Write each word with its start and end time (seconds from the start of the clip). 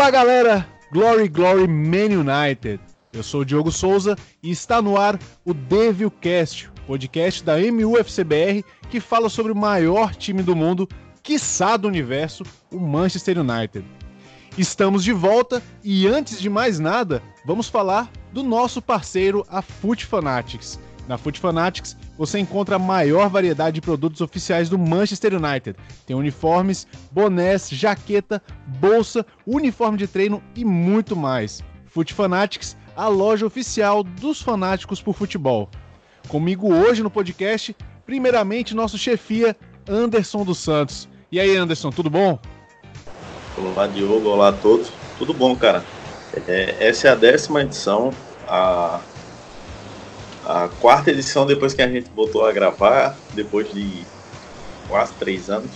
Olá, 0.00 0.10
galera! 0.10 0.66
Glory, 0.90 1.28
Glory, 1.28 1.68
Man 1.68 2.22
United! 2.22 2.80
Eu 3.12 3.22
sou 3.22 3.42
o 3.42 3.44
Diogo 3.44 3.70
Souza 3.70 4.16
e 4.42 4.50
está 4.50 4.80
no 4.80 4.96
ar 4.96 5.18
o 5.44 5.52
Devilcast, 5.52 6.70
podcast 6.86 7.44
da 7.44 7.58
MUFCBR 7.58 8.64
que 8.88 8.98
fala 8.98 9.28
sobre 9.28 9.52
o 9.52 9.54
maior 9.54 10.14
time 10.14 10.42
do 10.42 10.56
mundo, 10.56 10.88
quiçá 11.22 11.76
do 11.76 11.86
universo, 11.86 12.44
o 12.72 12.80
Manchester 12.80 13.40
United. 13.40 13.84
Estamos 14.56 15.04
de 15.04 15.12
volta 15.12 15.62
e 15.84 16.06
antes 16.06 16.40
de 16.40 16.48
mais 16.48 16.78
nada, 16.78 17.22
vamos 17.44 17.68
falar 17.68 18.10
do 18.32 18.42
nosso 18.42 18.80
parceiro, 18.80 19.44
a 19.50 19.60
Foot 19.60 20.06
Fanatics. 20.06 20.80
Na 21.06 21.18
Foot 21.18 21.38
Fanatics 21.38 21.94
você 22.20 22.38
encontra 22.38 22.76
a 22.76 22.78
maior 22.78 23.30
variedade 23.30 23.76
de 23.76 23.80
produtos 23.80 24.20
oficiais 24.20 24.68
do 24.68 24.78
Manchester 24.78 25.42
United. 25.42 25.74
Tem 26.06 26.14
uniformes, 26.14 26.86
bonés, 27.10 27.70
jaqueta, 27.70 28.42
bolsa, 28.66 29.24
uniforme 29.46 29.96
de 29.96 30.06
treino 30.06 30.42
e 30.54 30.62
muito 30.62 31.16
mais. 31.16 31.64
Foot 31.86 32.12
Fanatics, 32.12 32.76
a 32.94 33.08
loja 33.08 33.46
oficial 33.46 34.02
dos 34.02 34.42
fanáticos 34.42 35.00
por 35.00 35.14
futebol. 35.14 35.70
Comigo 36.28 36.70
hoje 36.70 37.02
no 37.02 37.10
podcast, 37.10 37.74
primeiramente 38.04 38.74
nosso 38.74 38.98
chefia 38.98 39.56
Anderson 39.88 40.44
dos 40.44 40.58
Santos. 40.58 41.08
E 41.32 41.40
aí, 41.40 41.56
Anderson, 41.56 41.88
tudo 41.88 42.10
bom? 42.10 42.38
Olá, 43.56 43.86
Diogo. 43.86 44.28
Olá 44.28 44.48
a 44.48 44.52
todos. 44.52 44.92
Tudo 45.16 45.32
bom, 45.32 45.56
cara? 45.56 45.82
É, 46.46 46.76
essa 46.80 47.08
é 47.08 47.12
a 47.12 47.14
décima 47.14 47.62
edição, 47.62 48.12
a 48.46 49.00
a 50.50 50.68
quarta 50.80 51.12
edição 51.12 51.46
depois 51.46 51.72
que 51.72 51.80
a 51.80 51.88
gente 51.88 52.10
voltou 52.10 52.44
a 52.44 52.52
gravar, 52.52 53.16
depois 53.34 53.72
de 53.72 54.02
quase 54.88 55.12
três 55.14 55.48
anos. 55.48 55.70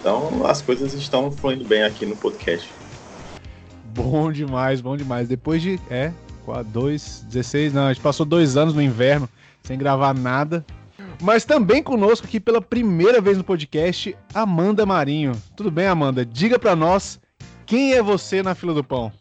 Então 0.00 0.46
as 0.46 0.62
coisas 0.62 0.94
estão 0.94 1.30
fluindo 1.30 1.64
bem 1.64 1.82
aqui 1.82 2.06
no 2.06 2.16
podcast. 2.16 2.72
Bom 3.94 4.32
demais, 4.32 4.80
bom 4.80 4.96
demais. 4.96 5.28
Depois 5.28 5.60
de, 5.60 5.78
é, 5.90 6.10
dois, 6.72 7.26
16, 7.28 7.74
não, 7.74 7.86
a 7.86 7.92
gente 7.92 8.02
passou 8.02 8.24
dois 8.24 8.56
anos 8.56 8.72
no 8.72 8.80
inverno 8.80 9.28
sem 9.62 9.76
gravar 9.76 10.14
nada. 10.14 10.64
Mas 11.20 11.44
também 11.44 11.82
conosco 11.82 12.26
aqui 12.26 12.40
pela 12.40 12.62
primeira 12.62 13.20
vez 13.20 13.36
no 13.36 13.44
podcast, 13.44 14.16
Amanda 14.32 14.86
Marinho. 14.86 15.32
Tudo 15.54 15.70
bem, 15.70 15.86
Amanda? 15.86 16.24
Diga 16.24 16.58
para 16.58 16.74
nós 16.74 17.20
quem 17.66 17.92
é 17.92 18.02
você 18.02 18.42
na 18.42 18.54
fila 18.54 18.72
do 18.72 18.82
pão. 18.82 19.12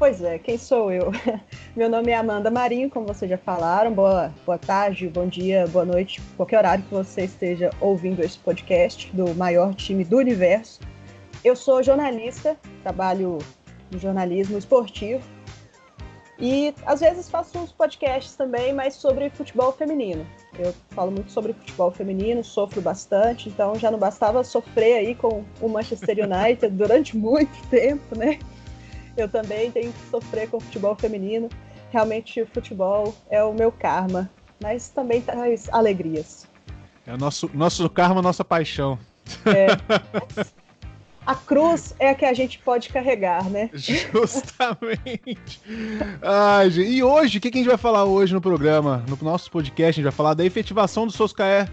Pois 0.00 0.22
é, 0.22 0.38
quem 0.38 0.56
sou 0.56 0.90
eu? 0.90 1.12
Meu 1.76 1.86
nome 1.86 2.10
é 2.10 2.16
Amanda 2.16 2.50
Marinho, 2.50 2.88
como 2.88 3.06
vocês 3.06 3.30
já 3.30 3.36
falaram. 3.36 3.92
Boa, 3.92 4.32
boa 4.46 4.56
tarde, 4.56 5.06
bom 5.06 5.26
dia, 5.26 5.66
boa 5.66 5.84
noite, 5.84 6.22
qualquer 6.38 6.56
horário 6.56 6.82
que 6.82 6.90
você 6.90 7.24
esteja 7.24 7.68
ouvindo 7.82 8.24
esse 8.24 8.38
podcast 8.38 9.14
do 9.14 9.34
maior 9.34 9.74
time 9.74 10.02
do 10.02 10.16
universo. 10.16 10.80
Eu 11.44 11.54
sou 11.54 11.82
jornalista, 11.82 12.56
trabalho 12.82 13.36
no 13.90 13.98
jornalismo 13.98 14.56
esportivo 14.56 15.22
e 16.38 16.74
às 16.86 17.00
vezes 17.00 17.28
faço 17.28 17.58
uns 17.58 17.70
podcasts 17.70 18.34
também, 18.34 18.72
mas 18.72 18.94
sobre 18.94 19.28
futebol 19.28 19.70
feminino. 19.70 20.26
Eu 20.58 20.72
falo 20.92 21.10
muito 21.10 21.30
sobre 21.30 21.52
futebol 21.52 21.90
feminino, 21.90 22.42
sofro 22.42 22.80
bastante, 22.80 23.50
então 23.50 23.74
já 23.74 23.90
não 23.90 23.98
bastava 23.98 24.42
sofrer 24.44 24.94
aí 24.94 25.14
com 25.14 25.44
o 25.60 25.68
Manchester 25.68 26.16
United 26.24 26.74
durante 26.74 27.14
muito 27.18 27.68
tempo, 27.68 28.16
né? 28.16 28.38
Eu 29.20 29.28
também 29.28 29.70
tenho 29.70 29.92
que 29.92 30.10
sofrer 30.10 30.48
com 30.48 30.56
o 30.56 30.60
futebol 30.60 30.94
feminino. 30.96 31.48
Realmente 31.90 32.40
o 32.42 32.46
futebol 32.46 33.14
é 33.28 33.42
o 33.42 33.52
meu 33.52 33.72
karma, 33.72 34.30
mas 34.62 34.88
também 34.88 35.20
traz 35.20 35.68
alegrias. 35.72 36.46
É 37.06 37.14
o 37.14 37.18
nosso, 37.18 37.50
nosso 37.52 37.88
karma, 37.90 38.22
nossa 38.22 38.44
paixão. 38.44 38.98
É. 39.46 39.68
A 41.26 41.34
cruz 41.34 41.94
é 41.98 42.10
a 42.10 42.14
que 42.14 42.24
a 42.24 42.32
gente 42.32 42.58
pode 42.58 42.88
carregar, 42.88 43.48
né? 43.48 43.70
Justamente. 43.72 45.60
Ai, 46.22 46.70
gente. 46.70 46.90
E 46.90 47.02
hoje, 47.04 47.38
o 47.38 47.40
que 47.40 47.48
a 47.48 47.52
gente 47.52 47.68
vai 47.68 47.76
falar 47.76 48.04
hoje 48.04 48.32
no 48.32 48.40
programa? 48.40 49.04
No 49.06 49.18
nosso 49.22 49.50
podcast, 49.50 49.90
a 49.90 49.92
gente 49.92 50.02
vai 50.02 50.12
falar 50.12 50.34
da 50.34 50.44
efetivação 50.44 51.06
do 51.06 51.12
Soscaé, 51.12 51.68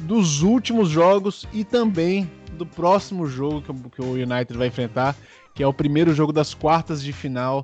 dos 0.00 0.42
últimos 0.42 0.90
jogos 0.90 1.46
e 1.52 1.64
também 1.64 2.30
do 2.52 2.66
próximo 2.66 3.26
jogo 3.26 3.62
que 3.90 4.02
o 4.02 4.12
United 4.12 4.52
vai 4.58 4.66
enfrentar, 4.66 5.16
que 5.60 5.64
é 5.64 5.66
o 5.66 5.74
primeiro 5.74 6.14
jogo 6.14 6.32
das 6.32 6.54
quartas 6.54 7.02
de 7.02 7.12
final 7.12 7.62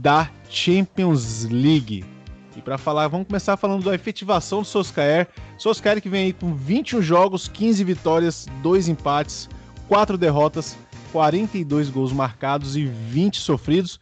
da 0.00 0.30
Champions 0.48 1.44
League. 1.44 2.02
E 2.56 2.62
para 2.62 2.78
falar, 2.78 3.06
vamos 3.08 3.26
começar 3.26 3.54
falando 3.58 3.84
da 3.84 3.94
efetivação 3.94 4.62
do 4.62 4.66
Solskjaer. 4.66 5.28
Solskjaer 5.58 6.00
que 6.00 6.08
vem 6.08 6.24
aí 6.24 6.32
com 6.32 6.54
21 6.54 7.02
jogos, 7.02 7.48
15 7.48 7.84
vitórias, 7.84 8.46
2 8.62 8.88
empates, 8.88 9.46
4 9.88 10.16
derrotas, 10.16 10.74
42 11.12 11.90
gols 11.90 12.14
marcados 12.14 12.78
e 12.78 12.86
20 12.86 13.40
sofridos, 13.40 14.00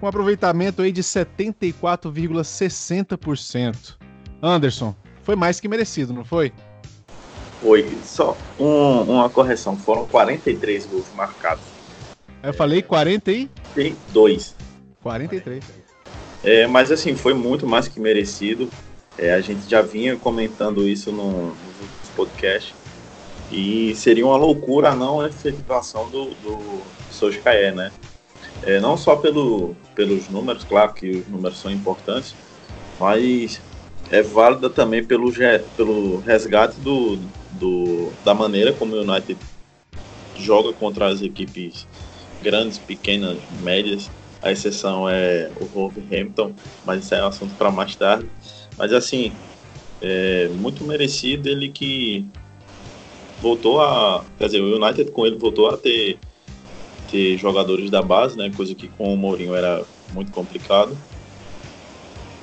com 0.00 0.06
aproveitamento 0.06 0.80
aí 0.80 0.90
de 0.90 1.02
74,60%. 1.02 3.98
Anderson, 4.42 4.96
foi 5.22 5.36
mais 5.36 5.60
que 5.60 5.68
merecido, 5.68 6.14
não 6.14 6.24
foi? 6.24 6.54
Foi. 7.60 7.86
Só 8.02 8.34
um, 8.58 9.02
uma 9.02 9.28
correção, 9.28 9.76
foram 9.76 10.06
43 10.06 10.86
gols 10.86 11.04
marcados 11.14 11.75
eu 12.42 12.54
falei 12.54 12.82
42. 12.82 14.54
43. 15.02 15.64
É, 16.44 16.66
mas 16.66 16.92
assim, 16.92 17.14
foi 17.14 17.34
muito 17.34 17.66
mais 17.66 17.88
que 17.88 17.98
merecido. 17.98 18.68
É, 19.18 19.32
a 19.34 19.40
gente 19.40 19.68
já 19.68 19.82
vinha 19.82 20.16
comentando 20.16 20.86
isso 20.86 21.10
no, 21.10 21.48
nos 21.48 22.10
podcasts. 22.14 22.74
E 23.50 23.94
seria 23.94 24.26
uma 24.26 24.36
loucura 24.36 24.90
a 24.90 24.96
não 24.96 25.24
efetivação 25.24 26.08
do, 26.10 26.30
do 26.42 26.82
Sojkaé, 27.10 27.72
né? 27.72 27.92
É, 28.62 28.80
não 28.80 28.96
só 28.96 29.16
pelo, 29.16 29.76
pelos 29.94 30.28
números, 30.28 30.64
claro 30.64 30.92
que 30.92 31.10
os 31.10 31.28
números 31.28 31.58
são 31.58 31.70
importantes, 31.70 32.34
mas 32.98 33.60
é 34.10 34.22
válida 34.22 34.70
também 34.70 35.04
pelo, 35.04 35.32
pelo 35.76 36.18
resgate 36.20 36.78
do, 36.80 37.16
do, 37.52 38.12
da 38.24 38.34
maneira 38.34 38.72
como 38.72 38.94
o 38.94 39.00
United 39.00 39.38
joga 40.36 40.72
contra 40.72 41.08
as 41.08 41.22
equipes 41.22 41.86
grandes, 42.46 42.78
pequenas, 42.78 43.42
médias. 43.50 44.08
A 44.40 44.52
exceção 44.52 45.08
é 45.08 45.50
o 45.60 45.64
Wolverhampton, 45.66 46.54
mas 46.84 47.04
isso 47.04 47.12
é 47.16 47.24
um 47.24 47.26
assunto 47.26 47.56
para 47.56 47.72
mais 47.72 47.96
tarde. 47.96 48.30
Mas 48.78 48.92
assim, 48.92 49.32
é 50.00 50.48
muito 50.50 50.84
merecido 50.84 51.48
ele 51.48 51.70
que 51.70 52.24
voltou 53.40 53.80
a. 53.80 54.24
Quer 54.38 54.46
dizer, 54.46 54.60
o 54.60 54.76
United 54.76 55.10
com 55.10 55.26
ele 55.26 55.36
voltou 55.36 55.68
a 55.68 55.76
ter, 55.76 56.20
ter 57.10 57.36
jogadores 57.36 57.90
da 57.90 58.00
base, 58.00 58.38
né? 58.38 58.48
Coisa 58.56 58.76
que 58.76 58.86
com 58.86 59.12
o 59.12 59.16
Mourinho 59.16 59.56
era 59.56 59.84
muito 60.12 60.30
complicado. 60.30 60.96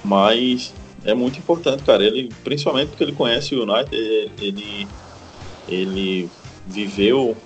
Mas 0.04 0.74
é 1.06 1.14
muito 1.14 1.40
importante, 1.40 1.82
cara. 1.84 2.04
Ele, 2.04 2.28
principalmente 2.44 2.90
porque 2.90 3.04
ele 3.06 3.14
conhece 3.14 3.56
o 3.56 3.64
United, 3.64 4.34
ele, 4.42 4.90
ele 5.66 6.30
viveu 6.68 7.38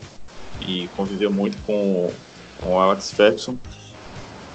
e 0.59 0.87
conviveu 0.89 1.31
muito 1.31 1.61
com 1.61 2.11
com 2.61 2.79
Alex 2.79 3.11
Ferguson, 3.11 3.57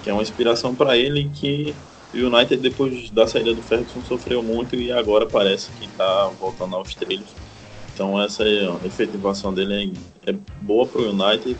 que 0.02 0.10
é 0.10 0.12
uma 0.12 0.22
inspiração 0.22 0.74
para 0.74 0.96
ele 0.96 1.30
que 1.34 1.74
o 2.14 2.26
United 2.26 2.56
depois 2.56 3.10
da 3.10 3.26
saída 3.26 3.54
do 3.54 3.62
Ferguson 3.62 4.02
sofreu 4.02 4.42
muito 4.42 4.76
e 4.76 4.92
agora 4.92 5.26
parece 5.26 5.70
que 5.72 5.86
está 5.86 6.30
voltando 6.38 6.76
aos 6.76 6.94
trilhos. 6.94 7.28
Então 7.94 8.20
essa 8.20 8.44
efetivação 8.84 9.52
dele 9.52 9.94
é, 10.26 10.30
é 10.30 10.34
boa 10.60 10.86
para 10.86 11.00
o 11.00 11.10
United 11.10 11.56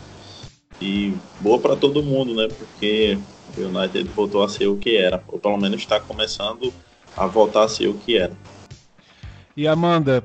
e 0.81 1.13
boa 1.39 1.59
para 1.59 1.75
todo 1.75 2.03
mundo, 2.03 2.35
né? 2.35 2.47
Porque 2.47 3.17
o 3.57 3.61
United 3.61 4.03
voltou 4.09 4.43
a 4.43 4.49
ser 4.49 4.67
o 4.67 4.77
que 4.77 4.97
era, 4.97 5.23
ou 5.27 5.39
pelo 5.39 5.57
menos 5.57 5.81
está 5.81 5.99
começando 5.99 6.73
a 7.15 7.27
voltar 7.27 7.63
a 7.63 7.67
ser 7.67 7.87
o 7.87 7.93
que 7.93 8.17
era. 8.17 8.33
E 9.55 9.67
Amanda, 9.67 10.23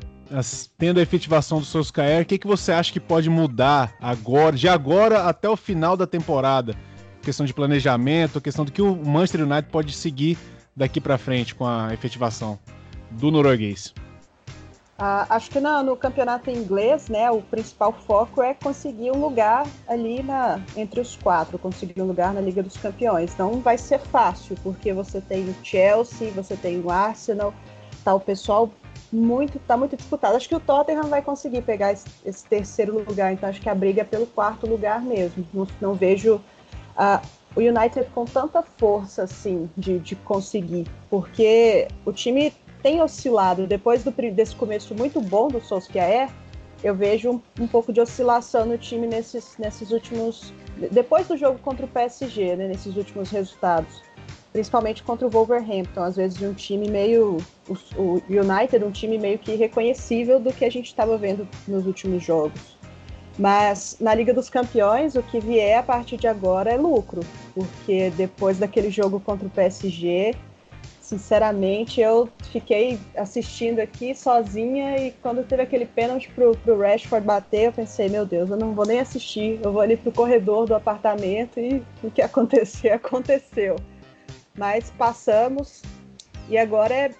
tendo 0.76 0.98
a 0.98 1.02
efetivação 1.02 1.58
do 1.58 1.64
Solskjaer, 1.64 2.22
o 2.22 2.26
que, 2.26 2.38
que 2.38 2.46
você 2.46 2.72
acha 2.72 2.92
que 2.92 3.00
pode 3.00 3.28
mudar 3.30 3.94
agora, 4.00 4.56
de 4.56 4.68
agora 4.68 5.24
até 5.24 5.48
o 5.48 5.56
final 5.56 5.96
da 5.96 6.06
temporada? 6.06 6.74
Questão 7.22 7.44
de 7.44 7.52
planejamento, 7.52 8.40
questão 8.40 8.64
do 8.64 8.72
que 8.72 8.82
o 8.82 8.94
Manchester 8.96 9.42
United 9.42 9.70
pode 9.70 9.92
seguir 9.92 10.38
daqui 10.76 11.00
para 11.00 11.18
frente 11.18 11.54
com 11.54 11.66
a 11.66 11.92
efetivação 11.92 12.58
do 13.10 13.30
norueguês. 13.30 13.92
Ah, 15.00 15.26
acho 15.30 15.48
que 15.48 15.60
no, 15.60 15.80
no, 15.84 15.96
campeonato 15.96 16.50
inglês, 16.50 17.08
né, 17.08 17.30
o 17.30 17.40
principal 17.40 17.92
foco 17.92 18.42
é 18.42 18.52
conseguir 18.52 19.12
um 19.12 19.20
lugar 19.20 19.64
ali 19.86 20.24
na, 20.24 20.60
entre 20.76 21.00
os 21.00 21.14
quatro, 21.14 21.56
conseguir 21.56 22.02
um 22.02 22.06
lugar 22.06 22.34
na 22.34 22.40
Liga 22.40 22.64
dos 22.64 22.76
Campeões. 22.76 23.36
Não 23.36 23.60
vai 23.60 23.78
ser 23.78 24.00
fácil, 24.00 24.56
porque 24.60 24.92
você 24.92 25.20
tem 25.20 25.48
o 25.48 25.54
Chelsea, 25.62 26.32
você 26.32 26.56
tem 26.56 26.80
o 26.80 26.90
Arsenal, 26.90 27.54
tá 28.04 28.12
o 28.12 28.18
pessoal 28.18 28.72
muito, 29.12 29.58
tá 29.60 29.76
muito 29.76 29.96
disputado. 29.96 30.36
Acho 30.36 30.48
que 30.48 30.54
o 30.54 30.60
Tottenham 30.60 31.04
vai 31.04 31.22
conseguir 31.22 31.62
pegar 31.62 31.92
esse, 31.92 32.06
esse 32.24 32.44
terceiro 32.44 33.04
lugar, 33.06 33.32
então 33.32 33.48
acho 33.48 33.60
que 33.60 33.68
a 33.68 33.74
briga 33.74 34.02
é 34.02 34.04
pelo 34.04 34.26
quarto 34.26 34.66
lugar 34.66 35.00
mesmo. 35.02 35.46
Não, 35.52 35.66
não 35.80 35.94
vejo 35.94 36.36
uh, 36.36 37.26
o 37.56 37.60
United 37.60 38.08
com 38.14 38.24
tanta 38.24 38.62
força 38.62 39.22
assim 39.22 39.68
de, 39.76 39.98
de 39.98 40.16
conseguir, 40.16 40.86
porque 41.10 41.88
o 42.04 42.12
time 42.12 42.52
tem 42.82 43.02
oscilado 43.02 43.66
depois 43.66 44.04
do, 44.04 44.10
desse 44.10 44.54
começo 44.54 44.94
muito 44.94 45.20
bom 45.20 45.48
do 45.48 45.60
Solskjaer. 45.60 46.30
Eu 46.82 46.94
vejo 46.94 47.30
um, 47.30 47.42
um 47.60 47.66
pouco 47.66 47.92
de 47.92 48.00
oscilação 48.00 48.64
no 48.64 48.78
time 48.78 49.06
nesses, 49.06 49.56
nesses 49.58 49.90
últimos 49.90 50.52
depois 50.92 51.26
do 51.26 51.36
jogo 51.36 51.58
contra 51.58 51.84
o 51.84 51.88
PSG, 51.88 52.54
né, 52.54 52.68
nesses 52.68 52.96
últimos 52.96 53.30
resultados, 53.30 54.02
principalmente 54.52 55.02
contra 55.02 55.26
o 55.26 55.30
Wolverhampton, 55.30 56.02
às 56.02 56.16
vezes 56.16 56.40
um 56.42 56.54
time 56.54 56.88
meio 56.88 57.38
o, 57.68 57.74
o 57.96 58.22
United, 58.28 58.84
um 58.84 58.90
time 58.90 59.18
meio 59.18 59.38
que 59.38 59.54
reconhecível 59.54 60.40
do 60.40 60.52
que 60.52 60.64
a 60.64 60.70
gente 60.70 60.86
estava 60.86 61.16
vendo 61.16 61.46
nos 61.66 61.86
últimos 61.86 62.22
jogos. 62.22 62.78
Mas 63.38 63.96
na 64.00 64.14
Liga 64.14 64.34
dos 64.34 64.50
Campeões, 64.50 65.14
o 65.14 65.22
que 65.22 65.38
vier 65.38 65.78
a 65.78 65.82
partir 65.82 66.16
de 66.16 66.26
agora 66.26 66.70
é 66.70 66.76
lucro, 66.76 67.20
porque 67.54 68.10
depois 68.16 68.58
daquele 68.58 68.90
jogo 68.90 69.20
contra 69.20 69.46
o 69.46 69.50
PSG, 69.50 70.34
sinceramente, 71.00 72.00
eu 72.00 72.28
fiquei 72.50 72.98
assistindo 73.16 73.78
aqui 73.78 74.14
sozinha 74.14 74.98
e 74.98 75.12
quando 75.22 75.46
teve 75.46 75.62
aquele 75.62 75.86
pênalti 75.86 76.28
pro, 76.34 76.56
pro 76.58 76.78
Rashford 76.78 77.24
bater, 77.24 77.66
eu 77.66 77.72
pensei, 77.72 78.08
meu 78.08 78.26
Deus, 78.26 78.50
eu 78.50 78.56
não 78.56 78.74
vou 78.74 78.84
nem 78.84 78.98
assistir, 78.98 79.60
eu 79.62 79.72
vou 79.72 79.80
ali 79.80 79.96
pro 79.96 80.10
corredor 80.10 80.66
do 80.66 80.74
apartamento 80.74 81.60
e 81.60 81.82
o 82.02 82.10
que 82.10 82.20
acontecer, 82.22 82.90
aconteceu. 82.90 83.76
Mas 84.58 84.90
passamos 84.98 85.82
e 86.48 86.58
agora 86.58 86.94
é, 86.94 87.10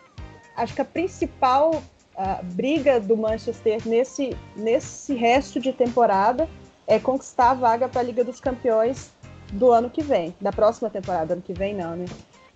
acho 0.57 0.75
que 0.75 0.83
a 0.83 0.85
principal 0.85 1.83
a 2.19 2.41
briga 2.43 2.99
do 2.99 3.17
Manchester 3.17 3.81
nesse, 3.87 4.37
nesse 4.57 5.15
resto 5.15 5.61
de 5.61 5.73
temporada 5.73 6.49
é 6.85 6.99
conquistar 6.99 7.51
a 7.51 7.55
vaga 7.55 7.89
para 7.89 8.01
a 8.01 8.05
Liga 8.05 8.25
dos 8.25 8.41
Campeões 8.41 9.13
do 9.53 9.71
ano 9.71 9.89
que 9.89 10.03
vem, 10.03 10.35
da 10.41 10.51
próxima 10.51 10.91
temporada, 10.91 11.35
ano 11.35 11.43
que 11.43 11.53
vem 11.53 11.75
não, 11.75 11.95
né? 11.95 12.07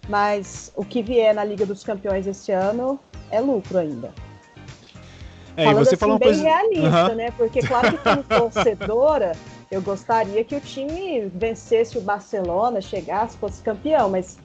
Mas 0.09 0.73
o 0.75 0.85
que 0.85 1.01
vier 1.01 1.33
na 1.33 1.45
Liga 1.45 1.65
dos 1.65 1.85
Campeões 1.85 2.27
esse 2.27 2.51
ano 2.51 2.99
é 3.31 3.41
lucro 3.41 3.79
ainda. 3.79 4.13
É, 5.57 5.65
Falando 5.65 5.83
e 5.83 5.85
você 5.85 5.91
assim, 5.91 5.97
falou 5.97 6.15
uma 6.15 6.19
bem 6.19 6.29
coisa... 6.31 6.43
realista, 6.43 7.11
uhum. 7.11 7.15
né? 7.15 7.31
Porque 7.37 7.61
claro 7.61 7.93
que 7.93 7.99
como 7.99 8.23
torcedora, 8.25 9.33
eu 9.71 9.81
gostaria 9.81 10.43
que 10.43 10.57
o 10.57 10.61
time 10.61 11.31
vencesse 11.33 11.97
o 11.97 12.01
Barcelona, 12.01 12.81
chegasse, 12.81 13.37
fosse 13.37 13.63
campeão, 13.63 14.11
mas 14.11 14.39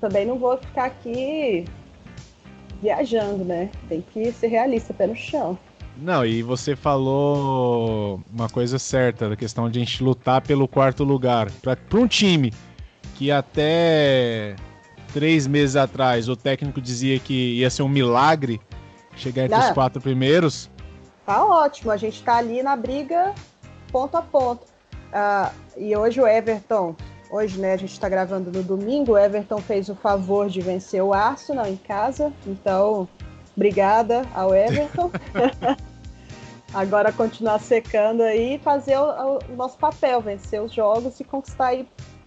também 0.00 0.26
não 0.26 0.38
vou 0.38 0.56
ficar 0.56 0.86
aqui 0.86 1.64
viajando, 2.80 3.44
né? 3.44 3.70
Tem 3.88 4.00
que 4.00 4.32
ser 4.32 4.48
realista, 4.48 4.94
pé 4.94 5.06
no 5.06 5.16
chão. 5.16 5.58
Não, 5.96 6.24
e 6.24 6.42
você 6.42 6.74
falou 6.74 8.22
uma 8.32 8.48
coisa 8.48 8.78
certa, 8.78 9.28
da 9.28 9.36
questão 9.36 9.68
de 9.68 9.78
a 9.78 9.84
gente 9.84 10.02
lutar 10.02 10.40
pelo 10.40 10.66
quarto 10.66 11.04
lugar. 11.04 11.50
Para 11.60 11.76
um 11.98 12.06
time 12.06 12.52
que 13.16 13.30
até 13.30 14.56
três 15.12 15.46
meses 15.46 15.76
atrás 15.76 16.28
o 16.28 16.36
técnico 16.36 16.80
dizia 16.80 17.18
que 17.18 17.58
ia 17.58 17.68
ser 17.68 17.82
um 17.82 17.88
milagre 17.88 18.60
chegar 19.14 19.44
entre 19.44 19.58
Não, 19.58 19.68
os 19.68 19.72
quatro 19.72 20.00
primeiros. 20.00 20.70
Tá 21.26 21.44
ótimo, 21.44 21.90
a 21.90 21.96
gente 21.96 22.22
tá 22.22 22.36
ali 22.36 22.62
na 22.62 22.76
briga 22.76 23.34
ponto 23.92 24.16
a 24.16 24.22
ponto. 24.22 24.64
Uh, 25.12 25.52
e 25.76 25.94
hoje 25.96 26.20
o 26.20 26.26
Everton 26.26 26.94
Hoje, 27.30 27.60
né, 27.60 27.74
a 27.74 27.76
gente 27.76 27.92
está 27.92 28.08
gravando 28.08 28.50
no 28.50 28.62
domingo. 28.62 29.12
O 29.12 29.18
Everton 29.18 29.58
fez 29.58 29.88
o 29.88 29.94
favor 29.94 30.48
de 30.48 30.60
vencer 30.60 31.00
o 31.02 31.14
Arsenal 31.14 31.66
em 31.66 31.76
casa. 31.76 32.32
Então, 32.44 33.08
obrigada 33.56 34.26
ao 34.34 34.52
Everton. 34.52 35.12
Agora 36.74 37.12
continuar 37.12 37.60
secando 37.60 38.22
aí 38.22 38.54
e 38.54 38.58
fazer 38.58 38.96
o, 38.96 39.38
o, 39.48 39.56
nosso 39.56 39.76
papel, 39.78 40.20
vencer 40.20 40.60
os 40.60 40.72
jogos 40.72 41.18
e 41.20 41.24
conquistar 41.24 41.68
aí 41.68 41.86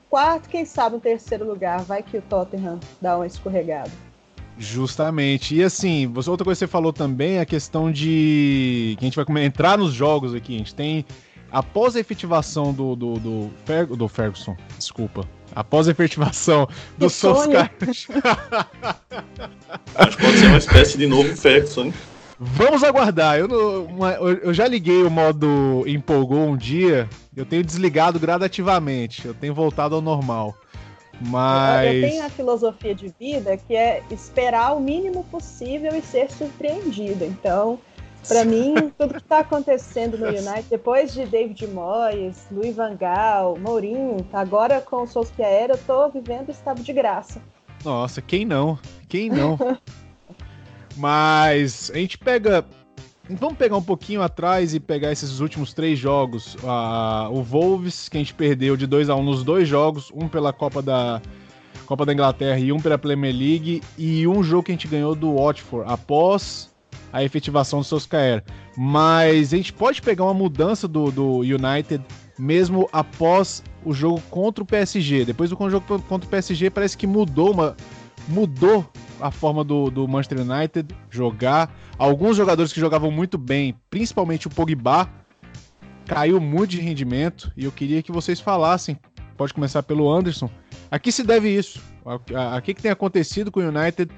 quarto, 0.10 0.48
quem 0.48 0.64
sabe 0.64 0.96
um 0.96 1.00
terceiro 1.00 1.46
lugar. 1.46 1.82
Vai 1.82 2.02
que 2.02 2.18
o 2.18 2.22
Tottenham 2.22 2.80
dá 3.02 3.18
uma 3.18 3.28
escorregada. 3.28 3.92
Justamente. 4.58 5.56
E 5.56 5.64
assim, 5.64 6.08
você, 6.08 6.30
outra 6.30 6.46
coisa 6.46 6.60
que 6.60 6.66
você 6.66 6.72
falou 6.72 6.94
também 6.94 7.38
é 7.38 7.42
a 7.42 7.46
questão 7.46 7.92
de. 7.92 8.96
que 9.00 9.06
a 9.06 9.10
gente 9.10 9.16
vai 9.18 9.44
entrar 9.44 9.78
nos 9.78 9.94
jogos 9.94 10.34
aqui. 10.34 10.56
A 10.56 10.58
gente 10.60 10.76
tem 10.76 11.06
após 11.54 11.96
a 11.96 12.00
efetivação 12.00 12.74
do, 12.74 12.96
do, 12.96 13.14
do, 13.20 13.50
Fer, 13.66 13.86
do 13.86 14.08
Ferguson, 14.08 14.58
desculpa, 14.78 15.26
após 15.56 15.88
a 15.88 15.92
efetivação 15.92 16.68
do 16.98 17.10
Solskjaer... 17.10 17.72
Acho 19.96 20.18
que 20.18 20.24
pode 20.24 20.38
ser 20.38 20.48
uma 20.48 20.58
espécie 20.58 20.98
de 20.98 21.08
novo 21.08 21.36
Ferguson, 21.38 21.94
Vamos 22.40 22.84
aguardar. 22.84 23.40
Eu, 23.40 23.86
uma, 23.86 24.12
eu, 24.14 24.54
já 24.54 24.68
liguei 24.68 25.02
o 25.04 25.10
modo 25.10 25.84
empolgou 25.88 26.40
um 26.40 26.58
dia. 26.58 27.08
Eu 27.36 27.46
tenho 27.46 27.64
desligado 27.64 28.20
gradativamente. 28.20 29.26
Eu 29.26 29.34
tenho 29.34 29.54
voltado 29.54 29.96
ao 29.96 30.02
normal. 30.02 30.54
Mas. 31.22 31.96
Eu 31.96 32.10
tenho 32.10 32.26
a 32.26 32.30
filosofia 32.30 32.94
de 32.94 33.14
vida 33.20 33.56
que 33.56 33.76
é 33.76 34.04
esperar 34.12 34.76
o 34.76 34.80
mínimo 34.80 35.24
possível 35.26 35.96
e 35.96 36.02
ser 36.02 36.30
surpreendido. 36.32 37.24
Então, 37.24 37.80
para 38.28 38.46
mim, 38.46 38.74
tudo 38.98 39.14
que 39.14 39.20
está 39.20 39.40
acontecendo 39.40 40.18
no 40.18 40.28
United, 40.28 40.66
depois 40.70 41.14
de 41.14 41.26
David 41.26 41.68
Moyes, 41.68 42.48
Luiz 42.52 42.76
Van 42.76 42.96
Gaal, 42.96 43.58
Mourinho, 43.58 44.26
agora 44.32 44.82
com 44.82 45.04
o 45.04 45.08
Solskjaer, 45.08 45.72
eu 45.72 45.78
tô 45.78 46.10
vivendo 46.10 46.50
estado 46.50 46.82
de 46.82 46.94
graça. 46.94 47.42
Nossa, 47.84 48.22
quem 48.22 48.46
não? 48.46 48.80
Quem 49.10 49.30
não? 49.30 49.58
Mas 50.96 51.92
a 51.94 51.98
gente 51.98 52.18
pega. 52.18 52.66
Vamos 53.30 53.58
pegar 53.58 53.78
um 53.78 53.84
pouquinho 53.84 54.22
atrás 54.22 54.74
e 54.74 54.80
pegar 54.80 55.12
esses 55.12 55.40
últimos 55.40 55.74
três 55.74 55.98
jogos. 55.98 56.56
Uh, 56.56 57.32
o 57.32 57.42
Wolves, 57.42 58.10
que 58.10 58.18
a 58.18 58.20
gente 58.20 58.34
perdeu 58.34 58.76
de 58.76 58.86
2 58.86 59.10
a 59.10 59.16
1 59.16 59.20
um 59.20 59.24
nos 59.24 59.44
dois 59.44 59.68
jogos, 59.68 60.12
um 60.14 60.28
pela 60.28 60.52
Copa 60.52 60.82
da, 60.82 61.22
Copa 61.86 62.06
da 62.06 62.14
Inglaterra 62.14 62.60
e 62.60 62.72
um 62.72 62.82
pela 62.82 62.98
Premier 62.98 63.34
League, 63.34 63.82
e 63.98 64.28
um 64.28 64.44
jogo 64.44 64.64
que 64.64 64.72
a 64.72 64.76
gente 64.76 64.88
ganhou 64.88 65.16
do 65.16 65.36
Watford 65.36 65.90
após 65.90 66.73
a 67.14 67.24
efetivação 67.24 67.80
do 67.80 67.86
Solskjaer. 67.86 68.44
Mas 68.76 69.54
a 69.54 69.58
gente 69.58 69.72
pode 69.72 70.02
pegar 70.02 70.26
uma 70.26 70.34
mudança 70.34 70.88
do, 70.88 71.12
do 71.12 71.40
United 71.42 72.04
mesmo 72.38 72.90
após 72.92 73.64
o 73.86 73.94
jogo 73.94 74.20
contra 74.32 74.64
o 74.64 74.68
PSG. 74.68 75.24
Depois 75.24 75.52
do 75.52 75.70
jogo 75.70 75.86
contra 76.10 76.28
o 76.28 76.30
PSG 76.30 76.72
parece 76.72 76.98
que 76.98 77.06
mudou 77.06 77.52
uma 77.52 77.78
mudou 78.28 78.90
a 79.20 79.30
forma 79.30 79.64
do, 79.64 79.92
do 79.92 80.08
Manchester 80.08 80.40
United 80.42 80.94
jogar. 81.10 81.74
Alguns 81.98 82.36
jogadores 82.36 82.74
que 82.74 82.80
jogavam 82.80 83.12
muito 83.12 83.38
bem, 83.38 83.76
principalmente 83.90 84.48
o 84.48 84.50
Pogba, 84.50 85.08
caiu 86.06 86.42
muito 86.42 86.72
de 86.72 86.80
rendimento 86.80 87.52
e 87.56 87.66
eu 87.66 87.72
queria 87.72 88.02
que 88.02 88.12
vocês 88.12 88.40
falassem. 88.40 88.98
Pode 89.38 89.54
começar 89.54 89.84
pelo 89.84 90.12
Anderson. 90.12 90.50
A 90.90 90.98
que 90.98 91.12
se 91.12 91.24
deve 91.24 91.50
isso? 91.50 91.82
A, 92.06 92.20
a, 92.40 92.58
a 92.58 92.62
que, 92.62 92.74
que 92.74 92.82
tem 92.82 92.92
acontecido 92.92 93.52
com 93.52 93.60
o 93.60 93.68
United 93.68 94.12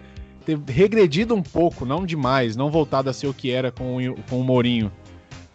ter 0.46 0.60
regredido 0.68 1.34
um 1.34 1.42
pouco, 1.42 1.86
não 1.86 2.06
demais, 2.06 2.56
não 2.56 2.70
voltado 2.70 3.10
a 3.10 3.14
ser 3.14 3.28
o 3.28 3.34
que 3.34 3.52
era 3.52 3.72
com, 3.72 3.98
o, 3.98 4.16
com 4.30 4.40
o 4.40 4.44
Mourinho, 4.44 4.92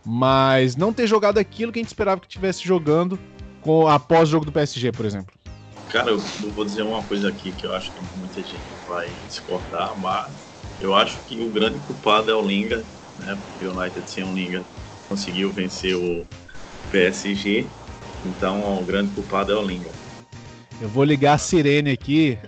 mas 0.04 0.76
não 0.76 0.92
ter 0.92 1.06
jogado 1.06 1.38
aquilo 1.38 1.70
que 1.70 1.78
a 1.78 1.82
gente 1.82 1.88
esperava 1.88 2.20
que 2.20 2.28
tivesse 2.28 2.66
jogando 2.66 3.18
com, 3.60 3.86
após 3.86 4.28
o 4.28 4.32
jogo 4.32 4.44
do 4.44 4.52
PSG, 4.52 4.92
por 4.92 5.06
exemplo. 5.06 5.34
Cara, 5.88 6.10
eu 6.10 6.18
vou 6.54 6.64
dizer 6.64 6.82
uma 6.82 7.02
coisa 7.02 7.28
aqui 7.28 7.52
que 7.52 7.66
eu 7.66 7.74
acho 7.74 7.90
que 7.92 8.18
muita 8.18 8.40
gente 8.40 8.60
vai 8.86 9.08
discordar, 9.26 9.98
mas 9.98 10.30
eu 10.80 10.94
acho 10.94 11.18
que 11.26 11.40
o 11.40 11.50
grande 11.50 11.78
culpado 11.80 12.30
é 12.30 12.34
o 12.34 12.42
Linga, 12.42 12.84
né? 13.18 13.36
Porque 13.36 13.66
o 13.66 13.78
United 13.78 14.08
sem 14.08 14.24
o 14.24 14.32
Linga 14.32 14.64
conseguiu 15.08 15.50
vencer 15.50 15.96
o 15.96 16.24
PSG, 16.90 17.66
então 18.24 18.80
o 18.80 18.84
grande 18.84 19.10
culpado 19.14 19.52
é 19.52 19.56
o 19.56 19.62
Linga. 19.62 19.90
Eu 20.80 20.88
vou 20.88 21.04
ligar 21.04 21.34
a 21.34 21.38
sirene 21.38 21.90
aqui. 21.90 22.38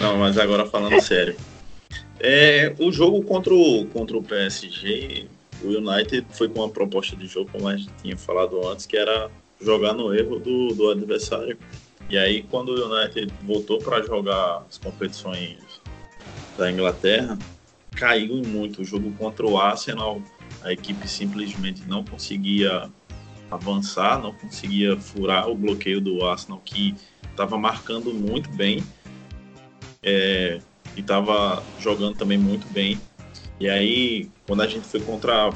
Não, 0.00 0.16
mas 0.18 0.38
agora 0.38 0.66
falando 0.66 1.00
sério. 1.00 1.36
É, 2.18 2.74
o 2.78 2.90
jogo 2.90 3.22
contra 3.22 3.54
o, 3.54 3.86
contra 3.86 4.16
o 4.16 4.22
PSG, 4.22 5.26
o 5.62 5.68
United 5.68 6.26
foi 6.30 6.48
com 6.48 6.60
uma 6.60 6.68
proposta 6.68 7.14
de 7.16 7.26
jogo, 7.26 7.50
como 7.52 7.68
a 7.68 7.76
gente 7.76 7.90
tinha 8.02 8.16
falado 8.16 8.66
antes, 8.68 8.86
que 8.86 8.96
era 8.96 9.30
jogar 9.60 9.92
no 9.92 10.14
erro 10.14 10.38
do, 10.38 10.68
do 10.68 10.90
adversário. 10.90 11.58
E 12.08 12.16
aí, 12.16 12.42
quando 12.42 12.70
o 12.70 12.94
United 12.94 13.32
voltou 13.42 13.78
para 13.78 14.02
jogar 14.02 14.64
as 14.68 14.78
competições 14.78 15.58
da 16.56 16.70
Inglaterra, 16.70 17.38
caiu 17.92 18.42
muito. 18.46 18.82
O 18.82 18.84
jogo 18.84 19.10
contra 19.12 19.46
o 19.46 19.58
Arsenal, 19.58 20.22
a 20.62 20.72
equipe 20.72 21.08
simplesmente 21.08 21.82
não 21.86 22.04
conseguia 22.04 22.90
avançar, 23.50 24.20
não 24.22 24.32
conseguia 24.32 24.96
furar 24.96 25.48
o 25.48 25.54
bloqueio 25.54 26.00
do 26.00 26.24
Arsenal, 26.24 26.60
que 26.64 26.94
estava 27.30 27.58
marcando 27.58 28.12
muito 28.12 28.48
bem 28.50 28.82
é, 30.06 30.60
e 30.96 31.00
estava 31.00 31.62
jogando 31.78 32.16
também 32.16 32.38
muito 32.38 32.66
bem. 32.72 32.98
E 33.58 33.68
aí, 33.68 34.30
quando 34.46 34.62
a 34.62 34.66
gente 34.68 34.86
foi 34.86 35.00
contra 35.00 35.50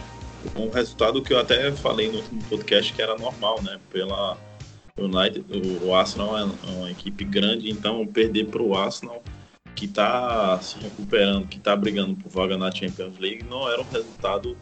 um 0.57 0.69
resultado 0.69 1.23
que 1.23 1.33
eu 1.33 1.39
até 1.39 1.71
falei 1.73 2.11
no 2.11 2.19
último 2.19 2.43
podcast 2.45 2.93
que 2.93 3.01
era 3.01 3.17
normal, 3.17 3.63
né? 3.63 3.79
Pela 3.91 4.37
United, 4.99 5.45
o 5.83 5.95
Arsenal 5.95 6.37
é 6.37 6.45
uma 6.69 6.91
equipe 6.91 7.25
grande, 7.25 7.71
então 7.71 8.05
perder 8.07 8.47
para 8.47 8.63
o 8.63 8.77
Arsenal 8.77 9.23
que 9.77 9.87
está 9.87 10.61
se 10.61 10.79
recuperando, 10.79 11.47
que 11.47 11.57
está 11.57 11.75
brigando 11.77 12.15
por 12.17 12.31
vaga 12.31 12.59
na 12.59 12.71
Champions 12.71 13.19
League, 13.19 13.45
não 13.49 13.71
era 13.71 13.81
um 13.81 13.87
resultado, 13.91 14.57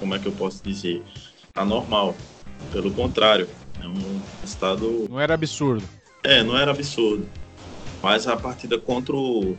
como 0.00 0.14
é 0.14 0.18
que 0.18 0.26
eu 0.26 0.32
posso 0.32 0.64
dizer, 0.64 1.02
anormal. 1.54 2.16
Pelo 2.72 2.90
contrário, 2.90 3.48
é 3.80 3.86
um 3.86 4.20
resultado. 4.40 5.06
Não 5.08 5.20
era 5.20 5.34
absurdo. 5.34 5.84
É, 6.24 6.42
não 6.42 6.56
era 6.56 6.70
absurdo. 6.70 7.28
Mas 8.04 8.28
a 8.28 8.36
partida 8.36 8.78
contra 8.78 9.16
o, 9.16 9.56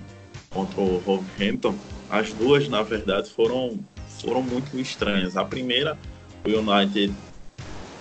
contra 0.51 0.79
o 0.79 0.99
Wolverhampton, 0.99 1.75
as 2.07 2.31
duas, 2.31 2.69
na 2.69 2.83
verdade, 2.83 3.27
foram, 3.31 3.79
foram 4.21 4.43
muito 4.43 4.79
estranhas. 4.79 5.35
A 5.35 5.43
primeira, 5.43 5.97
o 6.45 6.49
United 6.49 7.11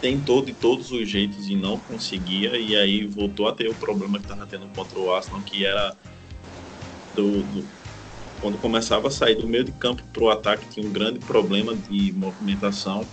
tentou 0.02 0.44
de 0.44 0.52
todos 0.52 0.92
os 0.92 1.08
jeitos 1.08 1.48
e 1.48 1.56
não 1.56 1.78
conseguia, 1.78 2.58
e 2.58 2.76
aí 2.76 3.06
voltou 3.06 3.48
a 3.48 3.54
ter 3.54 3.70
o 3.70 3.74
problema 3.74 4.18
que 4.18 4.26
estava 4.26 4.46
tendo 4.46 4.68
contra 4.76 4.98
o 4.98 5.14
Arsenal, 5.14 5.40
que 5.40 5.64
era 5.64 5.96
do, 7.14 7.42
do, 7.44 7.66
quando 8.38 8.58
começava 8.58 9.08
a 9.08 9.10
sair 9.10 9.36
do 9.36 9.48
meio 9.48 9.64
de 9.64 9.72
campo 9.72 10.02
para 10.12 10.24
o 10.24 10.28
ataque, 10.28 10.68
tinha 10.68 10.86
um 10.86 10.92
grande 10.92 11.20
problema 11.20 11.74
de 11.74 12.12
movimentação. 12.12 13.08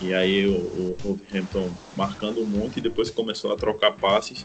E 0.00 0.12
aí 0.12 0.48
o, 0.48 0.56
o 0.56 0.96
Wolverhampton 1.00 1.70
marcando 1.96 2.44
muito 2.44 2.80
e 2.80 2.82
depois 2.82 3.08
começou 3.08 3.52
a 3.52 3.56
trocar 3.56 3.92
passes, 3.92 4.44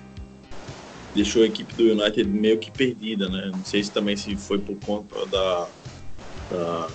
deixou 1.13 1.43
a 1.43 1.45
equipe 1.45 1.73
do 1.73 1.83
United 1.83 2.23
meio 2.25 2.57
que 2.57 2.71
perdida, 2.71 3.27
né? 3.27 3.51
Não 3.53 3.63
sei 3.63 3.83
se 3.83 3.91
também 3.91 4.15
se 4.15 4.35
foi 4.35 4.59
por 4.59 4.75
conta 4.85 5.25
da, 5.25 5.67
da 6.49 6.87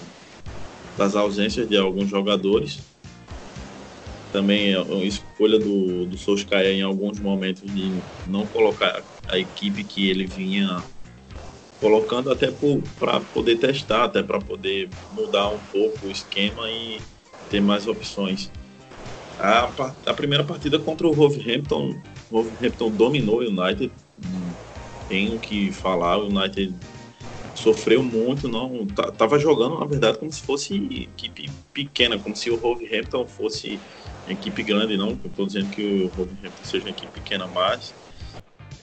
das 0.97 1.17
ausências 1.17 1.69
de 1.69 1.77
alguns 1.77 2.09
jogadores 2.09 2.79
também 4.35 4.75
a 4.75 4.83
escolha 5.05 5.61
do, 5.61 6.07
do 6.07 6.19
Solskjaer 6.19 6.75
em 6.75 6.83
alguns 6.83 7.21
momentos 7.21 7.73
de 7.73 8.03
não 8.27 8.45
colocar 8.45 9.05
a 9.29 9.39
equipe 9.39 9.85
que 9.85 10.11
ele 10.11 10.27
vinha 10.27 10.83
colocando 11.81 12.33
até 12.33 12.53
para 12.99 13.21
poder 13.21 13.59
testar, 13.59 14.05
até 14.05 14.25
para 14.25 14.41
poder 14.41 14.89
mudar 15.13 15.51
um 15.51 15.61
pouco 15.61 16.09
o 16.09 16.11
esquema 16.11 16.69
e 16.69 17.01
ter 17.49 17.61
mais 17.61 17.87
opções. 17.87 18.51
A, 19.39 19.71
a 20.05 20.15
primeira 20.15 20.43
partida 20.43 20.81
contra 20.81 21.07
o 21.07 21.13
Wolverhampton, 21.13 21.95
o 22.29 22.43
Wolverhampton 22.43 22.91
dominou 22.91 23.39
o 23.39 23.47
United, 23.47 23.93
tem 25.09 25.35
o 25.35 25.39
que 25.39 25.73
falar, 25.73 26.19
o 26.19 26.29
United 26.29 26.75
sofreu 27.55 28.03
muito, 28.03 28.49
não 28.49 28.87
tava 29.17 29.39
jogando 29.39 29.79
na 29.79 29.87
verdade 29.87 30.19
como 30.19 30.33
se 30.33 30.43
fosse 30.43 30.75
equipe 31.17 31.49
pequena, 31.73 32.19
como 32.19 32.35
se 32.35 32.51
o 32.51 32.57
Wolverhampton 32.57 33.27
fosse 33.27 33.79
equipe 34.29 34.63
grande, 34.63 34.97
não. 34.97 35.19
Estou 35.25 35.47
dizendo 35.47 35.71
que 35.71 35.83
o 35.83 36.09
Wolverhampton 36.17 36.65
seja 36.65 36.85
uma 36.85 36.91
equipe 36.91 37.13
pequena, 37.13 37.47
mas. 37.47 37.95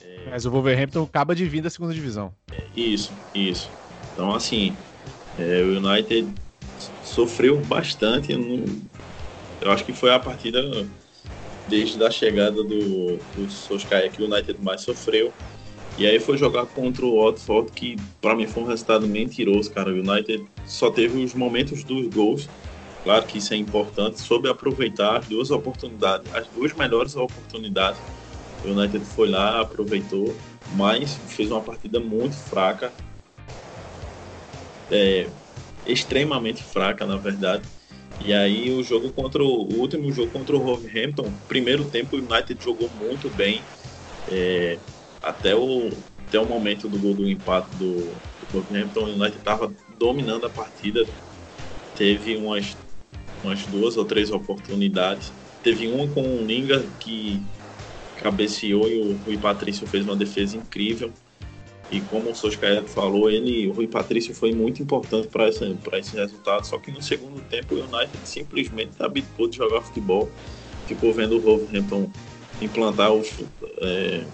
É... 0.02 0.30
Mas 0.30 0.44
o 0.46 0.50
Wolverhampton 0.50 1.02
acaba 1.02 1.34
de 1.34 1.44
vir 1.46 1.62
da 1.62 1.70
segunda 1.70 1.92
divisão. 1.92 2.32
É, 2.50 2.62
isso, 2.76 3.12
isso. 3.34 3.70
Então, 4.12 4.34
assim, 4.34 4.74
é, 5.38 5.62
o 5.62 5.78
United 5.78 6.28
sofreu 7.04 7.60
bastante. 7.60 8.34
No... 8.34 8.64
Eu 9.60 9.70
acho 9.70 9.84
que 9.84 9.92
foi 9.92 10.12
a 10.12 10.18
partida 10.18 10.86
desde 11.68 12.02
a 12.04 12.10
chegada 12.10 12.62
do, 12.62 13.16
do 13.36 13.50
Solskjaer 13.50 14.10
que 14.10 14.22
o 14.22 14.26
United 14.26 14.58
mais 14.62 14.82
sofreu. 14.82 15.32
E 15.98 16.06
aí 16.06 16.18
foi 16.18 16.38
jogar 16.38 16.66
contra 16.66 17.04
o 17.04 17.22
Watford, 17.22 17.70
que 17.72 17.96
para 18.20 18.34
mim 18.34 18.46
foi 18.46 18.62
um 18.62 18.66
resultado 18.66 19.06
mentiroso, 19.06 19.70
cara. 19.70 19.90
O 19.90 19.92
United 19.92 20.44
só 20.66 20.90
teve 20.90 21.22
os 21.22 21.34
momentos 21.34 21.84
dos 21.84 22.06
gols 22.08 22.48
Claro 23.02 23.26
que 23.26 23.38
isso 23.38 23.52
é 23.52 23.56
importante, 23.56 24.20
soube 24.20 24.48
aproveitar 24.48 25.18
as 25.18 25.26
duas 25.26 25.50
oportunidades, 25.50 26.32
as 26.34 26.46
duas 26.48 26.72
melhores 26.72 27.16
oportunidades. 27.16 28.00
O 28.64 28.68
United 28.68 29.04
foi 29.04 29.28
lá, 29.28 29.60
aproveitou, 29.60 30.34
mas 30.76 31.14
fez 31.26 31.50
uma 31.50 31.60
partida 31.60 31.98
muito 31.98 32.36
fraca, 32.36 32.92
é, 34.88 35.28
extremamente 35.84 36.62
fraca, 36.62 37.04
na 37.04 37.16
verdade. 37.16 37.64
E 38.24 38.32
aí 38.32 38.70
o 38.70 38.82
jogo 38.82 39.10
contra 39.12 39.42
o, 39.42 39.46
o, 39.46 39.80
último 39.80 40.12
jogo 40.12 40.30
contra 40.30 40.56
o 40.56 40.60
Wolverhampton, 40.60 41.32
primeiro 41.48 41.84
tempo 41.84 42.16
o 42.16 42.18
United 42.18 42.62
jogou 42.62 42.88
muito 43.00 43.28
bem, 43.30 43.62
é, 44.30 44.78
até 45.22 45.54
o 45.54 45.90
até 46.28 46.40
o 46.40 46.46
momento 46.46 46.88
do 46.88 46.98
gol 46.98 47.12
do 47.12 47.28
empate 47.28 47.76
do, 47.76 47.94
do 47.94 48.46
Wolverhampton, 48.52 49.00
o 49.00 49.08
United 49.08 49.36
estava 49.36 49.70
dominando 49.98 50.46
a 50.46 50.50
partida, 50.50 51.04
teve 51.94 52.36
umas 52.36 52.74
umas 53.42 53.66
duas 53.66 53.96
ou 53.96 54.04
três 54.04 54.30
oportunidades. 54.30 55.32
Teve 55.62 55.88
uma 55.88 56.08
com 56.08 56.22
o 56.22 56.44
Ninga 56.44 56.84
que 57.00 57.40
cabeceou 58.16 58.88
e 58.88 59.00
o 59.00 59.16
Rui 59.24 59.36
Patrício 59.36 59.86
fez 59.86 60.04
uma 60.04 60.16
defesa 60.16 60.56
incrível. 60.56 61.12
E 61.92 62.00
como 62.00 62.30
o 62.30 62.34
Soscaia 62.34 62.82
falou, 62.84 63.30
ele, 63.30 63.68
o 63.68 63.72
Rui 63.72 63.86
Patrício 63.86 64.34
foi 64.34 64.50
muito 64.54 64.82
importante 64.82 65.28
para 65.28 65.50
esse, 65.50 65.62
esse 65.92 66.16
resultado. 66.16 66.66
Só 66.66 66.78
que 66.78 66.90
no 66.90 67.02
segundo 67.02 67.38
tempo 67.50 67.74
o 67.74 67.80
United 67.80 68.18
simplesmente 68.24 68.92
abdicou 68.98 69.46
de 69.46 69.58
jogar 69.58 69.82
futebol. 69.82 70.30
Ficou 70.86 71.12
vendo 71.12 71.36
o 71.36 71.40
Wolverhampton 71.40 72.10
implantar 72.62 73.12
o, 73.12 73.22
é, 73.82 74.24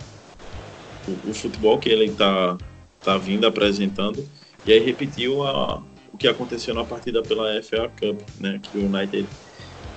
o, 1.09 1.31
o, 1.31 1.35
futebol 1.35 1.79
que 1.79 1.89
ele 1.89 2.05
está 2.05 2.57
tá 3.01 3.19
vindo 3.19 3.45
apresentando. 3.45 4.25
E 4.65 4.73
aí 4.73 4.79
repetiu 4.79 5.43
a, 5.43 5.83
o 6.13 6.17
que 6.17 6.29
aconteceu 6.29 6.73
na 6.73 6.85
partida 6.85 7.23
pela 7.23 7.61
FA 7.61 7.89
Cup, 7.89 8.21
né, 8.39 8.61
que 8.63 8.79
o 8.79 8.87
United 8.87 9.27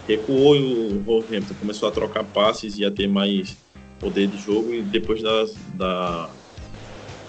recuou 0.07 0.55
e 0.55 0.93
o 0.95 1.03
Wolverhampton 1.03 1.53
começou 1.59 1.87
a 1.87 1.91
trocar 1.91 2.23
passes 2.23 2.79
e 2.79 2.83
a 2.83 2.89
ter 2.89 3.07
mais 3.07 3.55
poder 3.99 4.27
de 4.27 4.37
jogo 4.39 4.73
e 4.73 4.81
depois 4.81 5.21
da, 5.21 5.45
da, 5.75 6.29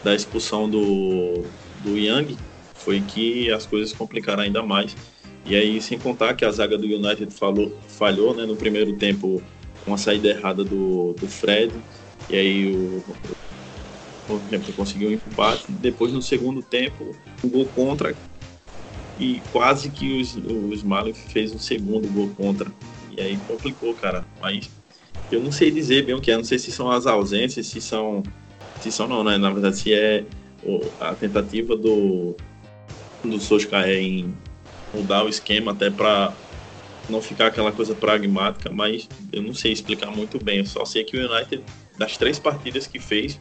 da 0.03 0.15
expulsão 0.15 0.69
do, 0.69 1.45
do 1.83 1.97
Young 1.97 2.37
foi 2.75 3.01
que 3.01 3.51
as 3.51 3.67
coisas 3.67 3.93
complicaram 3.93 4.43
ainda 4.43 4.63
mais. 4.63 4.97
E 5.45 5.57
aí, 5.57 5.81
sem 5.81 5.99
contar 5.99 6.35
que 6.35 6.45
a 6.45 6.51
zaga 6.51 6.79
do 6.79 6.87
United 6.87 7.33
falou, 7.33 7.77
falhou 7.89 8.35
né, 8.35 8.47
no 8.47 8.57
primeiro 8.57 8.97
tempo 8.97 9.43
com 9.85 9.95
a 9.95 9.99
saída 9.99 10.29
errada 10.29 10.63
do, 10.63 11.13
do 11.15 11.27
Fred, 11.27 11.73
e 12.31 12.37
aí 12.37 12.73
o, 12.73 12.99
o 12.99 13.15
Wolverhampton 14.29 14.73
conseguiu 14.73 15.11
um 15.11 15.13
empate. 15.13 15.65
Depois, 15.69 16.13
no 16.13 16.23
segundo 16.23 16.63
tempo, 16.63 17.17
um 17.43 17.49
gol 17.49 17.67
contra 17.67 18.15
e 19.19 19.41
quase 19.53 19.91
que 19.91 20.21
os, 20.21 20.37
o 20.37 20.73
Smiley 20.73 21.13
fez 21.13 21.53
um 21.53 21.59
segundo 21.59 22.09
gol 22.09 22.31
contra. 22.37 22.73
E 23.17 23.21
aí 23.21 23.37
complicou, 23.39 23.95
cara. 23.95 24.25
Mas 24.41 24.71
eu 25.31 25.41
não 25.41 25.53
sei 25.53 25.71
dizer 25.71 26.05
bem 26.05 26.15
o 26.15 26.21
que 26.21 26.31
é, 26.31 26.37
não 26.37 26.45
sei 26.45 26.59
se 26.59 26.73
são 26.73 26.91
as 26.91 27.07
ausências, 27.07 27.67
se 27.67 27.81
são. 27.81 28.23
São 28.91 29.07
não, 29.07 29.23
né? 29.23 29.37
Na 29.39 29.51
verdade, 29.51 29.77
se 29.77 29.93
é 29.93 30.25
a 31.01 31.15
tentativa 31.15 31.77
do, 31.77 32.37
do 33.23 33.41
Solskjaer 33.41 33.99
em 33.99 34.35
mudar 34.93 35.25
o 35.25 35.29
esquema 35.29 35.73
até 35.73 35.91
para 35.91 36.37
não 37.09 37.21
ficar 37.21 37.49
aquela 37.49 37.73
coisa 37.73 37.95
pragmática, 37.95 38.71
mas 38.71 39.09
eu 39.33 39.43
não 39.43 39.55
sei 39.55 39.73
explicar 39.73 40.11
muito 40.11 40.43
bem. 40.43 40.59
Eu 40.59 40.67
só 40.67 40.85
sei 40.85 41.05
que 41.05 41.17
o 41.17 41.33
United, 41.33 41.65
das 41.99 42.17
três 42.17 42.39
partidas 42.39 42.87
que 42.87 42.99
fez, 42.99 43.41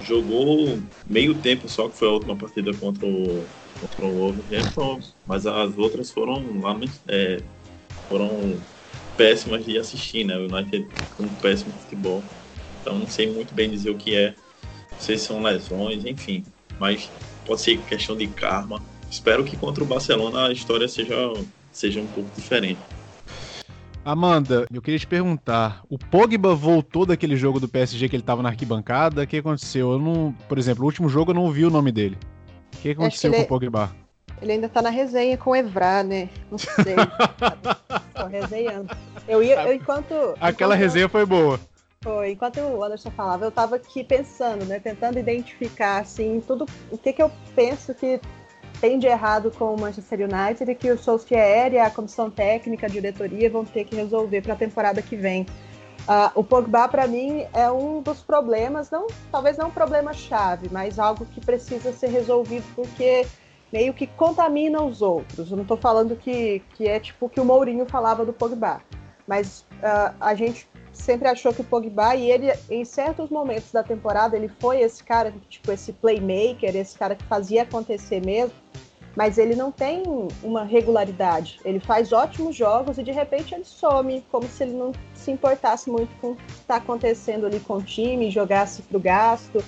jogou 0.00 0.78
meio 1.06 1.34
tempo 1.34 1.68
só, 1.68 1.88
que 1.88 1.96
foi 1.96 2.08
a 2.08 2.12
última 2.12 2.36
partida 2.36 2.72
contra 2.74 3.06
o, 3.06 3.46
contra 3.80 4.06
o 4.06 4.12
Wolverhampton, 4.12 5.00
mas 5.26 5.46
as 5.46 5.76
outras 5.76 6.10
foram, 6.10 6.44
é, 7.06 7.40
foram 8.08 8.60
péssimas 9.16 9.64
de 9.64 9.78
assistir, 9.78 10.24
né? 10.24 10.36
O 10.38 10.52
United 10.52 10.86
com 11.16 11.24
um 11.24 11.34
péssimo 11.34 11.72
futebol. 11.72 12.24
Então 12.80 12.98
não 12.98 13.06
sei 13.06 13.32
muito 13.32 13.54
bem 13.54 13.70
dizer 13.70 13.90
o 13.90 13.96
que 13.96 14.14
é. 14.16 14.34
Não 15.00 15.06
sei 15.06 15.16
se 15.16 15.24
são 15.24 15.42
lesões, 15.42 16.04
enfim. 16.04 16.44
Mas 16.78 17.10
pode 17.46 17.62
ser 17.62 17.78
questão 17.78 18.14
de 18.14 18.26
karma. 18.26 18.82
Espero 19.10 19.42
que 19.42 19.56
contra 19.56 19.82
o 19.82 19.86
Barcelona 19.86 20.48
a 20.48 20.52
história 20.52 20.86
seja, 20.86 21.16
seja 21.72 22.00
um 22.02 22.06
pouco 22.08 22.28
diferente. 22.36 22.78
Amanda, 24.04 24.66
eu 24.70 24.82
queria 24.82 24.98
te 24.98 25.06
perguntar, 25.06 25.82
o 25.88 25.98
Pogba 25.98 26.54
voltou 26.54 27.06
daquele 27.06 27.34
jogo 27.34 27.58
do 27.58 27.66
PSG 27.66 28.10
que 28.10 28.16
ele 28.16 28.22
estava 28.22 28.42
na 28.42 28.50
arquibancada? 28.50 29.22
O 29.22 29.26
que 29.26 29.38
aconteceu? 29.38 29.92
Eu 29.92 29.98
não, 29.98 30.34
por 30.46 30.58
exemplo, 30.58 30.82
o 30.82 30.86
último 30.86 31.08
jogo 31.08 31.30
eu 31.30 31.34
não 31.34 31.50
vi 31.50 31.64
o 31.64 31.70
nome 31.70 31.90
dele. 31.90 32.18
O 32.74 32.76
que 32.76 32.90
aconteceu 32.90 33.32
com 33.32 33.40
o 33.40 33.46
Pogba? 33.46 33.90
Ele 34.42 34.52
ainda 34.52 34.68
tá 34.68 34.82
na 34.82 34.90
resenha 34.90 35.36
com 35.38 35.50
o 35.50 35.56
Evra, 35.56 36.02
né? 36.02 36.28
Não 36.50 36.58
sei. 36.58 36.94
Tô 38.14 38.26
resenhando. 38.26 38.94
Eu 39.26 39.42
ia, 39.42 39.62
eu, 39.62 39.74
enquanto. 39.74 40.14
Aquela 40.40 40.74
enquanto, 40.74 40.78
resenha 40.78 41.08
foi 41.08 41.24
boa. 41.24 41.58
Foi. 42.02 42.30
Enquanto 42.30 42.58
o 42.60 42.82
Anderson 42.82 43.10
falava, 43.10 43.44
eu 43.44 43.50
tava 43.50 43.76
aqui 43.76 44.02
pensando, 44.02 44.64
né? 44.64 44.80
Tentando 44.80 45.18
identificar, 45.18 45.98
assim, 45.98 46.42
tudo. 46.46 46.64
O 46.90 46.96
que 46.96 47.12
que 47.12 47.22
eu 47.22 47.30
penso 47.54 47.92
que 47.92 48.18
tem 48.80 48.98
de 48.98 49.06
errado 49.06 49.50
com 49.50 49.74
o 49.74 49.78
Manchester 49.78 50.20
United 50.20 50.70
e 50.70 50.74
que 50.74 50.90
o 50.90 50.96
Solskjaer 50.96 51.74
e 51.74 51.78
a 51.78 51.90
comissão 51.90 52.30
técnica, 52.30 52.86
a 52.86 52.88
diretoria 52.88 53.50
vão 53.50 53.66
ter 53.66 53.84
que 53.84 53.94
resolver 53.94 54.40
para 54.40 54.54
a 54.54 54.56
temporada 54.56 55.02
que 55.02 55.14
vem. 55.14 55.42
Uh, 55.42 56.40
o 56.40 56.42
Pogba, 56.42 56.88
para 56.88 57.06
mim, 57.06 57.46
é 57.52 57.70
um 57.70 58.00
dos 58.00 58.22
problemas, 58.22 58.90
não, 58.90 59.06
talvez 59.30 59.58
não 59.58 59.68
um 59.68 59.70
problema 59.70 60.14
chave, 60.14 60.70
mas 60.72 60.98
algo 60.98 61.26
que 61.26 61.38
precisa 61.38 61.92
ser 61.92 62.08
resolvido 62.08 62.64
porque 62.74 63.26
meio 63.70 63.92
que 63.92 64.06
contamina 64.06 64.82
os 64.82 65.02
outros. 65.02 65.50
Eu 65.50 65.56
não 65.58 65.64
estou 65.64 65.76
falando 65.76 66.16
que, 66.16 66.62
que 66.76 66.88
é 66.88 66.98
tipo 66.98 67.26
o 67.26 67.28
que 67.28 67.38
o 67.38 67.44
Mourinho 67.44 67.84
falava 67.84 68.24
do 68.24 68.32
Pogba, 68.32 68.80
mas 69.26 69.66
uh, 69.82 70.14
a 70.18 70.34
gente 70.34 70.69
sempre 70.92 71.28
achou 71.28 71.52
que 71.52 71.60
o 71.60 71.64
Pogba, 71.64 72.14
e 72.14 72.30
ele, 72.30 72.52
em 72.70 72.84
certos 72.84 73.30
momentos 73.30 73.72
da 73.72 73.82
temporada, 73.82 74.36
ele 74.36 74.48
foi 74.60 74.80
esse 74.80 75.02
cara, 75.02 75.32
tipo, 75.48 75.70
esse 75.72 75.92
playmaker, 75.92 76.74
esse 76.76 76.96
cara 76.98 77.14
que 77.14 77.24
fazia 77.24 77.62
acontecer 77.62 78.24
mesmo, 78.24 78.54
mas 79.16 79.38
ele 79.38 79.54
não 79.54 79.72
tem 79.72 80.02
uma 80.42 80.64
regularidade. 80.64 81.60
Ele 81.64 81.80
faz 81.80 82.12
ótimos 82.12 82.54
jogos 82.54 82.98
e 82.98 83.02
de 83.02 83.10
repente 83.10 83.54
ele 83.54 83.64
some, 83.64 84.24
como 84.30 84.46
se 84.46 84.62
ele 84.62 84.72
não 84.72 84.92
se 85.14 85.30
importasse 85.30 85.90
muito 85.90 86.14
com 86.20 86.32
o 86.32 86.36
que 86.36 86.52
está 86.52 86.76
acontecendo 86.76 87.46
ali 87.46 87.60
com 87.60 87.74
o 87.74 87.82
time, 87.82 88.30
jogasse 88.30 88.82
para 88.82 88.96
o 88.96 89.00
gasto. 89.00 89.64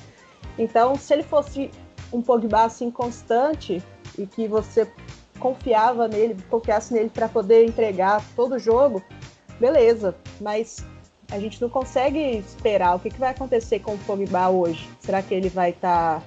Então, 0.59 0.97
se 0.97 1.13
ele 1.13 1.23
fosse 1.23 1.71
um 2.13 2.23
Pogba 2.23 2.65
assim 2.65 2.91
constante 2.91 3.83
e 4.17 4.27
que 4.27 4.47
você 4.47 4.91
confiava 5.39 6.07
nele, 6.07 6.37
confiasse 6.49 6.95
nele 6.95 7.11
para 7.11 7.29
poder 7.29 7.65
entregar 7.65 8.23
todo 8.37 8.55
o 8.55 8.59
jogo, 8.59 9.03
beleza, 9.59 10.15
mas 10.41 10.85
a 11.33 11.39
gente 11.39 11.61
não 11.63 11.71
consegue 11.71 12.19
esperar 12.37 12.95
o 12.95 13.01
que, 13.01 13.09
que 13.09 13.19
vai 13.19 13.31
acontecer 13.31 13.79
com 13.79 13.95
o 13.95 13.99
Pogba 13.99 14.51
hoje. 14.51 14.87
Será 15.01 15.23
que 15.23 15.33
ele 15.33 15.49
vai 15.49 15.71
estar 15.71 16.21
tá 16.21 16.27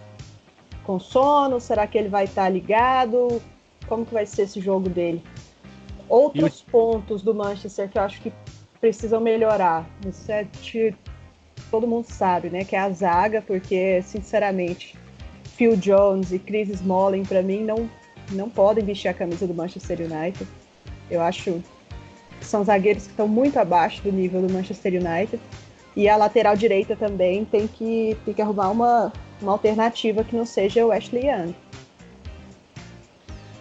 com 0.84 1.00
sono? 1.00 1.60
Será 1.60 1.86
que 1.86 1.96
ele 1.96 2.10
vai 2.10 2.24
estar 2.26 2.46
tá 2.46 2.50
ligado? 2.50 3.40
Como 3.88 4.04
que 4.04 4.14
vai 4.14 4.26
ser 4.26 4.44
esse 4.44 4.60
jogo 4.60 4.90
dele? 4.90 5.24
Outros 6.10 6.64
pontos 6.64 7.22
do 7.22 7.36
Manchester 7.36 7.88
que 7.88 8.00
eu 8.00 8.02
acho 8.02 8.20
que 8.20 8.34
precisam 8.82 9.22
melhorar. 9.22 9.88
Isso 10.08 10.32
é 10.32 10.44
de, 10.44 10.96
todo 11.70 11.88
mundo 11.88 12.08
sabe, 12.10 12.50
né? 12.50 12.66
Que 12.66 12.76
é 12.76 12.80
a 12.80 12.90
zaga, 12.90 13.44
porque, 13.44 14.02
sinceramente, 14.02 14.98
Phil 15.56 15.76
Jones 15.78 16.32
e 16.32 16.40
Chris 16.40 16.70
Smalling, 16.70 17.26
para 17.26 17.44
mim, 17.44 17.64
não, 17.64 17.88
não 18.32 18.50
podem 18.50 18.84
vestir 18.84 19.08
a 19.08 19.14
camisa 19.14 19.46
do 19.46 19.54
Manchester 19.54 20.00
United. 20.02 20.48
Eu 21.12 21.22
acho 21.22 21.62
que 22.46 22.52
são 22.52 22.64
zagueiros 22.64 23.04
que 23.04 23.10
estão 23.10 23.28
muito 23.28 23.58
abaixo 23.58 24.02
do 24.04 24.12
nível 24.12 24.42
do 24.42 24.54
Manchester 24.54 24.94
United. 24.94 25.42
E 25.96 26.08
a 26.08 26.16
lateral 26.16 26.56
direita 26.56 26.96
também 26.96 27.44
tem 27.44 27.68
que, 27.68 28.16
tem 28.24 28.34
que 28.34 28.42
arrumar 28.42 28.70
uma, 28.70 29.12
uma 29.42 29.54
alternativa 29.54 30.24
que 30.24 30.36
não 30.36 30.46
seja 30.46 30.86
o 30.86 30.92
Ashley 30.92 31.26
Young. 31.26 31.56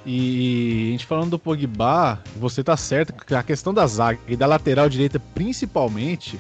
E 0.05 0.89
a 0.89 0.93
gente 0.93 1.07
falando 1.07 1.31
do 1.31 1.39
Pogba, 1.39 2.23
você 2.37 2.63
tá 2.63 2.77
certo 2.77 3.15
que 3.25 3.35
a 3.35 3.43
questão 3.43 3.73
da 3.73 3.87
zaga 3.87 4.21
e 4.29 4.37
da 4.37 4.47
lateral 4.47 4.89
direita 4.89 5.19
principalmente 5.35 6.39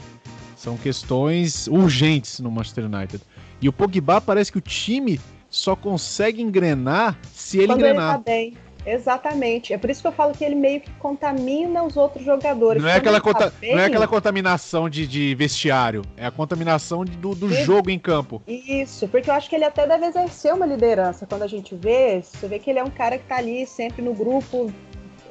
são 0.54 0.76
questões 0.76 1.66
urgentes 1.66 2.40
no 2.40 2.50
Manchester 2.50 2.84
United. 2.84 3.22
E 3.62 3.68
o 3.68 3.72
Pogba 3.72 4.20
parece 4.20 4.52
que 4.52 4.58
o 4.58 4.60
time 4.60 5.18
só 5.48 5.74
consegue 5.74 6.42
engrenar 6.42 7.18
se 7.32 7.58
ele 7.58 7.68
Quando 7.68 7.78
engrenar. 7.78 8.14
Ele 8.16 8.18
tá 8.18 8.30
bem. 8.30 8.63
Exatamente. 8.86 9.72
É 9.72 9.78
por 9.78 9.90
isso 9.90 10.02
que 10.02 10.08
eu 10.08 10.12
falo 10.12 10.34
que 10.34 10.44
ele 10.44 10.54
meio 10.54 10.80
que 10.80 10.90
contamina 10.92 11.82
os 11.82 11.96
outros 11.96 12.24
jogadores. 12.24 12.82
Não 12.82 12.88
é, 12.88 12.96
aquela, 12.96 13.20
tá 13.20 13.52
bem... 13.60 13.74
não 13.74 13.80
é 13.80 13.86
aquela 13.86 14.06
contaminação 14.06 14.88
de, 14.88 15.06
de, 15.06 15.34
vestiário, 15.34 16.02
é 16.16 16.26
a 16.26 16.30
contaminação 16.30 17.04
do, 17.04 17.34
do 17.34 17.52
jogo 17.52 17.90
em 17.90 17.98
campo. 17.98 18.42
Isso, 18.46 19.08
porque 19.08 19.30
eu 19.30 19.34
acho 19.34 19.48
que 19.48 19.56
ele 19.56 19.64
até 19.64 19.86
deve 19.86 20.06
exercer 20.06 20.52
uma 20.52 20.66
liderança. 20.66 21.26
Quando 21.26 21.42
a 21.42 21.46
gente 21.46 21.74
vê, 21.74 22.22
você 22.22 22.46
vê 22.46 22.58
que 22.58 22.70
ele 22.70 22.78
é 22.78 22.84
um 22.84 22.90
cara 22.90 23.18
que 23.18 23.24
tá 23.24 23.36
ali 23.36 23.66
sempre 23.66 24.02
no 24.02 24.14
grupo, 24.14 24.72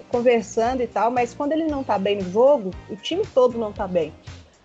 conversando 0.09 0.81
e 0.81 0.87
tal, 0.87 1.09
mas 1.09 1.33
quando 1.33 1.53
ele 1.53 1.65
não 1.65 1.83
tá 1.83 1.97
bem 1.97 2.17
no 2.17 2.31
jogo, 2.31 2.71
o 2.89 2.95
time 2.95 3.23
todo 3.33 3.57
não 3.57 3.71
tá 3.71 3.87
bem. 3.87 4.13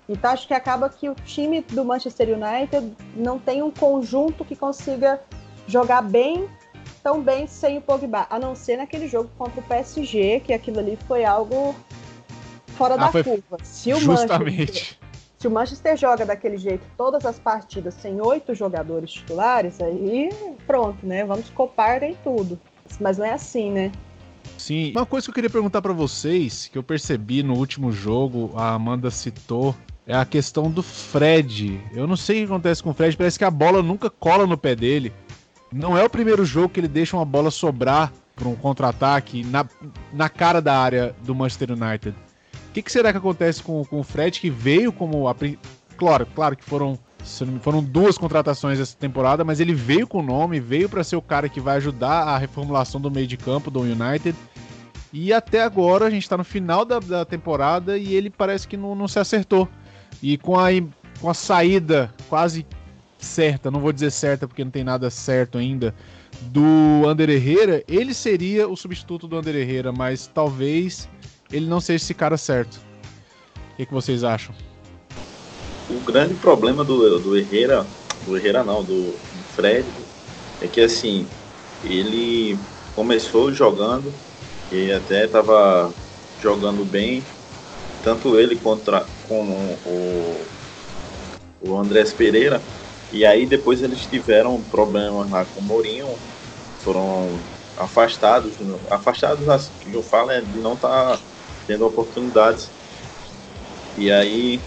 Então 0.08 0.30
acho 0.30 0.46
que 0.46 0.54
acaba 0.54 0.88
que 0.88 1.08
o 1.08 1.14
time 1.14 1.60
do 1.60 1.84
Manchester 1.84 2.28
United 2.30 2.94
não 3.14 3.38
tem 3.38 3.62
um 3.62 3.70
conjunto 3.70 4.44
que 4.44 4.56
consiga 4.56 5.20
jogar 5.66 6.00
bem 6.00 6.48
tão 7.02 7.22
bem 7.22 7.46
sem 7.46 7.78
o 7.78 7.80
Pogba, 7.80 8.26
a 8.28 8.38
não 8.38 8.54
ser 8.54 8.76
naquele 8.76 9.08
jogo 9.08 9.30
contra 9.38 9.60
o 9.60 9.62
PSG, 9.62 10.40
que 10.40 10.52
aquilo 10.52 10.78
ali 10.78 10.98
foi 11.06 11.24
algo 11.24 11.74
fora 12.76 12.94
ah, 12.94 13.10
da 13.10 13.10
curva. 13.10 13.58
Se 13.62 13.92
o 13.92 14.00
justamente. 14.00 14.58
Manchester, 14.58 14.98
se 15.38 15.46
o 15.46 15.50
Manchester 15.50 15.96
joga 15.96 16.26
daquele 16.26 16.58
jeito 16.58 16.84
todas 16.96 17.24
as 17.24 17.38
partidas 17.38 17.94
sem 17.94 18.20
oito 18.20 18.54
jogadores 18.54 19.12
titulares, 19.12 19.80
aí 19.80 20.30
pronto, 20.66 21.06
né? 21.06 21.24
Vamos 21.24 21.48
copar 21.50 22.02
em 22.02 22.16
tudo. 22.24 22.58
Mas 23.00 23.18
não 23.18 23.24
é 23.24 23.32
assim, 23.32 23.70
né? 23.70 23.92
Sim. 24.56 24.90
Uma 24.90 25.06
coisa 25.06 25.26
que 25.26 25.30
eu 25.30 25.34
queria 25.34 25.50
perguntar 25.50 25.80
para 25.80 25.92
vocês, 25.92 26.68
que 26.68 26.76
eu 26.76 26.82
percebi 26.82 27.42
no 27.42 27.54
último 27.54 27.92
jogo, 27.92 28.52
a 28.56 28.74
Amanda 28.74 29.10
citou, 29.10 29.74
é 30.06 30.16
a 30.16 30.24
questão 30.24 30.70
do 30.70 30.82
Fred. 30.82 31.80
Eu 31.94 32.06
não 32.06 32.16
sei 32.16 32.38
o 32.38 32.46
que 32.46 32.52
acontece 32.52 32.82
com 32.82 32.90
o 32.90 32.94
Fred, 32.94 33.16
parece 33.16 33.38
que 33.38 33.44
a 33.44 33.50
bola 33.50 33.82
nunca 33.82 34.10
cola 34.10 34.46
no 34.46 34.58
pé 34.58 34.74
dele. 34.74 35.12
Não 35.72 35.96
é 35.96 36.04
o 36.04 36.10
primeiro 36.10 36.44
jogo 36.44 36.70
que 36.70 36.80
ele 36.80 36.88
deixa 36.88 37.16
uma 37.16 37.24
bola 37.24 37.50
sobrar 37.50 38.12
para 38.34 38.48
um 38.48 38.54
contra-ataque 38.54 39.44
na, 39.44 39.66
na 40.12 40.28
cara 40.28 40.62
da 40.62 40.78
área 40.78 41.14
do 41.22 41.34
Manchester 41.34 41.72
United. 41.72 42.16
O 42.68 42.72
que, 42.72 42.82
que, 42.82 42.92
será 42.92 43.10
que 43.12 43.18
acontece 43.18 43.62
com, 43.62 43.84
com 43.84 44.00
o 44.00 44.04
Fred, 44.04 44.40
que 44.40 44.48
veio 44.48 44.92
como. 44.92 45.28
A, 45.28 45.34
claro, 45.96 46.26
claro 46.34 46.56
que 46.56 46.64
foram, 46.64 46.98
foram 47.60 47.82
duas 47.82 48.16
contratações 48.16 48.78
essa 48.78 48.96
temporada, 48.96 49.44
mas 49.44 49.58
ele 49.58 49.74
veio 49.74 50.06
com 50.06 50.20
o 50.20 50.22
nome, 50.22 50.60
veio 50.60 50.88
para 50.88 51.02
ser 51.02 51.16
o 51.16 51.22
cara 51.22 51.48
que 51.48 51.60
vai 51.60 51.76
ajudar 51.78 52.22
a 52.22 52.38
reformulação 52.38 53.00
do 53.00 53.10
meio 53.10 53.26
de 53.26 53.36
campo 53.36 53.70
do 53.70 53.80
United. 53.80 54.36
E 55.12 55.32
até 55.32 55.62
agora 55.62 56.06
a 56.06 56.10
gente 56.10 56.22
está 56.22 56.36
no 56.36 56.44
final 56.44 56.84
da, 56.84 56.98
da, 56.98 57.24
temporada 57.24 57.96
e 57.96 58.14
ele 58.14 58.28
parece 58.28 58.68
que 58.68 58.76
não, 58.76 58.94
não 58.94 59.08
se 59.08 59.18
acertou. 59.18 59.68
E 60.22 60.36
com 60.36 60.58
a, 60.58 60.68
com 61.20 61.30
a 61.30 61.34
saída 61.34 62.12
quase 62.28 62.66
certa, 63.18 63.70
não 63.70 63.80
vou 63.80 63.92
dizer 63.92 64.10
certa 64.10 64.46
porque 64.46 64.64
não 64.64 64.70
tem 64.70 64.84
nada 64.84 65.10
certo 65.10 65.58
ainda, 65.58 65.94
do 66.42 67.06
Ander 67.06 67.30
Herrera, 67.30 67.82
ele 67.88 68.14
seria 68.14 68.68
o 68.68 68.76
substituto 68.76 69.26
do 69.26 69.36
Ander 69.36 69.56
Herrera, 69.56 69.92
mas 69.92 70.30
talvez 70.32 71.08
ele 71.52 71.66
não 71.66 71.80
seja 71.80 72.04
esse 72.04 72.14
cara 72.14 72.36
certo. 72.36 72.80
O 73.72 73.76
que, 73.76 73.86
que 73.86 73.92
vocês 73.92 74.24
acham? 74.24 74.54
O 75.88 76.00
grande 76.00 76.34
problema 76.34 76.84
do, 76.84 77.18
do 77.18 77.36
Herrera, 77.36 77.86
do 78.26 78.36
Herrera 78.36 78.62
não, 78.62 78.84
do, 78.84 79.14
Fred, 79.54 79.86
é 80.60 80.66
que 80.66 80.80
assim, 80.80 81.26
ele 81.84 82.58
começou 82.94 83.52
jogando 83.52 84.12
e 84.70 84.92
até 84.92 85.24
estava 85.24 85.92
jogando 86.42 86.84
bem, 86.84 87.22
tanto 88.04 88.38
ele 88.38 88.54
contra 88.56 89.04
com 89.26 89.42
o, 89.84 90.40
o 91.62 91.76
Andrés 91.76 92.12
Pereira, 92.12 92.60
e 93.12 93.24
aí 93.24 93.46
depois 93.46 93.82
eles 93.82 94.06
tiveram 94.06 94.60
problemas 94.62 95.30
lá 95.30 95.44
com 95.44 95.60
o 95.60 95.62
Mourinho, 95.62 96.18
foram 96.78 97.38
afastados, 97.76 98.56
afastados 98.90 99.48
assim, 99.48 99.72
que 99.80 99.92
eu 99.92 100.02
falo 100.02 100.30
é 100.30 100.40
de 100.40 100.58
não 100.58 100.74
estar 100.74 101.16
tá 101.16 101.22
tendo 101.66 101.86
oportunidades. 101.86 102.70
E 103.96 104.10
aí 104.10 104.60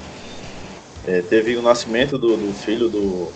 é, 1.06 1.22
teve 1.22 1.56
o 1.56 1.62
nascimento 1.62 2.18
do, 2.18 2.38
do, 2.38 2.54
filho 2.54 2.90
do, 2.90 3.32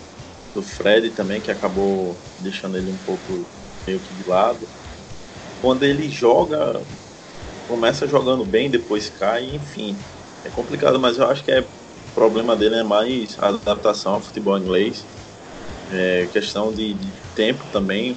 do 0.54 0.62
Fred 0.62 1.10
também, 1.10 1.40
que 1.40 1.50
acabou 1.50 2.16
deixando 2.38 2.76
ele 2.76 2.90
um 2.90 2.98
pouco 2.98 3.46
meio 3.86 4.00
que 4.00 4.14
de 4.14 4.28
lado. 4.28 4.66
Quando 5.60 5.84
ele 5.84 6.08
joga, 6.08 6.80
começa 7.66 8.06
jogando 8.06 8.44
bem, 8.44 8.70
depois 8.70 9.08
cai, 9.08 9.44
enfim. 9.54 9.96
É 10.44 10.50
complicado, 10.50 10.98
mas 11.00 11.18
eu 11.18 11.26
acho 11.26 11.44
que 11.44 11.50
é 11.50 11.64
problema 12.16 12.56
dele 12.56 12.76
é 12.76 12.82
mais 12.82 13.36
a 13.38 13.48
adaptação 13.48 14.14
ao 14.14 14.20
futebol 14.22 14.58
inglês, 14.58 15.04
é, 15.92 16.26
questão 16.32 16.72
de, 16.72 16.94
de, 16.94 17.12
tempo 17.34 17.62
também, 17.70 18.16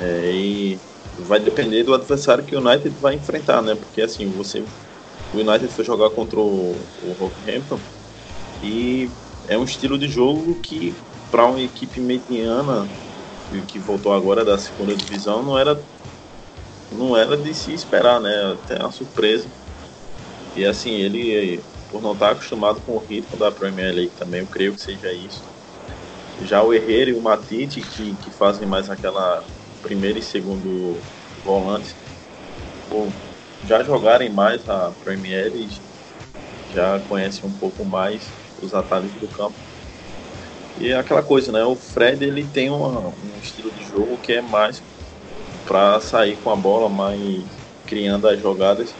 é, 0.00 0.32
e 0.32 0.78
vai 1.20 1.38
depender 1.38 1.84
do 1.84 1.94
adversário 1.94 2.42
que 2.42 2.56
o 2.56 2.58
United 2.58 2.90
vai 3.00 3.14
enfrentar, 3.14 3.62
né? 3.62 3.76
Porque 3.76 4.02
assim, 4.02 4.28
você, 4.28 4.64
o 5.32 5.38
United 5.38 5.68
foi 5.68 5.84
jogar 5.84 6.10
contra 6.10 6.40
o, 6.40 6.74
o 7.04 7.16
Rockhampton 7.20 7.78
e 8.60 9.08
é 9.46 9.56
um 9.56 9.62
estilo 9.62 9.96
de 9.96 10.08
jogo 10.08 10.56
que 10.56 10.92
para 11.30 11.46
uma 11.46 11.60
equipe 11.60 12.00
mediana 12.00 12.88
que 13.68 13.78
voltou 13.78 14.12
agora 14.12 14.44
da 14.44 14.58
segunda 14.58 14.94
divisão 14.96 15.42
não 15.42 15.56
era 15.56 15.80
não 16.90 17.16
era 17.16 17.36
de 17.36 17.54
se 17.54 17.72
esperar, 17.72 18.20
né? 18.20 18.52
Até 18.52 18.80
uma 18.80 18.90
surpresa. 18.90 19.46
E 20.56 20.64
assim, 20.64 20.90
ele 20.90 21.60
por 21.90 22.02
não 22.02 22.12
estar 22.12 22.32
acostumado 22.32 22.80
com 22.80 22.92
o 22.92 22.98
ritmo 22.98 23.36
da 23.36 23.50
Premier 23.50 23.94
League 23.94 24.12
também, 24.18 24.40
eu 24.40 24.46
creio 24.46 24.74
que 24.74 24.80
seja 24.80 25.12
isso. 25.12 25.42
Já 26.42 26.62
o 26.62 26.72
Herrera 26.72 27.10
e 27.10 27.14
o 27.14 27.20
Matite, 27.20 27.80
que, 27.80 28.14
que 28.16 28.30
fazem 28.30 28.66
mais 28.66 28.88
aquela 28.88 29.44
primeiro 29.82 30.18
e 30.18 30.22
segundo 30.22 31.00
volante, 31.44 31.94
já 33.64 33.82
jogarem 33.82 34.30
mais 34.30 34.68
a 34.68 34.90
Premier 35.02 35.52
League, 35.52 35.80
já 36.72 37.00
conhecem 37.00 37.48
um 37.48 37.52
pouco 37.52 37.84
mais 37.84 38.30
os 38.62 38.74
atalhos 38.74 39.12
do 39.12 39.26
campo. 39.28 39.54
E 40.78 40.88
é 40.88 40.96
aquela 40.96 41.22
coisa, 41.22 41.50
né? 41.50 41.64
O 41.64 41.74
Fred 41.74 42.24
ele 42.24 42.46
tem 42.46 42.70
uma, 42.70 43.08
um 43.08 43.38
estilo 43.40 43.70
de 43.70 43.82
jogo 43.84 44.16
que 44.18 44.32
é 44.32 44.42
mais 44.42 44.82
para 45.64 46.00
sair 46.00 46.36
com 46.36 46.50
a 46.50 46.56
bola, 46.56 46.88
mais 46.88 47.44
criando 47.84 48.28
as 48.28 48.40
jogadas 48.40 48.94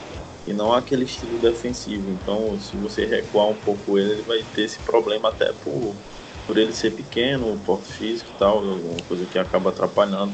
e 0.48 0.52
não 0.52 0.72
aquele 0.72 1.04
estilo 1.04 1.38
defensivo. 1.38 2.10
Então, 2.10 2.58
se 2.58 2.76
você 2.76 3.04
recuar 3.04 3.48
um 3.48 3.54
pouco 3.54 3.98
ele, 3.98 4.12
ele 4.12 4.22
vai 4.22 4.42
ter 4.54 4.62
esse 4.62 4.78
problema 4.78 5.28
até 5.28 5.52
por, 5.52 5.94
por 6.46 6.56
ele 6.56 6.72
ser 6.72 6.92
pequeno, 6.92 7.60
porte 7.66 7.92
físico 7.92 8.30
e 8.34 8.38
tal, 8.38 8.58
alguma 8.58 9.02
coisa 9.06 9.26
que 9.26 9.38
acaba 9.38 9.70
atrapalhando. 9.70 10.32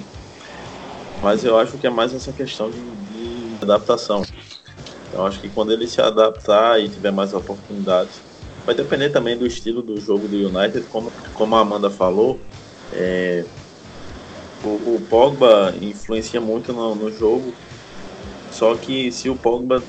Mas 1.22 1.44
eu 1.44 1.58
acho 1.58 1.78
que 1.78 1.86
é 1.86 1.90
mais 1.90 2.14
essa 2.14 2.32
questão 2.32 2.70
de, 2.70 2.78
de 2.78 3.56
adaptação. 3.62 4.22
Eu 5.12 5.26
acho 5.26 5.40
que 5.40 5.48
quando 5.48 5.72
ele 5.72 5.86
se 5.86 6.00
adaptar 6.00 6.80
e 6.80 6.88
tiver 6.88 7.10
mais 7.10 7.32
oportunidades, 7.32 8.20
vai 8.64 8.74
depender 8.74 9.10
também 9.10 9.36
do 9.36 9.46
estilo 9.46 9.82
do 9.82 10.00
jogo 10.00 10.26
do 10.26 10.36
United, 10.36 10.86
como, 10.90 11.12
como 11.34 11.56
a 11.56 11.60
Amanda 11.60 11.90
falou. 11.90 12.38
É, 12.92 13.44
o, 14.62 14.68
o, 14.68 15.06
Pogba 15.08 15.74
influencia 15.80 16.40
muito 16.40 16.72
no, 16.72 16.94
no 16.94 17.10
jogo, 17.12 17.54
só 18.50 18.74
que 18.74 19.12
se 19.12 19.28
o 19.28 19.36
Pogba 19.36 19.82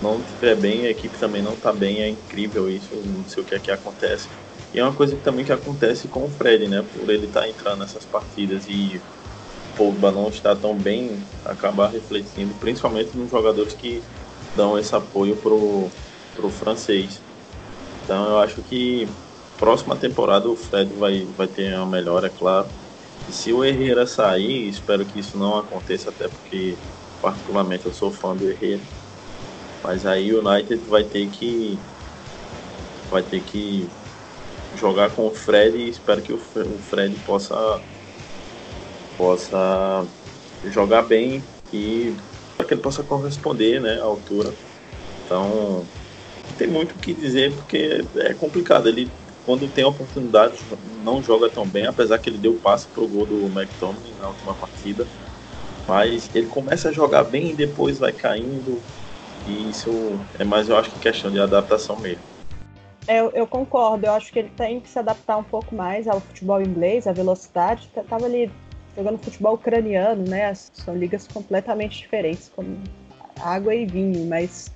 não 0.00 0.20
estiver 0.20 0.56
bem, 0.56 0.86
a 0.86 0.90
equipe 0.90 1.18
também 1.18 1.42
não 1.42 1.54
está 1.54 1.72
bem, 1.72 2.02
é 2.02 2.08
incrível 2.08 2.70
isso, 2.70 2.94
não 2.94 3.26
sei 3.28 3.42
o 3.42 3.46
que 3.46 3.54
é 3.54 3.58
que 3.58 3.70
acontece. 3.70 4.28
E 4.72 4.78
é 4.78 4.84
uma 4.84 4.94
coisa 4.94 5.16
que 5.16 5.22
também 5.22 5.44
que 5.44 5.52
acontece 5.52 6.08
com 6.08 6.24
o 6.24 6.30
Fred, 6.30 6.68
né? 6.68 6.82
Por 6.82 7.10
ele 7.10 7.26
estar 7.26 7.42
tá 7.42 7.48
entrando 7.48 7.80
nessas 7.80 8.04
partidas 8.04 8.66
e 8.68 9.00
o 9.64 9.76
Pogba 9.76 10.12
não 10.12 10.28
estar 10.28 10.54
tão 10.56 10.76
bem, 10.76 11.22
acabar 11.44 11.88
refletindo, 11.88 12.54
principalmente 12.54 13.16
nos 13.16 13.30
jogadores 13.30 13.74
que 13.74 14.02
dão 14.54 14.78
esse 14.78 14.94
apoio 14.94 15.36
pro, 15.36 15.90
pro 16.34 16.50
francês. 16.50 17.20
Então 18.04 18.28
eu 18.28 18.38
acho 18.38 18.62
que 18.62 19.08
próxima 19.58 19.96
temporada 19.96 20.48
o 20.48 20.56
Fred 20.56 20.92
vai, 20.94 21.24
vai 21.36 21.46
ter 21.46 21.74
uma 21.74 21.86
melhora, 21.86 22.26
é 22.26 22.30
claro. 22.30 22.68
E 23.28 23.32
se 23.32 23.52
o 23.52 23.64
Herrera 23.64 24.06
sair, 24.06 24.68
espero 24.68 25.04
que 25.04 25.18
isso 25.18 25.36
não 25.36 25.58
aconteça, 25.58 26.10
até 26.10 26.28
porque 26.28 26.78
particularmente 27.20 27.86
eu 27.86 27.92
sou 27.92 28.10
fã 28.10 28.34
do 28.34 28.48
Herrera. 28.48 28.82
Mas 29.82 30.04
aí 30.04 30.32
o 30.32 30.46
United 30.46 30.84
vai 30.88 31.04
ter 31.04 31.28
que 31.30 31.78
vai 33.10 33.22
ter 33.22 33.40
que 33.40 33.88
jogar 34.74 35.10
com 35.10 35.26
o 35.26 35.34
Fred 35.34 35.76
e 35.76 35.88
espero 35.88 36.20
que 36.20 36.32
o 36.32 36.38
Fred 36.38 37.14
possa 37.24 37.80
possa 39.16 40.06
jogar 40.64 41.02
bem 41.02 41.42
e 41.72 42.14
para 42.56 42.66
que 42.66 42.74
ele 42.74 42.82
possa 42.82 43.02
corresponder 43.02 43.80
né, 43.80 43.98
à 44.00 44.04
altura. 44.04 44.52
Então, 45.24 45.86
tem 46.56 46.66
muito 46.66 46.92
o 46.92 46.98
que 46.98 47.12
dizer 47.12 47.54
porque 47.54 48.04
é 48.16 48.34
complicado. 48.34 48.88
Ele, 48.88 49.10
quando 49.44 49.68
tem 49.68 49.84
oportunidade, 49.84 50.58
não 51.02 51.22
joga 51.22 51.48
tão 51.48 51.66
bem, 51.66 51.86
apesar 51.86 52.18
que 52.18 52.28
ele 52.30 52.38
deu 52.38 52.54
passe 52.54 52.86
pro 52.88 53.06
gol 53.06 53.26
do 53.26 53.46
McTominay 53.46 54.14
na 54.18 54.28
última 54.28 54.54
partida. 54.54 55.06
Mas 55.86 56.30
ele 56.34 56.46
começa 56.46 56.88
a 56.88 56.92
jogar 56.92 57.24
bem 57.24 57.50
e 57.50 57.54
depois 57.54 57.98
vai 57.98 58.12
caindo. 58.12 58.82
E 59.48 59.70
isso 59.70 59.90
é 60.38 60.44
mais, 60.44 60.68
eu 60.68 60.76
acho 60.76 60.90
que 60.90 60.98
questão 61.00 61.30
de 61.30 61.40
adaptação 61.40 61.98
mesmo. 61.98 62.22
Eu, 63.08 63.30
eu, 63.30 63.46
concordo, 63.46 64.04
eu 64.04 64.12
acho 64.12 64.30
que 64.30 64.38
ele 64.38 64.50
tem 64.50 64.80
que 64.80 64.88
se 64.88 64.98
adaptar 64.98 65.38
um 65.38 65.42
pouco 65.42 65.74
mais 65.74 66.06
ao 66.06 66.20
futebol 66.20 66.60
inglês, 66.60 67.06
à 67.06 67.12
velocidade. 67.12 67.88
Tava 68.06 68.26
ali 68.26 68.50
jogando 68.94 69.18
futebol 69.18 69.54
ucraniano, 69.54 70.28
né? 70.28 70.52
São 70.54 70.94
ligas 70.94 71.26
completamente 71.26 71.98
diferentes, 71.98 72.52
como 72.54 72.78
água 73.40 73.74
e 73.74 73.86
vinho, 73.86 74.26
mas 74.26 74.70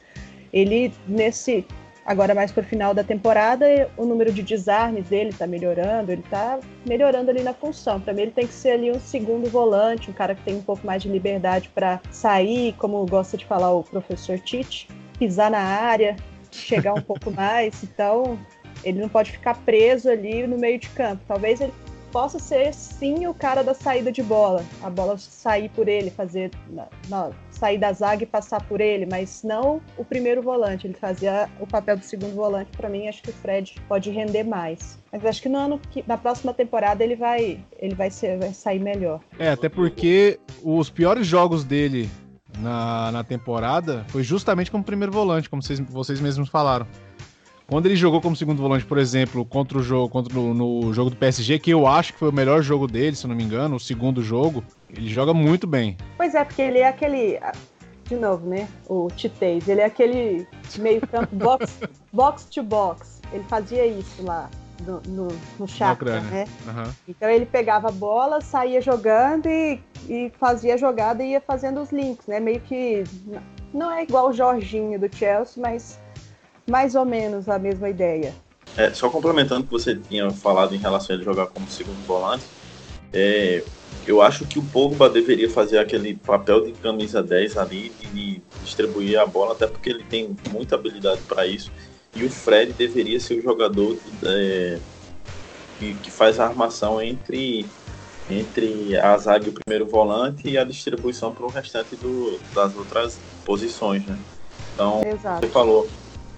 ele 0.50 0.94
nesse 1.06 1.66
agora 2.04 2.34
mais 2.34 2.50
para 2.50 2.62
o 2.62 2.64
final 2.64 2.92
da 2.92 3.04
temporada 3.04 3.90
o 3.96 4.04
número 4.04 4.32
de 4.32 4.42
desarmes 4.42 5.08
dele 5.08 5.30
está 5.30 5.46
melhorando, 5.46 6.12
ele 6.12 6.22
está 6.22 6.58
melhorando 6.86 7.30
ali 7.30 7.42
na 7.42 7.54
função. 7.54 8.00
Para 8.00 8.12
mim 8.12 8.22
ele 8.22 8.30
tem 8.30 8.46
que 8.46 8.54
ser 8.54 8.70
ali 8.70 8.90
um 8.90 9.00
segundo 9.00 9.48
volante, 9.48 10.10
um 10.10 10.12
cara 10.12 10.34
que 10.34 10.42
tem 10.42 10.56
um 10.56 10.62
pouco 10.62 10.86
mais 10.86 11.02
de 11.02 11.08
liberdade 11.08 11.70
para 11.74 12.00
sair, 12.10 12.74
como 12.74 13.04
gosta 13.06 13.36
de 13.36 13.44
falar 13.44 13.72
o 13.72 13.82
professor 13.82 14.38
Tite, 14.38 14.88
pisar 15.18 15.50
na 15.50 15.60
área, 15.60 16.16
chegar 16.50 16.94
um 16.94 17.02
pouco 17.02 17.30
mais. 17.32 17.82
Então 17.82 18.38
ele 18.84 19.00
não 19.00 19.08
pode 19.08 19.30
ficar 19.30 19.56
preso 19.58 20.10
ali 20.10 20.46
no 20.46 20.58
meio 20.58 20.78
de 20.78 20.88
campo. 20.90 21.22
Talvez 21.26 21.60
ele 21.60 21.72
possa 22.12 22.38
ser 22.38 22.74
sim 22.74 23.26
o 23.26 23.32
cara 23.34 23.64
da 23.64 23.72
saída 23.72 24.12
de 24.12 24.22
bola, 24.22 24.64
a 24.82 24.90
bola 24.90 25.16
sair 25.16 25.70
por 25.70 25.88
ele, 25.88 26.10
fazer 26.10 26.50
sair 27.50 27.78
da 27.78 27.92
zaga 27.92 28.22
e 28.22 28.26
passar 28.26 28.62
por 28.64 28.80
ele, 28.80 29.06
mas 29.06 29.42
não 29.42 29.80
o 29.96 30.04
primeiro 30.04 30.42
volante. 30.42 30.86
Ele 30.86 30.94
fazia 30.94 31.48
o 31.58 31.66
papel 31.66 31.96
do 31.96 32.04
segundo 32.04 32.34
volante. 32.34 32.70
Para 32.76 32.88
mim, 32.88 33.08
acho 33.08 33.22
que 33.22 33.30
o 33.30 33.32
Fred 33.32 33.74
pode 33.88 34.10
render 34.10 34.44
mais. 34.44 34.98
Mas 35.10 35.24
acho 35.24 35.42
que 35.42 35.48
no 35.48 35.58
ano 35.58 35.80
que 35.90 36.04
na 36.06 36.18
próxima 36.18 36.52
temporada 36.52 37.02
ele 37.02 37.16
vai 37.16 37.58
ele 37.78 37.94
vai 37.94 38.10
ser 38.10 38.38
vai 38.38 38.52
sair 38.52 38.78
melhor. 38.78 39.20
É 39.38 39.50
até 39.50 39.68
porque 39.68 40.38
os 40.62 40.90
piores 40.90 41.26
jogos 41.26 41.64
dele 41.64 42.10
na, 42.58 43.10
na 43.10 43.24
temporada 43.24 44.04
foi 44.08 44.22
justamente 44.22 44.70
como 44.70 44.84
primeiro 44.84 45.12
volante, 45.12 45.48
como 45.48 45.62
vocês, 45.62 45.80
vocês 45.80 46.20
mesmos 46.20 46.48
falaram. 46.48 46.86
Quando 47.72 47.86
ele 47.86 47.96
jogou 47.96 48.20
como 48.20 48.36
segundo 48.36 48.60
volante, 48.60 48.84
por 48.84 48.98
exemplo, 48.98 49.46
contra 49.46 49.78
o 49.78 49.82
jogo, 49.82 50.06
contra 50.06 50.34
no, 50.34 50.52
no, 50.52 50.92
jogo 50.92 51.08
do 51.08 51.16
PSG, 51.16 51.58
que 51.58 51.70
eu 51.70 51.86
acho 51.86 52.12
que 52.12 52.18
foi 52.18 52.28
o 52.28 52.32
melhor 52.32 52.60
jogo 52.60 52.86
dele, 52.86 53.16
se 53.16 53.26
não 53.26 53.34
me 53.34 53.42
engano, 53.42 53.76
o 53.76 53.80
segundo 53.80 54.22
jogo, 54.22 54.62
ele 54.90 55.08
joga 55.08 55.32
muito 55.32 55.66
bem. 55.66 55.96
Pois 56.18 56.34
é, 56.34 56.44
porque 56.44 56.60
ele 56.60 56.80
é 56.80 56.88
aquele. 56.88 57.40
De 58.04 58.14
novo, 58.14 58.46
né? 58.46 58.68
O 58.86 59.08
Titez, 59.08 59.66
ele 59.66 59.80
é 59.80 59.86
aquele 59.86 60.46
meio-campo 60.78 61.32
box, 61.34 61.80
box 62.12 62.44
to 62.44 62.62
box. 62.62 63.22
Ele 63.32 63.44
fazia 63.44 63.86
isso 63.86 64.22
lá 64.22 64.50
no, 64.86 65.00
no, 65.08 65.28
no 65.58 65.66
Shakhtar, 65.66 66.22
né? 66.24 66.44
Uhum. 66.66 66.92
Então 67.08 67.30
ele 67.30 67.46
pegava 67.46 67.88
a 67.88 67.92
bola, 67.92 68.42
saía 68.42 68.82
jogando 68.82 69.46
e, 69.46 69.80
e 70.10 70.30
fazia 70.38 70.74
a 70.74 70.76
jogada 70.76 71.24
e 71.24 71.30
ia 71.30 71.40
fazendo 71.40 71.80
os 71.80 71.90
links, 71.90 72.26
né? 72.26 72.38
Meio 72.38 72.60
que 72.60 73.02
não 73.72 73.90
é 73.90 74.02
igual 74.02 74.28
o 74.28 74.32
Jorginho 74.34 75.00
do 75.00 75.08
Chelsea, 75.16 75.62
mas 75.62 76.01
mais 76.68 76.94
ou 76.94 77.04
menos 77.04 77.48
a 77.48 77.58
mesma 77.58 77.88
ideia. 77.88 78.34
É, 78.76 78.92
só 78.94 79.10
complementando 79.10 79.62
o 79.62 79.64
que 79.64 79.72
você 79.72 79.96
tinha 79.96 80.30
falado 80.30 80.74
em 80.74 80.78
relação 80.78 81.14
a 81.14 81.16
ele 81.16 81.24
jogar 81.24 81.46
como 81.46 81.68
segundo 81.68 82.06
volante, 82.06 82.44
é, 83.12 83.62
eu 84.06 84.22
acho 84.22 84.46
que 84.46 84.58
o 84.58 84.62
Pogba 84.62 85.08
deveria 85.08 85.48
fazer 85.48 85.78
aquele 85.78 86.14
papel 86.14 86.64
de 86.64 86.72
camisa 86.72 87.22
10 87.22 87.56
ali 87.58 87.92
e 88.14 88.42
distribuir 88.64 89.18
a 89.18 89.26
bola, 89.26 89.52
até 89.52 89.66
porque 89.66 89.90
ele 89.90 90.04
tem 90.04 90.36
muita 90.50 90.74
habilidade 90.74 91.20
para 91.28 91.46
isso. 91.46 91.70
E 92.14 92.24
o 92.24 92.30
Fred 92.30 92.72
deveria 92.72 93.20
ser 93.20 93.38
o 93.38 93.42
jogador 93.42 93.96
é, 94.24 94.78
que, 95.78 95.94
que, 95.94 96.10
faz 96.10 96.38
a 96.40 96.46
armação 96.46 97.00
entre, 97.00 97.64
entre 98.30 98.96
a 98.98 99.16
zaga 99.16 99.46
e 99.46 99.48
o 99.50 99.52
primeiro 99.52 99.86
volante 99.86 100.48
e 100.48 100.58
a 100.58 100.64
distribuição 100.64 101.32
para 101.32 101.44
o 101.44 101.48
restante 101.48 101.96
do, 101.96 102.38
das 102.54 102.76
outras 102.76 103.18
posições. 103.44 104.04
Né? 104.04 104.18
Então, 104.74 105.02
Exato. 105.06 105.46
você 105.46 105.52
falou, 105.52 105.88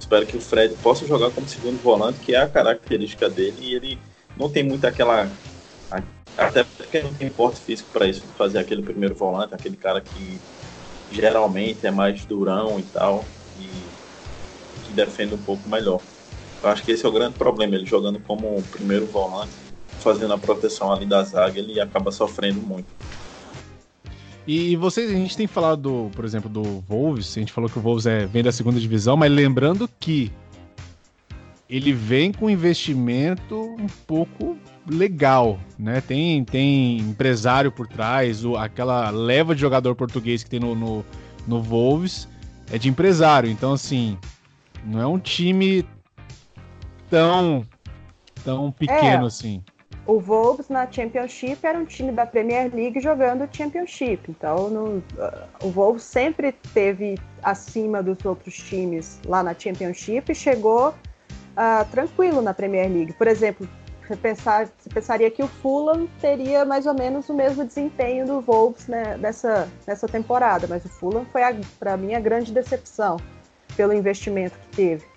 Espero 0.04 0.26
que 0.26 0.36
o 0.36 0.40
Fred 0.40 0.74
possa 0.82 1.06
jogar 1.06 1.30
como 1.30 1.48
segundo 1.48 1.78
volante, 1.78 2.20
que 2.20 2.34
é 2.34 2.38
a 2.38 2.46
característica 2.46 3.26
dele, 3.30 3.56
e 3.58 3.74
ele 3.74 3.98
não 4.36 4.50
tem 4.50 4.62
muito 4.62 4.86
aquela. 4.86 5.30
Até 6.36 6.62
porque 6.62 7.02
não 7.02 7.14
tem 7.14 7.30
porte 7.30 7.58
físico 7.58 7.88
para 7.90 8.06
isso, 8.06 8.22
fazer 8.36 8.58
aquele 8.58 8.82
primeiro 8.82 9.14
volante, 9.14 9.54
aquele 9.54 9.78
cara 9.78 10.02
que 10.02 10.38
geralmente 11.10 11.86
é 11.86 11.90
mais 11.90 12.22
durão 12.26 12.78
e 12.78 12.82
tal, 12.82 13.24
e 13.58 13.64
que 14.84 14.92
defende 14.92 15.32
um 15.32 15.42
pouco 15.42 15.66
melhor. 15.70 16.02
Eu 16.62 16.68
acho 16.68 16.82
que 16.84 16.92
esse 16.92 17.06
é 17.06 17.08
o 17.08 17.12
grande 17.12 17.38
problema, 17.38 17.74
ele 17.74 17.86
jogando 17.86 18.20
como 18.20 18.62
primeiro 18.64 19.06
volante, 19.06 19.52
fazendo 20.00 20.34
a 20.34 20.38
proteção 20.38 20.92
ali 20.92 21.06
da 21.06 21.22
zaga, 21.22 21.58
ele 21.58 21.80
acaba 21.80 22.12
sofrendo 22.12 22.60
muito. 22.60 22.88
E 24.46 24.76
vocês, 24.76 25.10
a 25.10 25.14
gente 25.14 25.36
tem 25.36 25.46
falado, 25.46 25.80
do, 25.80 26.10
por 26.14 26.24
exemplo, 26.24 26.50
do 26.50 26.80
Wolves, 26.86 27.34
a 27.36 27.40
gente 27.40 27.52
falou 27.52 27.70
que 27.70 27.78
o 27.78 27.82
Wolves 27.82 28.04
é, 28.04 28.26
vem 28.26 28.42
da 28.42 28.52
segunda 28.52 28.78
divisão, 28.78 29.16
mas 29.16 29.32
lembrando 29.32 29.88
que 29.98 30.30
ele 31.68 31.92
vem 31.94 32.30
com 32.30 32.50
investimento 32.50 33.58
um 33.78 33.86
pouco 34.06 34.58
legal, 34.86 35.58
né? 35.78 36.02
Tem, 36.02 36.44
tem 36.44 36.98
empresário 36.98 37.72
por 37.72 37.86
trás, 37.86 38.44
o, 38.44 38.54
aquela 38.54 39.08
leva 39.08 39.54
de 39.54 39.62
jogador 39.62 39.94
português 39.94 40.44
que 40.44 40.50
tem 40.50 40.60
no, 40.60 40.74
no, 40.74 41.04
no 41.46 41.62
Wolves 41.62 42.28
é 42.70 42.76
de 42.76 42.90
empresário. 42.90 43.50
Então, 43.50 43.72
assim, 43.72 44.18
não 44.84 45.00
é 45.00 45.06
um 45.06 45.18
time 45.18 45.86
tão, 47.08 47.64
tão 48.44 48.70
pequeno 48.70 49.24
é. 49.24 49.26
assim 49.26 49.62
o 50.06 50.18
Wolves 50.20 50.68
na 50.68 50.90
Championship 50.90 51.66
era 51.66 51.78
um 51.78 51.84
time 51.84 52.12
da 52.12 52.26
Premier 52.26 52.70
League 52.74 53.00
jogando 53.00 53.48
Championship. 53.50 54.30
Então, 54.30 54.68
no, 54.68 55.02
o 55.62 55.68
Wolves 55.70 56.02
sempre 56.02 56.52
teve 56.74 57.18
acima 57.42 58.02
dos 58.02 58.24
outros 58.24 58.54
times 58.56 59.20
lá 59.26 59.42
na 59.42 59.54
Championship 59.54 60.30
e 60.30 60.34
chegou 60.34 60.88
uh, 60.90 61.84
tranquilo 61.90 62.42
na 62.42 62.52
Premier 62.52 62.90
League. 62.90 63.12
Por 63.14 63.26
exemplo, 63.26 63.66
você, 64.06 64.16
pensar, 64.16 64.68
você 64.78 64.90
pensaria 64.90 65.30
que 65.30 65.42
o 65.42 65.48
Fulham 65.48 66.06
teria 66.20 66.64
mais 66.64 66.86
ou 66.86 66.94
menos 66.94 67.28
o 67.30 67.34
mesmo 67.34 67.64
desempenho 67.64 68.26
do 68.26 68.40
Wolves 68.42 68.86
né, 68.86 69.16
nessa, 69.16 69.68
nessa 69.86 70.06
temporada, 70.06 70.66
mas 70.68 70.84
o 70.84 70.88
Fulham 70.88 71.24
foi, 71.32 71.40
para 71.78 71.96
mim, 71.96 72.14
a 72.14 72.20
grande 72.20 72.52
decepção 72.52 73.16
pelo 73.74 73.94
investimento 73.94 74.56
que 74.58 74.76
teve 74.76 75.13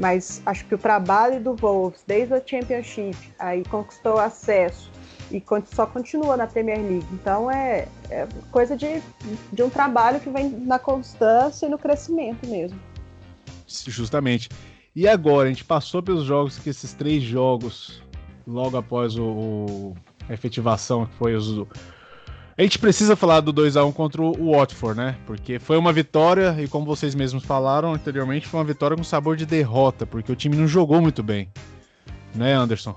mas 0.00 0.40
acho 0.46 0.64
que 0.64 0.74
o 0.74 0.78
trabalho 0.78 1.40
do 1.40 1.54
Wolves 1.54 2.02
desde 2.06 2.32
a 2.34 2.42
Championship, 2.44 3.16
aí 3.38 3.62
conquistou 3.64 4.18
acesso 4.18 4.90
e 5.30 5.42
só 5.66 5.86
continua 5.86 6.36
na 6.36 6.46
Premier 6.46 6.78
League. 6.78 7.06
Então 7.12 7.50
é, 7.50 7.86
é 8.08 8.26
coisa 8.50 8.76
de, 8.76 9.02
de 9.52 9.62
um 9.62 9.68
trabalho 9.68 10.18
que 10.18 10.30
vem 10.30 10.48
na 10.48 10.78
constância 10.78 11.66
e 11.66 11.68
no 11.68 11.78
crescimento 11.78 12.48
mesmo. 12.48 12.80
Justamente. 13.68 14.48
E 14.96 15.06
agora, 15.06 15.48
a 15.48 15.52
gente 15.52 15.64
passou 15.64 16.02
pelos 16.02 16.24
jogos, 16.24 16.58
que 16.58 16.70
esses 16.70 16.92
três 16.94 17.22
jogos, 17.22 18.02
logo 18.44 18.76
após 18.76 19.16
o, 19.16 19.24
o 19.24 19.96
a 20.28 20.32
efetivação, 20.32 21.06
que 21.06 21.14
foi 21.14 21.34
os, 21.34 21.66
a 22.60 22.62
gente 22.62 22.78
precisa 22.78 23.16
falar 23.16 23.40
do 23.40 23.54
2 23.54 23.74
a 23.78 23.86
1 23.86 23.92
contra 23.92 24.20
o 24.20 24.52
Watford, 24.52 24.94
né? 24.94 25.16
Porque 25.26 25.58
foi 25.58 25.78
uma 25.78 25.94
vitória 25.94 26.54
e 26.58 26.68
como 26.68 26.84
vocês 26.84 27.14
mesmos 27.14 27.42
falaram 27.42 27.94
anteriormente, 27.94 28.46
foi 28.46 28.60
uma 28.60 28.66
vitória 28.66 28.94
com 28.94 29.02
sabor 29.02 29.34
de 29.34 29.46
derrota, 29.46 30.04
porque 30.04 30.30
o 30.30 30.36
time 30.36 30.54
não 30.54 30.68
jogou 30.68 31.00
muito 31.00 31.22
bem. 31.22 31.50
Né, 32.34 32.52
Anderson? 32.52 32.94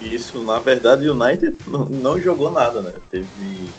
Isso, 0.00 0.42
na 0.42 0.58
verdade, 0.58 1.08
o 1.08 1.14
United 1.14 1.58
não, 1.68 2.20
jogou 2.20 2.50
nada, 2.50 2.82
né? 2.82 2.92
Teve 3.08 3.70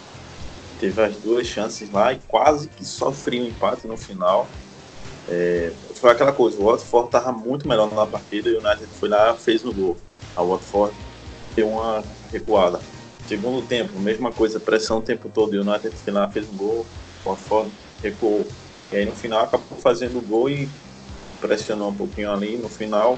teve 0.80 1.02
as 1.02 1.18
duas 1.18 1.46
chances 1.46 1.92
lá 1.92 2.14
e 2.14 2.20
quase 2.26 2.70
que 2.70 2.86
sofreu 2.86 3.44
um 3.44 3.48
empate 3.48 3.86
no 3.86 3.98
final. 3.98 4.48
É, 5.28 5.74
foi 5.96 6.12
aquela 6.12 6.32
coisa, 6.32 6.58
o 6.58 6.72
Watford 6.72 7.08
estava 7.08 7.34
muito 7.34 7.68
melhor 7.68 7.94
na 7.94 8.06
partida 8.06 8.48
e 8.48 8.54
o 8.54 8.66
United 8.66 8.88
foi 8.98 9.10
lá 9.10 9.36
fez 9.36 9.66
o 9.66 9.74
gol. 9.74 9.98
A 10.34 10.42
Watford 10.42 10.96
deu 11.58 11.68
uma 11.68 12.02
recuada. 12.32 12.80
Segundo 13.32 13.66
tempo, 13.66 13.98
mesma 13.98 14.30
coisa, 14.30 14.60
pressão 14.60 14.98
o 14.98 15.02
tempo 15.02 15.30
todo. 15.34 15.56
E 15.56 15.58
o 15.58 15.62
United 15.62 15.96
final 15.96 16.30
fez 16.30 16.50
um 16.50 16.58
gol, 16.58 16.86
Watford 17.24 17.72
recuou. 18.04 18.46
E 18.92 18.98
aí 18.98 19.06
no 19.06 19.16
final 19.16 19.46
acabou 19.46 19.80
fazendo 19.80 20.18
o 20.18 20.22
gol 20.22 20.50
e 20.50 20.70
pressionou 21.40 21.92
um 21.92 21.96
pouquinho 21.96 22.30
ali 22.30 22.58
no 22.58 22.68
final, 22.68 23.18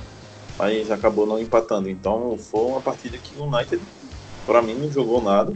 mas 0.55 0.91
acabou 0.91 1.25
não 1.25 1.39
empatando. 1.39 1.89
Então 1.89 2.37
foi 2.37 2.61
uma 2.61 2.79
partida 2.79 3.17
que 3.17 3.35
o 3.35 3.45
United, 3.45 3.81
para 4.45 4.61
mim, 4.61 4.75
não 4.75 4.91
jogou 4.91 5.19
nada. 5.19 5.51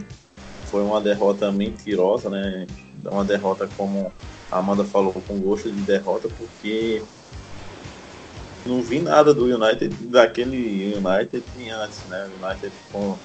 Foi 0.65 0.81
uma 0.81 0.99
derrota 0.99 1.51
mentirosa, 1.51 2.27
né? 2.27 2.65
Uma 3.05 3.23
derrota 3.23 3.69
como 3.77 4.11
a 4.49 4.57
Amanda 4.57 4.83
falou, 4.83 5.13
com 5.13 5.37
gosto 5.37 5.71
de 5.71 5.81
derrota, 5.83 6.27
porque 6.35 7.03
não 8.65 8.81
vi 8.81 9.01
nada 9.01 9.35
do 9.35 9.45
United, 9.45 9.95
daquele 10.07 10.95
United 10.95 11.43
antes, 11.69 12.03
né? 12.05 12.27
United 12.41 12.73
com 12.91 13.19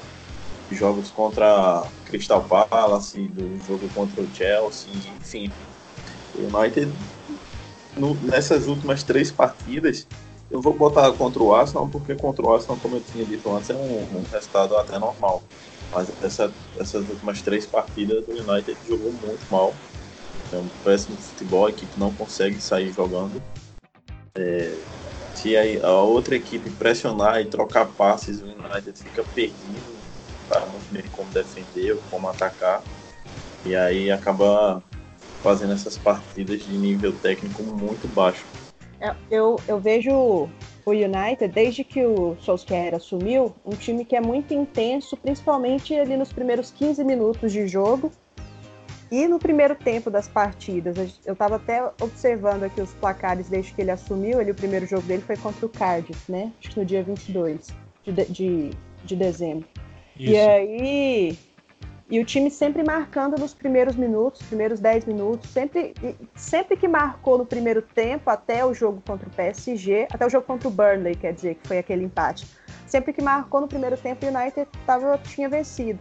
jogos 0.77 1.11
contra 1.11 1.85
Crystal 2.07 2.43
Palace, 2.43 3.29
do 3.29 3.65
jogo 3.67 3.89
contra 3.95 4.23
o 4.23 4.35
Chelsea, 4.35 4.91
enfim. 5.21 5.51
O 6.35 6.57
United, 6.57 6.93
no, 7.97 8.15
nessas 8.23 8.67
últimas 8.67 9.03
três 9.03 9.31
partidas, 9.31 10.07
eu 10.51 10.61
vou 10.61 10.75
botar 10.75 11.11
contra 11.13 11.43
o 11.43 11.55
Arsenal, 11.55 11.89
porque 11.89 12.15
contra 12.15 12.45
o 12.45 12.55
Arsenal, 12.55 12.79
como 12.81 12.97
eu 12.97 13.01
tinha 13.01 13.25
dito 13.25 13.51
antes, 13.55 13.71
é 13.71 13.75
um, 13.75 14.19
um 14.19 14.25
resultado 14.31 14.77
até 14.77 14.99
normal. 14.99 15.43
Mas 15.91 16.11
essa, 16.23 16.53
essas 16.79 17.09
últimas 17.09 17.43
três 17.43 17.67
partidas, 17.67 18.25
o 18.27 18.31
United 18.31 18.77
jogou 18.89 19.13
muito 19.13 19.47
mal. 19.51 19.75
É 20.53 20.57
um 20.57 20.69
péssimo 20.85 21.17
futebol, 21.17 21.67
a 21.67 21.71
equipe 21.71 21.99
não 21.99 22.13
consegue 22.13 22.61
sair 22.61 22.93
jogando. 22.93 23.43
É, 24.35 24.75
se 25.35 25.57
a, 25.57 25.87
a, 25.87 26.03
outra 26.03 26.37
equipe 26.37 26.71
pressionar 26.71 27.41
e 27.41 27.47
trocar 27.47 27.87
passes, 27.87 28.41
o 28.41 28.45
United 28.45 28.93
fica 28.99 29.25
perdido 29.35 29.92
sabe 30.53 30.71
muito 30.71 30.93
bem 30.93 31.05
como 31.13 31.31
defender, 31.31 31.99
como 32.11 32.29
atacar. 32.29 32.83
E 33.65 33.75
aí 33.75 34.11
acaba 34.11 34.83
fazendo 35.43 35.73
essas 35.73 35.97
partidas 35.97 36.63
de 36.63 36.77
nível 36.77 37.13
técnico 37.13 37.63
muito 37.63 38.07
baixo. 38.09 38.45
É, 39.01 39.15
eu, 39.31 39.59
eu 39.67 39.81
vejo 39.81 40.49
o 40.85 40.91
United, 40.91 41.49
desde 41.49 41.83
que 41.83 42.05
o 42.05 42.37
Solskjaer 42.41 42.95
assumiu, 42.95 43.55
um 43.65 43.71
time 43.71 44.05
que 44.05 44.15
é 44.15 44.21
muito 44.21 44.53
intenso, 44.55 45.17
principalmente 45.17 45.95
ali 45.95 46.17
nos 46.17 46.33
primeiros 46.33 46.71
15 46.71 47.03
minutos 47.05 47.53
de 47.53 47.67
jogo 47.67 48.13
e 49.11 49.27
no 49.27 49.39
primeiro 49.39 49.75
tempo 49.75 50.11
das 50.11 50.29
partidas. 50.29 50.97
Eu 51.25 51.33
estava 51.33 51.57
até 51.57 51.85
observando 52.01 52.65
aqui 52.65 52.81
os 52.81 52.95
placares 52.95 53.49
desde 53.49 53.73
que 53.75 53.83
ele 53.83 53.91
assumiu. 53.91 54.41
Ele, 54.41 54.53
o 54.53 54.55
primeiro 54.55 54.87
jogo 54.87 55.03
dele 55.03 55.23
foi 55.23 55.37
contra 55.37 55.67
o 55.67 55.69
Cardiff, 55.69 56.31
né? 56.31 56.53
Acho 56.61 56.71
que 56.71 56.79
no 56.79 56.87
dia 56.87 57.03
22 57.03 57.69
de, 58.05 58.13
de, 58.27 58.71
de 59.05 59.17
dezembro. 59.17 59.69
Isso. 60.23 60.31
E 60.31 60.39
aí. 60.39 61.39
E 62.09 62.21
o 62.21 62.25
time 62.27 62.51
sempre 62.51 62.83
marcando 62.85 63.41
nos 63.41 63.55
primeiros 63.55 63.97
minutos, 63.97 64.43
primeiros 64.43 64.79
10 64.81 65.07
minutos, 65.07 65.49
sempre, 65.49 65.95
sempre 66.35 66.77
que 66.77 66.87
marcou 66.87 67.39
no 67.39 67.47
primeiro 67.47 67.81
tempo, 67.81 68.29
até 68.29 68.67
o 68.67 68.75
jogo 68.75 69.03
contra 69.07 69.27
o 69.27 69.33
PSG, 69.33 70.09
até 70.13 70.27
o 70.27 70.29
jogo 70.29 70.47
contra 70.47 70.69
o 70.69 70.71
Burnley, 70.71 71.15
quer 71.15 71.33
dizer, 71.33 71.55
que 71.55 71.67
foi 71.67 71.79
aquele 71.79 72.05
empate. 72.05 72.47
Sempre 72.87 73.15
que 73.15 73.23
marcou 73.23 73.63
no 73.63 73.67
primeiro 73.67 73.97
tempo, 73.97 74.27
o 74.27 74.29
United 74.29 74.69
tava, 74.85 75.17
tinha 75.17 75.49
vencido. 75.49 75.99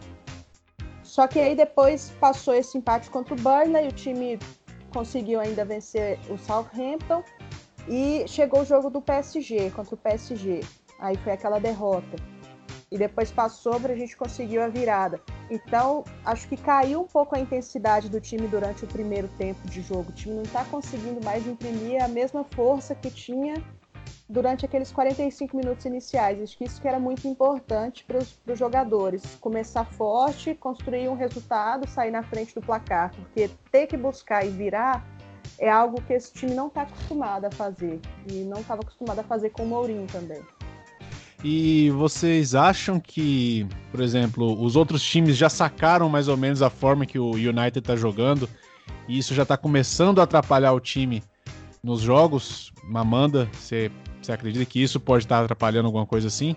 Só 1.02 1.28
que 1.28 1.40
aí 1.40 1.56
depois 1.56 2.12
passou 2.20 2.54
esse 2.54 2.78
empate 2.78 3.10
contra 3.10 3.34
o 3.34 3.38
Burnley, 3.38 3.88
o 3.88 3.94
time 3.94 4.38
conseguiu 4.94 5.40
ainda 5.40 5.64
vencer 5.64 6.20
o 6.30 6.38
Southampton 6.38 7.24
e 7.88 8.26
chegou 8.28 8.64
o 8.64 8.66
jogo 8.66 8.90
do 8.90 9.02
PSG 9.02 9.72
contra 9.72 9.96
o 9.96 9.98
PSG. 9.98 10.60
Aí 11.00 11.16
foi 11.16 11.32
aquela 11.32 11.58
derrota 11.58 12.18
e 12.92 12.98
depois 12.98 13.32
passou 13.32 13.80
para 13.80 13.94
a 13.94 13.96
gente 13.96 14.18
conseguir 14.18 14.60
a 14.60 14.68
virada. 14.68 15.22
Então, 15.50 16.04
acho 16.26 16.48
que 16.48 16.58
caiu 16.58 17.02
um 17.02 17.08
pouco 17.08 17.36
a 17.36 17.40
intensidade 17.40 18.10
do 18.10 18.20
time 18.20 18.48
durante 18.48 18.84
o 18.84 18.88
primeiro 18.88 19.30
tempo 19.38 19.66
de 19.68 19.82
jogo. 19.82 20.10
O 20.10 20.14
time 20.14 20.36
não 20.36 20.44
está 20.44 20.66
conseguindo 20.66 21.24
mais 21.24 21.48
imprimir 21.48 22.04
a 22.04 22.08
mesma 22.10 22.44
força 22.44 22.94
que 22.94 23.10
tinha 23.10 23.64
durante 24.28 24.66
aqueles 24.66 24.92
45 24.92 25.56
minutos 25.56 25.86
iniciais. 25.86 26.42
Acho 26.42 26.58
que 26.58 26.66
isso 26.66 26.82
que 26.82 26.88
era 26.88 27.00
muito 27.00 27.26
importante 27.28 28.04
para 28.04 28.18
os 28.18 28.60
jogadores. 28.60 29.24
Começar 29.40 29.86
forte, 29.86 30.54
construir 30.54 31.08
um 31.08 31.16
resultado, 31.16 31.88
sair 31.88 32.12
na 32.12 32.24
frente 32.24 32.54
do 32.54 32.62
placar. 32.62 33.14
Porque 33.16 33.50
ter 33.72 33.88
que 33.88 33.96
buscar 33.96 34.46
e 34.46 34.50
virar 34.50 35.06
é 35.58 35.70
algo 35.70 36.02
que 36.02 36.12
esse 36.12 36.34
time 36.34 36.54
não 36.54 36.68
está 36.68 36.82
acostumado 36.82 37.46
a 37.46 37.52
fazer. 37.52 38.02
E 38.30 38.44
não 38.44 38.60
estava 38.60 38.82
acostumado 38.82 39.20
a 39.20 39.24
fazer 39.24 39.52
com 39.52 39.64
o 39.64 39.68
Mourinho 39.68 40.08
também. 40.08 40.42
E 41.44 41.90
vocês 41.92 42.54
acham 42.54 43.00
que, 43.00 43.68
por 43.90 44.00
exemplo, 44.00 44.62
os 44.62 44.76
outros 44.76 45.02
times 45.04 45.36
já 45.36 45.50
sacaram 45.50 46.08
mais 46.08 46.28
ou 46.28 46.38
menos 46.38 46.62
a 46.62 46.70
forma 46.70 47.06
que 47.06 47.18
o 47.18 47.32
United 47.32 47.80
está 47.80 47.96
jogando 47.96 48.48
e 49.08 49.18
isso 49.18 49.34
já 49.34 49.42
está 49.42 49.58
começando 49.58 50.20
a 50.20 50.24
atrapalhar 50.24 50.72
o 50.74 50.80
time 50.80 51.24
nos 51.84 52.02
jogos? 52.02 52.72
Amanda, 52.94 53.50
você, 53.54 53.92
você 54.22 54.32
acredita 54.32 54.66
que 54.66 54.82
isso 54.82 55.00
pode 55.00 55.26
estar 55.26 55.40
tá 55.40 55.44
atrapalhando 55.46 55.88
alguma 55.88 56.06
coisa 56.06 56.28
assim? 56.28 56.56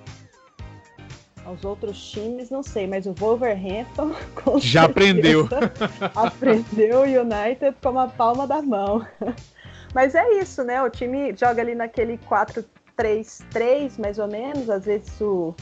Os 1.50 1.64
outros 1.64 2.10
times, 2.10 2.50
não 2.50 2.62
sei, 2.62 2.86
mas 2.86 3.06
o 3.06 3.12
Wolverhampton 3.12 4.14
já 4.60 4.84
aprendeu. 4.84 5.48
aprendeu 6.14 7.00
o 7.00 7.04
United 7.04 7.76
com 7.82 7.98
a 7.98 8.08
palma 8.08 8.46
da 8.46 8.60
mão. 8.60 9.06
Mas 9.94 10.16
é 10.16 10.40
isso, 10.40 10.64
né? 10.64 10.82
O 10.82 10.90
time 10.90 11.32
joga 11.36 11.62
ali 11.62 11.72
naquele 11.72 12.18
4 12.18 12.64
3-3, 12.98 13.98
mais 13.98 14.18
ou 14.18 14.28
menos. 14.28 14.70
Às 14.70 14.84
vezes 14.84 15.20
o, 15.20 15.54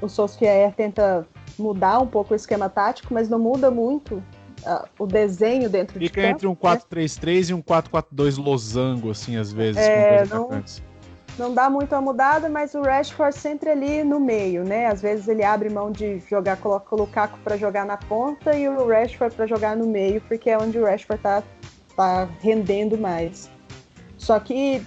o 0.00 0.08
Solskjaer 0.08 0.74
tenta 0.74 1.26
mudar 1.58 2.00
um 2.00 2.06
pouco 2.06 2.32
o 2.32 2.36
esquema 2.36 2.68
tático, 2.68 3.12
mas 3.12 3.28
não 3.28 3.38
muda 3.38 3.70
muito 3.70 4.16
uh, 4.16 4.86
o 4.98 5.06
desenho 5.06 5.68
dentro 5.68 5.98
Fica 5.98 6.04
de 6.04 6.10
campo. 6.10 6.26
Fica 6.26 6.30
entre 6.30 6.46
um 6.46 6.54
4-3-3 6.54 7.24
né? 7.24 7.50
e 7.50 7.54
um 7.54 7.62
4-4-2 7.62 8.42
losango, 8.42 9.10
assim, 9.10 9.36
às 9.36 9.52
vezes. 9.52 9.82
É, 9.82 10.24
não, 10.26 10.50
não 11.38 11.52
dá 11.52 11.68
muito 11.68 11.92
a 11.94 12.00
mudada, 12.00 12.48
mas 12.48 12.74
o 12.74 12.80
Rashford 12.80 13.36
sempre 13.36 13.70
ali 13.70 14.02
no 14.02 14.18
meio, 14.18 14.64
né? 14.64 14.86
Às 14.86 15.02
vezes 15.02 15.28
ele 15.28 15.44
abre 15.44 15.68
mão 15.68 15.90
de 15.90 16.18
jogar, 16.20 16.56
coloca 16.56 16.94
o 16.94 16.98
Lukaku 16.98 17.38
para 17.44 17.56
jogar 17.56 17.84
na 17.84 17.96
ponta 17.96 18.56
e 18.56 18.68
o 18.68 18.86
Rashford 18.88 19.34
para 19.34 19.46
jogar 19.46 19.76
no 19.76 19.86
meio, 19.86 20.20
porque 20.22 20.50
é 20.50 20.58
onde 20.58 20.78
o 20.78 20.84
Rashford 20.84 21.22
tá, 21.22 21.42
tá 21.94 22.28
rendendo 22.40 22.96
mais. 22.96 23.50
Só 24.16 24.40
que 24.40 24.82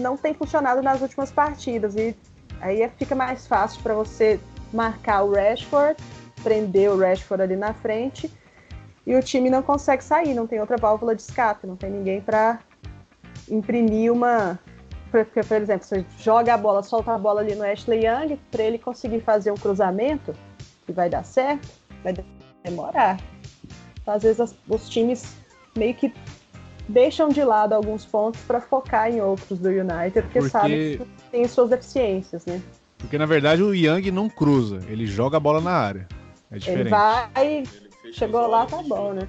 não 0.00 0.16
tem 0.16 0.34
funcionado 0.34 0.82
nas 0.82 1.00
últimas 1.00 1.30
partidas. 1.30 1.94
E 1.94 2.16
aí 2.60 2.88
fica 2.98 3.14
mais 3.14 3.46
fácil 3.46 3.82
para 3.82 3.94
você 3.94 4.40
marcar 4.72 5.22
o 5.22 5.32
Rashford, 5.32 5.96
prender 6.42 6.90
o 6.90 6.98
Rashford 6.98 7.42
ali 7.42 7.56
na 7.56 7.74
frente, 7.74 8.30
e 9.06 9.14
o 9.14 9.22
time 9.22 9.50
não 9.50 9.62
consegue 9.62 10.04
sair, 10.04 10.34
não 10.34 10.46
tem 10.46 10.60
outra 10.60 10.76
válvula 10.76 11.14
de 11.14 11.22
escape, 11.22 11.66
não 11.66 11.76
tem 11.76 11.90
ninguém 11.90 12.20
para 12.20 12.60
imprimir 13.50 14.12
uma. 14.12 14.58
Porque, 15.10 15.42
por 15.42 15.56
exemplo, 15.56 15.84
você 15.84 16.04
joga 16.18 16.54
a 16.54 16.56
bola, 16.56 16.82
solta 16.84 17.12
a 17.12 17.18
bola 17.18 17.40
ali 17.40 17.54
no 17.56 17.64
Ashley 17.64 18.06
Young, 18.06 18.38
para 18.50 18.62
ele 18.62 18.78
conseguir 18.78 19.20
fazer 19.20 19.50
um 19.50 19.56
cruzamento, 19.56 20.32
que 20.86 20.92
vai 20.92 21.10
dar 21.10 21.24
certo, 21.24 21.68
vai 22.04 22.14
demorar. 22.62 23.18
Então, 24.00 24.14
às 24.14 24.22
vezes, 24.22 24.54
os 24.68 24.88
times 24.88 25.34
meio 25.76 25.94
que 25.94 26.14
deixam 26.90 27.28
de 27.28 27.42
lado 27.42 27.74
alguns 27.74 28.04
pontos 28.04 28.40
para 28.42 28.60
focar 28.60 29.10
em 29.10 29.20
outros 29.20 29.58
do 29.58 29.68
United, 29.68 30.22
porque, 30.22 30.40
porque... 30.40 30.48
sabem 30.48 30.98
que 30.98 31.06
tem 31.30 31.48
suas 31.48 31.70
deficiências, 31.70 32.44
né? 32.44 32.60
Porque 32.98 33.16
na 33.16 33.26
verdade 33.26 33.62
o 33.62 33.74
Young 33.74 34.10
não 34.10 34.28
cruza, 34.28 34.80
ele 34.88 35.06
joga 35.06 35.38
a 35.38 35.40
bola 35.40 35.60
na 35.60 35.72
área. 35.72 36.08
É 36.50 36.58
diferente. 36.58 36.80
Ele 36.80 36.90
vai, 36.90 37.64
chegou 38.12 38.46
lá, 38.46 38.66
tá 38.66 38.82
bom, 38.82 39.14
né? 39.14 39.26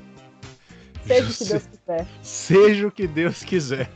Seja 1.06 1.28
o 1.30 1.34
que 1.34 1.46
Deus 1.46 1.68
quiser. 1.68 2.08
Seja 2.22 2.88
o 2.88 2.92
que 2.92 3.08
Deus 3.08 3.44
quiser. 3.44 3.90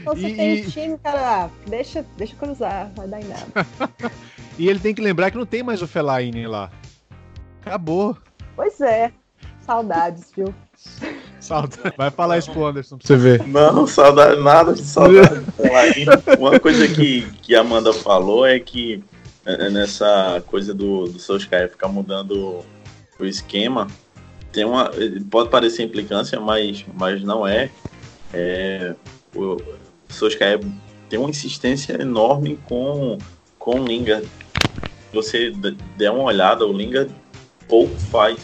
Então, 0.00 0.14
você 0.14 0.28
e, 0.28 0.36
tem 0.36 0.54
e... 0.56 0.70
time, 0.70 0.98
cara, 0.98 1.50
deixa, 1.66 2.04
deixa 2.16 2.36
cruzar, 2.36 2.92
vai 2.94 3.08
dar 3.08 3.20
em 3.20 3.24
nada. 3.24 3.46
e 4.58 4.68
ele 4.68 4.78
tem 4.78 4.94
que 4.94 5.00
lembrar 5.00 5.30
que 5.30 5.38
não 5.38 5.46
tem 5.46 5.62
mais 5.62 5.80
o 5.80 5.86
Fellaini 5.86 6.46
lá. 6.46 6.70
Acabou. 7.62 8.16
Pois 8.54 8.80
é. 8.80 9.12
Saudades, 9.60 10.30
viu? 10.36 10.54
Saudade. 11.44 11.94
Vai 11.96 12.10
falar 12.10 12.38
isso 12.38 12.50
pro 12.50 12.66
Anderson 12.66 12.96
pra 12.96 13.06
você 13.06 13.16
ver. 13.16 13.46
Não, 13.46 13.86
saudade, 13.86 14.40
nada 14.40 14.72
de 14.72 14.82
saudade. 14.82 15.44
Uma 16.40 16.58
coisa 16.58 16.88
que, 16.88 17.30
que 17.42 17.54
a 17.54 17.60
Amanda 17.60 17.92
falou 17.92 18.46
é 18.46 18.58
que 18.58 19.04
é, 19.44 19.66
é 19.66 19.70
nessa 19.70 20.42
coisa 20.46 20.72
do, 20.72 21.04
do 21.04 21.18
Solskjaer 21.18 21.70
ficar 21.70 21.88
mudando 21.88 22.64
o 23.20 23.24
esquema, 23.26 23.88
tem 24.50 24.64
uma, 24.64 24.90
pode 25.30 25.50
parecer 25.50 25.82
implicância, 25.82 26.40
mas, 26.40 26.84
mas 26.94 27.22
não 27.22 27.46
é. 27.46 27.70
é 28.32 28.94
o 29.34 29.58
Solskjaer 30.08 30.60
tem 31.10 31.18
uma 31.18 31.28
insistência 31.28 32.00
enorme 32.00 32.58
com, 32.66 33.18
com 33.58 33.80
o 33.80 33.84
Lingard. 33.84 34.26
Se 34.26 35.14
você 35.14 35.52
der 35.96 36.10
uma 36.10 36.22
olhada, 36.22 36.66
o 36.66 36.72
Lingard 36.72 37.14
pouco 37.68 37.94
faz 38.10 38.38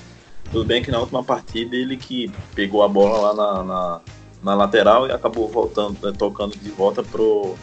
tudo 0.51 0.65
bem 0.65 0.83
que 0.83 0.91
na 0.91 0.99
última 0.99 1.23
partida 1.23 1.77
ele 1.77 1.97
que 1.97 2.31
pegou 2.55 2.83
a 2.83 2.89
bola 2.89 3.33
lá 3.33 3.35
na, 3.35 3.65
na, 3.65 4.01
na 4.43 4.55
lateral 4.55 5.07
e 5.07 5.13
acabou 5.13 5.49
voltando, 5.49 5.99
né, 6.05 6.13
tocando 6.17 6.57
de 6.57 6.71
volta 6.71 7.03
pro, 7.03 7.55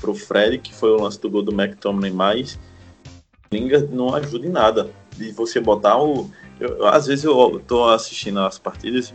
pro 0.00 0.14
Fred, 0.14 0.58
que 0.58 0.74
foi 0.74 0.90
o 0.90 1.02
lance 1.02 1.20
do 1.20 1.30
gol 1.30 1.42
do 1.42 1.52
McTominay, 1.52 2.10
mas 2.10 2.58
Lingard 3.52 3.94
não 3.94 4.14
ajuda 4.14 4.46
em 4.46 4.50
nada. 4.50 4.90
De 5.16 5.30
você 5.30 5.60
botar 5.60 6.02
o. 6.02 6.28
Eu, 6.58 6.86
às 6.86 7.06
vezes 7.06 7.24
eu 7.24 7.62
tô 7.68 7.88
assistindo 7.88 8.40
as 8.40 8.58
partidas 8.58 9.14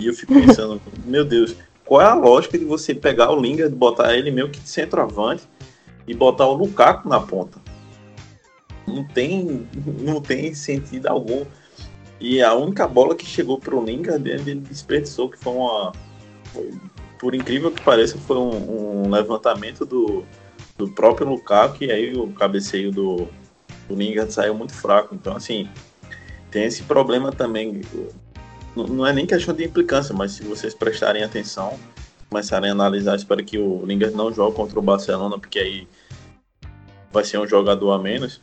e 0.00 0.06
eu 0.06 0.14
fico 0.14 0.32
pensando, 0.32 0.80
meu 1.04 1.24
Deus, 1.24 1.54
qual 1.84 2.00
é 2.00 2.06
a 2.06 2.14
lógica 2.14 2.58
de 2.58 2.64
você 2.64 2.94
pegar 2.94 3.30
o 3.30 3.40
Lingard, 3.40 3.74
botar 3.74 4.14
ele 4.16 4.30
meio 4.30 4.50
que 4.50 4.60
de 4.60 4.68
centroavante 4.68 5.42
e 6.06 6.14
botar 6.14 6.46
o 6.46 6.54
Lukaku 6.54 7.08
na 7.08 7.20
ponta? 7.20 7.60
Não 8.86 9.04
tem, 9.04 9.68
não 10.00 10.20
tem 10.20 10.54
sentido 10.54 11.08
algum. 11.08 11.44
E 12.20 12.42
a 12.42 12.54
única 12.54 12.86
bola 12.86 13.14
que 13.14 13.24
chegou 13.24 13.58
pro 13.58 13.82
Lingard, 13.82 14.28
ele 14.28 14.56
desperdiçou, 14.56 15.30
que 15.30 15.38
foi 15.38 15.52
uma. 15.52 15.92
Foi, 16.52 16.72
por 17.18 17.34
incrível 17.34 17.70
que 17.70 17.82
pareça, 17.82 18.18
foi 18.18 18.36
um, 18.36 19.06
um, 19.06 19.10
levantamento 19.10 19.84
do, 19.84 20.24
do 20.76 20.88
próprio 20.88 21.28
Lukaku, 21.28 21.84
e 21.84 21.90
aí 21.90 22.16
o 22.16 22.28
cabeceio 22.32 22.90
do, 22.90 23.28
do 23.88 23.94
Lingard 23.94 24.32
saiu 24.32 24.54
muito 24.54 24.72
fraco. 24.72 25.14
Então, 25.14 25.36
assim, 25.36 25.68
tem 26.50 26.64
esse 26.64 26.82
problema 26.82 27.30
também 27.30 27.82
não 28.86 29.06
é 29.06 29.12
nem 29.12 29.26
questão 29.26 29.54
de 29.54 29.64
implicância, 29.64 30.14
mas 30.14 30.32
se 30.32 30.44
vocês 30.44 30.74
prestarem 30.74 31.24
atenção, 31.24 31.78
começarem 32.28 32.70
a 32.70 32.72
analisar, 32.72 33.16
espero 33.16 33.44
que 33.44 33.58
o 33.58 33.84
Lingard 33.84 34.14
não 34.14 34.32
jogue 34.32 34.54
contra 34.54 34.78
o 34.78 34.82
Barcelona, 34.82 35.38
porque 35.38 35.58
aí 35.58 35.88
vai 37.10 37.24
ser 37.24 37.38
um 37.38 37.46
jogador 37.46 37.92
a 37.92 37.98
menos. 37.98 38.40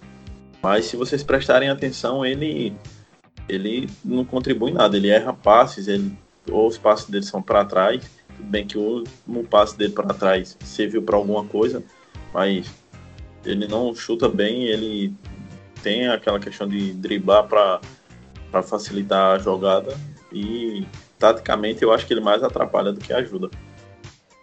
Mas 0.61 0.85
se 0.85 0.97
vocês 0.97 1.23
prestarem 1.23 1.69
atenção, 1.69 2.25
ele 2.25 2.75
ele 3.47 3.89
não 4.03 4.25
contribui 4.25 4.71
nada, 4.71 4.97
ele 4.97 5.09
erra 5.09 5.33
passes, 5.33 5.87
ele 5.87 6.17
ou 6.51 6.67
os 6.67 6.77
passes 6.77 7.09
dele 7.09 7.25
são 7.25 7.41
para 7.41 7.65
trás, 7.65 8.03
tudo 8.35 8.47
bem 8.47 8.67
que 8.67 8.77
o 8.77 8.81
último 8.81 9.43
passe 9.45 9.77
dele 9.77 9.93
para 9.93 10.13
trás 10.13 10.57
serviu 10.63 11.01
para 11.01 11.15
alguma 11.15 11.43
coisa, 11.45 11.83
mas 12.33 12.69
ele 13.43 13.67
não 13.67 13.95
chuta 13.95 14.29
bem, 14.29 14.65
ele 14.65 15.13
tem 15.81 16.07
aquela 16.07 16.39
questão 16.39 16.67
de 16.67 16.93
driblar 16.93 17.47
para 17.47 18.63
facilitar 18.63 19.35
a 19.35 19.39
jogada 19.39 19.95
e 20.31 20.85
taticamente 21.17 21.83
eu 21.83 21.91
acho 21.91 22.05
que 22.05 22.13
ele 22.13 22.21
mais 22.21 22.43
atrapalha 22.43 22.91
do 22.91 22.99
que 22.99 23.13
ajuda. 23.13 23.49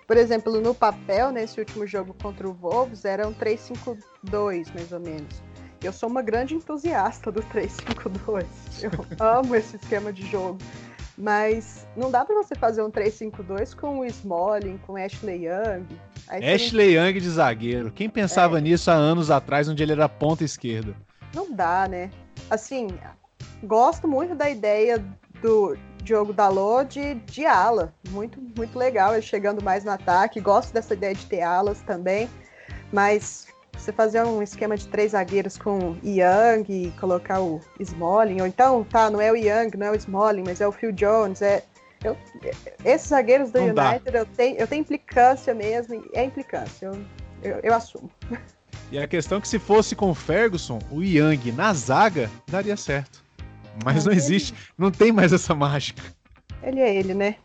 Por 0.07 0.17
exemplo, 0.17 0.61
no 0.61 0.75
papel, 0.75 1.31
nesse 1.31 1.59
último 1.59 1.87
jogo 1.87 2.15
contra 2.21 2.49
o 2.49 2.53
Wolves, 2.53 3.05
era 3.05 3.27
um 3.27 3.33
3-5-2, 3.33 4.75
mais 4.75 4.93
ou 4.93 5.01
menos. 5.01 5.43
Eu 5.83 5.93
sou 5.93 6.09
uma 6.09 6.23
grande 6.23 6.55
entusiasta 6.55 7.33
do 7.33 7.43
3-5-2. 7.43 8.45
Eu 8.83 8.91
amo 9.19 9.55
esse 9.57 9.77
esquema 9.77 10.13
de 10.13 10.27
jogo. 10.27 10.59
Mas 11.19 11.87
não 11.97 12.11
dá 12.11 12.25
para 12.25 12.35
você 12.37 12.55
fazer 12.55 12.83
um 12.83 12.91
3-5-2 12.91 13.75
com 13.75 14.01
o 14.01 14.05
Smalling, 14.05 14.79
com 14.79 14.95
o 14.95 14.97
Ashley 14.97 15.47
Young. 15.47 15.87
Ashley 16.29 16.97
Young 16.97 17.21
de 17.21 17.31
zagueiro. 17.31 17.91
Quem 17.91 18.09
pensava 18.09 18.59
é. 18.59 18.61
nisso 18.61 18.91
há 18.91 18.95
anos 18.95 19.31
atrás, 19.31 19.69
onde 19.69 19.83
ele 19.83 19.93
era 19.93 20.09
ponta 20.09 20.45
esquerda? 20.45 20.95
Não 21.35 21.53
dá, 21.53 21.87
né? 21.89 22.11
Assim, 22.49 22.89
gosto 23.63 24.09
muito 24.09 24.35
da 24.35 24.49
ideia 24.49 25.05
do 25.43 25.77
Diogo 26.03 26.33
Dalot 26.33 26.89
de, 26.89 27.15
de 27.15 27.45
ala. 27.45 27.95
Muito, 28.11 28.41
muito 28.57 28.79
legal, 28.79 29.13
ele 29.13 29.23
chegando 29.23 29.63
mais 29.63 29.85
no 29.85 29.91
ataque. 29.91 30.41
Gosto 30.41 30.73
dessa 30.73 30.95
ideia 30.95 31.15
de 31.15 31.27
ter 31.27 31.43
alas 31.43 31.81
também. 31.83 32.29
Mas 32.93 33.47
você 33.77 33.93
fazer 33.93 34.23
um 34.25 34.43
esquema 34.43 34.77
de 34.77 34.87
três 34.89 35.13
zagueiros 35.13 35.57
com 35.57 35.97
Young 36.05 36.65
e 36.69 36.91
colocar 37.01 37.41
o 37.41 37.61
Smalling, 37.81 38.41
ou 38.41 38.47
então, 38.47 38.85
tá, 38.85 39.11
não 39.11 39.21
é 39.21 39.33
o 39.33 39.37
Young, 39.37 39.77
não 39.77 39.87
é 39.87 39.91
o 39.91 39.97
Smalling, 39.97 40.45
mas 40.45 40.61
é 40.61 40.67
o 40.67 40.73
Phil 40.73 40.93
Jones, 40.93 41.43
é. 41.43 41.65
Eu, 42.05 42.17
esses 42.85 43.09
zagueiros 43.09 43.53
do 43.53 43.61
não 43.61 43.69
United 43.69 44.17
eu 44.17 44.27
tenho, 44.27 44.57
eu 44.57 44.67
tenho 44.67 44.81
implicância 44.81 45.55
mesmo, 45.55 46.05
é 46.13 46.25
implicância, 46.25 46.87
eu, 46.87 47.05
eu, 47.43 47.61
eu 47.63 47.75
assumo. 47.75 48.11
E 48.91 48.99
a 48.99 49.07
questão 49.07 49.39
é 49.39 49.41
que 49.41 49.49
se 49.49 49.59
fosse 49.59 49.95
com 49.95 50.11
o 50.11 50.15
Ferguson, 50.15 50.81
o 50.91 51.03
Young 51.03 51.53
na 51.53 51.73
zaga, 51.73 52.29
daria 52.49 52.77
certo. 52.77 53.23
Mas 53.85 54.05
não, 54.05 54.07
não 54.07 54.13
existe, 54.13 54.53
ele... 54.53 54.61
não 54.77 54.91
tem 54.91 55.13
mais 55.13 55.33
essa 55.33 55.55
mágica. 55.55 56.03
Ele 56.63 56.81
é 56.81 56.95
ele, 56.95 57.15
né? 57.15 57.37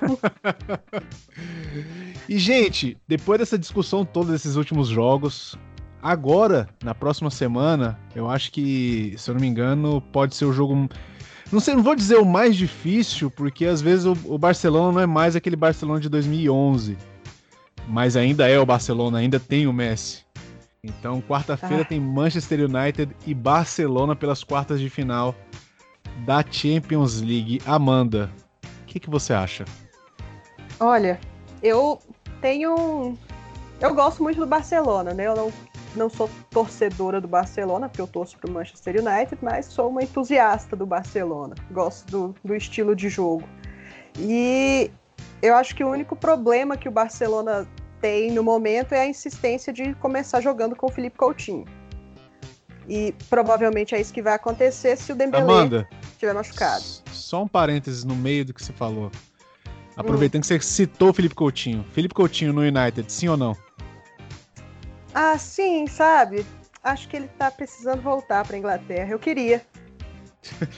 e, 2.28 2.38
gente, 2.38 2.96
depois 3.06 3.38
dessa 3.38 3.58
discussão 3.58 4.04
toda 4.04 4.32
desses 4.32 4.56
últimos 4.56 4.88
jogos, 4.88 5.56
agora, 6.02 6.68
na 6.82 6.94
próxima 6.94 7.30
semana, 7.30 7.98
eu 8.14 8.28
acho 8.28 8.52
que, 8.52 9.14
se 9.16 9.30
eu 9.30 9.34
não 9.34 9.40
me 9.40 9.46
engano, 9.46 10.00
pode 10.12 10.34
ser 10.34 10.44
o 10.44 10.52
jogo. 10.52 10.88
Não 11.50 11.60
sei, 11.60 11.74
não 11.74 11.82
vou 11.82 11.94
dizer 11.94 12.16
o 12.16 12.24
mais 12.24 12.56
difícil, 12.56 13.30
porque 13.30 13.66
às 13.66 13.80
vezes 13.80 14.04
o, 14.04 14.16
o 14.24 14.38
Barcelona 14.38 14.92
não 14.92 15.00
é 15.00 15.06
mais 15.06 15.36
aquele 15.36 15.56
Barcelona 15.56 16.00
de 16.00 16.08
2011. 16.08 16.96
Mas 17.88 18.16
ainda 18.16 18.48
é 18.48 18.58
o 18.58 18.66
Barcelona, 18.66 19.18
ainda 19.18 19.38
tem 19.38 19.66
o 19.66 19.72
Messi. 19.72 20.24
Então, 20.82 21.20
quarta-feira 21.20 21.82
ah. 21.82 21.84
tem 21.84 22.00
Manchester 22.00 22.60
United 22.60 23.14
e 23.26 23.34
Barcelona 23.34 24.14
pelas 24.14 24.44
quartas 24.44 24.80
de 24.80 24.88
final 24.88 25.34
da 26.24 26.44
Champions 26.48 27.20
League. 27.20 27.60
Amanda, 27.66 28.30
o 28.82 28.86
que, 28.86 29.00
que 29.00 29.10
você 29.10 29.32
acha? 29.32 29.64
Olha, 30.78 31.20
eu 31.62 32.00
tenho. 32.40 33.16
Eu 33.80 33.94
gosto 33.94 34.22
muito 34.22 34.40
do 34.40 34.46
Barcelona, 34.46 35.12
né? 35.12 35.26
Eu 35.26 35.36
não, 35.36 35.52
não 35.96 36.08
sou 36.08 36.28
torcedora 36.50 37.20
do 37.20 37.28
Barcelona, 37.28 37.88
porque 37.88 38.00
eu 38.00 38.06
torço 38.06 38.38
para 38.38 38.50
o 38.50 38.52
Manchester 38.52 38.96
United, 38.96 39.38
mas 39.42 39.66
sou 39.66 39.88
uma 39.88 40.02
entusiasta 40.02 40.76
do 40.76 40.86
Barcelona. 40.86 41.54
Gosto 41.70 42.10
do, 42.10 42.34
do 42.44 42.54
estilo 42.54 42.94
de 42.94 43.08
jogo. 43.08 43.46
E 44.18 44.90
eu 45.42 45.54
acho 45.54 45.74
que 45.74 45.84
o 45.84 45.90
único 45.90 46.16
problema 46.16 46.76
que 46.76 46.88
o 46.88 46.92
Barcelona 46.92 47.66
tem 48.00 48.30
no 48.30 48.42
momento 48.42 48.92
é 48.92 49.00
a 49.00 49.06
insistência 49.06 49.72
de 49.72 49.94
começar 49.94 50.40
jogando 50.40 50.76
com 50.76 50.86
o 50.86 50.90
Felipe 50.90 51.16
Coutinho. 51.16 51.64
E 52.88 53.14
provavelmente 53.28 53.94
é 53.94 54.00
isso 54.00 54.12
que 54.12 54.22
vai 54.22 54.34
acontecer 54.34 54.96
se 54.96 55.10
o 55.12 55.16
Dembélé 55.16 55.42
Amanda, 55.42 55.88
estiver 56.12 56.32
machucado. 56.32 56.84
Só 57.10 57.42
um 57.42 57.48
parênteses 57.48 58.04
no 58.04 58.14
meio 58.14 58.44
do 58.44 58.54
que 58.54 58.62
você 58.62 58.72
falou. 58.72 59.10
Aproveitando 59.96 60.40
hum. 60.40 60.42
que 60.42 60.46
você 60.46 60.60
citou 60.60 61.10
o 61.10 61.12
Felipe 61.12 61.34
Coutinho. 61.34 61.84
Felipe 61.92 62.14
Coutinho 62.14 62.52
no 62.52 62.60
United, 62.60 63.10
sim 63.10 63.28
ou 63.28 63.36
não? 63.36 63.56
Ah, 65.18 65.38
sim, 65.38 65.86
sabe? 65.86 66.44
Acho 66.84 67.08
que 67.08 67.16
ele 67.16 67.28
tá 67.38 67.50
precisando 67.50 68.02
voltar 68.02 68.46
pra 68.46 68.58
Inglaterra. 68.58 69.10
Eu 69.10 69.18
queria. 69.18 69.64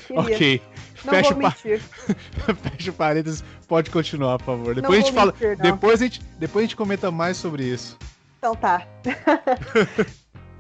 queria. 0.07 0.21
ok. 0.21 0.63
Não 1.05 1.13
Fecha, 1.13 1.31
vou 1.31 1.39
mentir. 1.39 1.83
Fecha 2.71 2.91
o 2.93 2.95
parênteses. 2.95 3.43
Pode 3.67 3.91
continuar, 3.91 4.39
por 4.39 4.45
favor. 4.45 4.75
Depois 4.77 5.01
a 5.01 5.03
gente 5.03 5.13
fala. 5.13 5.33
Mentir, 5.33 5.57
depois, 5.57 6.01
a 6.01 6.05
gente, 6.05 6.23
depois 6.39 6.63
a 6.63 6.67
gente 6.67 6.77
comenta 6.77 7.11
mais 7.11 7.37
sobre 7.37 7.65
isso. 7.65 7.99
Então 8.39 8.55
tá. 8.55 8.87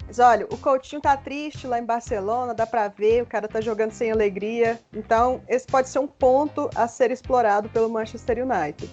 Mas 0.08 0.18
olha, 0.18 0.44
o 0.50 0.58
Coutinho 0.58 1.00
tá 1.00 1.16
triste 1.16 1.64
lá 1.68 1.78
em 1.78 1.84
Barcelona, 1.84 2.52
dá 2.54 2.66
para 2.66 2.88
ver, 2.88 3.22
o 3.22 3.26
cara 3.26 3.46
tá 3.46 3.60
jogando 3.60 3.92
sem 3.92 4.10
alegria. 4.10 4.80
Então, 4.92 5.40
esse 5.46 5.66
pode 5.68 5.88
ser 5.88 6.00
um 6.00 6.06
ponto 6.08 6.68
a 6.74 6.88
ser 6.88 7.12
explorado 7.12 7.68
pelo 7.68 7.88
Manchester 7.88 8.38
United. 8.44 8.90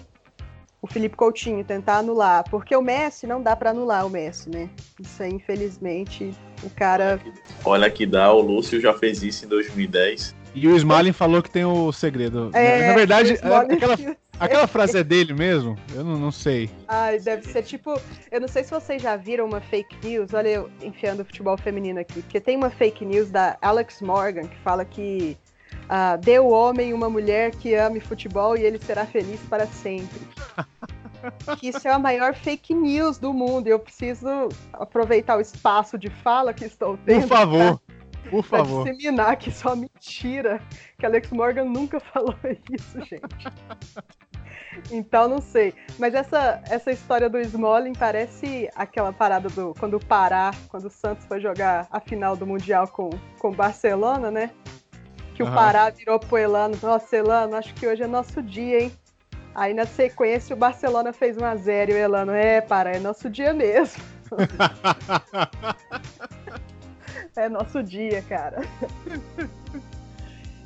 O 0.86 0.92
Felipe 0.92 1.16
Coutinho 1.16 1.64
tentar 1.64 1.98
anular, 1.98 2.44
porque 2.48 2.76
o 2.76 2.80
Messi 2.80 3.26
não 3.26 3.42
dá 3.42 3.56
para 3.56 3.70
anular 3.70 4.06
o 4.06 4.10
Messi, 4.10 4.48
né? 4.48 4.70
Isso 5.00 5.20
aí, 5.20 5.32
infelizmente, 5.32 6.32
o 6.62 6.70
cara. 6.70 7.20
Olha 7.64 7.90
que 7.90 8.06
dá, 8.06 8.32
o 8.32 8.40
Lúcio 8.40 8.80
já 8.80 8.94
fez 8.94 9.20
isso 9.20 9.44
em 9.44 9.48
2010. 9.48 10.32
E 10.54 10.68
o 10.68 10.76
Smalling 10.76 11.12
falou 11.12 11.42
que 11.42 11.50
tem 11.50 11.64
o 11.64 11.90
segredo. 11.90 12.50
É, 12.54 12.86
Na 12.86 12.94
verdade, 12.94 13.32
aquela, 13.32 13.96
Aquela 14.38 14.66
frase 14.66 14.98
é 14.98 15.04
dele 15.04 15.32
mesmo? 15.32 15.76
Eu 15.94 16.04
não, 16.04 16.18
não 16.18 16.30
sei. 16.30 16.70
Ai, 16.86 17.18
deve 17.18 17.46
ser 17.50 17.62
tipo. 17.62 17.98
Eu 18.30 18.40
não 18.40 18.48
sei 18.48 18.64
se 18.64 18.70
vocês 18.70 19.00
já 19.00 19.16
viram 19.16 19.46
uma 19.46 19.60
fake 19.60 19.96
news. 20.06 20.34
Olha, 20.34 20.48
eu 20.48 20.70
enfiando 20.82 21.20
o 21.20 21.24
futebol 21.24 21.56
feminino 21.56 22.00
aqui. 22.00 22.20
Porque 22.22 22.40
tem 22.40 22.56
uma 22.56 22.70
fake 22.70 23.04
news 23.04 23.30
da 23.30 23.56
Alex 23.62 24.02
Morgan 24.02 24.46
que 24.46 24.56
fala 24.58 24.84
que 24.84 25.36
uh, 25.86 26.18
dê 26.18 26.38
o 26.38 26.48
homem 26.48 26.92
uma 26.92 27.08
mulher 27.08 27.50
que 27.52 27.74
ame 27.74 28.00
futebol 28.00 28.56
e 28.56 28.62
ele 28.62 28.78
será 28.78 29.06
feliz 29.06 29.40
para 29.48 29.66
sempre. 29.66 30.20
que 31.58 31.68
isso 31.68 31.86
é 31.86 31.90
a 31.90 31.98
maior 31.98 32.34
fake 32.34 32.74
news 32.74 33.18
do 33.18 33.32
mundo. 33.32 33.66
E 33.66 33.70
eu 33.70 33.78
preciso 33.78 34.48
aproveitar 34.72 35.36
o 35.36 35.40
espaço 35.40 35.98
de 35.98 36.10
fala 36.10 36.52
que 36.52 36.64
estou 36.64 36.98
tendo. 36.98 37.22
Por 37.22 37.28
favor. 37.28 37.80
Por 38.30 38.44
favor. 38.44 38.82
Pra 38.82 38.92
disseminar 38.92 39.36
que 39.36 39.50
só 39.50 39.76
mentira. 39.76 40.60
Que 40.98 41.06
Alex 41.06 41.30
Morgan 41.30 41.64
nunca 41.64 42.00
falou 42.12 42.34
isso, 42.70 43.00
gente. 43.04 43.46
Então 44.90 45.28
não 45.28 45.40
sei. 45.40 45.74
Mas 45.98 46.14
essa, 46.14 46.62
essa 46.68 46.90
história 46.90 47.28
do 47.28 47.38
Smalling 47.40 47.94
parece 47.94 48.70
aquela 48.74 49.12
parada 49.12 49.48
do 49.48 49.74
quando 49.78 49.94
o 49.94 50.04
Pará, 50.04 50.50
quando 50.68 50.86
o 50.86 50.90
Santos 50.90 51.24
foi 51.26 51.40
jogar 51.40 51.86
a 51.90 52.00
final 52.00 52.36
do 52.36 52.46
Mundial 52.46 52.88
com 52.88 53.10
o 53.42 53.52
Barcelona, 53.52 54.30
né? 54.30 54.50
Que 55.36 55.42
uhum. 55.42 55.50
o 55.50 55.54
Pará 55.54 55.90
virou 55.90 56.18
pro 56.18 56.38
Elano, 56.38 56.78
nossa, 56.82 57.14
Elano, 57.14 57.56
acho 57.56 57.74
que 57.74 57.86
hoje 57.86 58.02
é 58.02 58.06
nosso 58.06 58.42
dia, 58.42 58.84
hein? 58.84 58.92
Aí 59.54 59.74
na 59.74 59.84
sequência 59.84 60.56
o 60.56 60.58
Barcelona 60.58 61.12
fez 61.12 61.36
1x0 61.36 61.90
e 61.90 61.92
o 61.92 61.96
Elano, 61.96 62.32
é, 62.32 62.62
Pará, 62.62 62.92
é 62.92 62.98
nosso 62.98 63.28
dia 63.28 63.52
mesmo. 63.52 64.02
é 67.36 67.48
nosso 67.50 67.82
dia, 67.82 68.22
cara. 68.22 68.62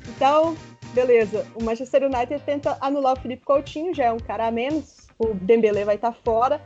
Então, 0.07 0.55
beleza. 0.93 1.45
O 1.53 1.63
Manchester 1.63 2.03
United 2.03 2.41
tenta 2.45 2.77
anular 2.79 3.17
o 3.17 3.19
Felipe 3.19 3.43
Coutinho, 3.43 3.93
já 3.93 4.05
é 4.05 4.11
um 4.13 4.19
cara 4.19 4.47
a 4.47 4.51
menos. 4.51 5.05
O 5.19 5.33
Dembélé 5.33 5.83
vai 5.83 5.95
estar 5.95 6.13
tá 6.13 6.17
fora. 6.23 6.61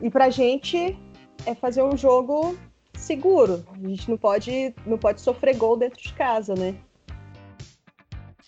E 0.00 0.08
pra 0.08 0.30
gente 0.30 0.96
é 1.44 1.56
fazer 1.56 1.82
um 1.82 1.96
jogo 1.96 2.56
seguro. 2.94 3.64
A 3.72 3.88
gente 3.88 4.08
não 4.08 4.16
pode, 4.16 4.72
não 4.86 4.96
pode 4.96 5.20
sofrer 5.20 5.56
gol 5.56 5.76
dentro 5.76 6.00
de 6.00 6.14
casa, 6.14 6.54
né? 6.54 6.76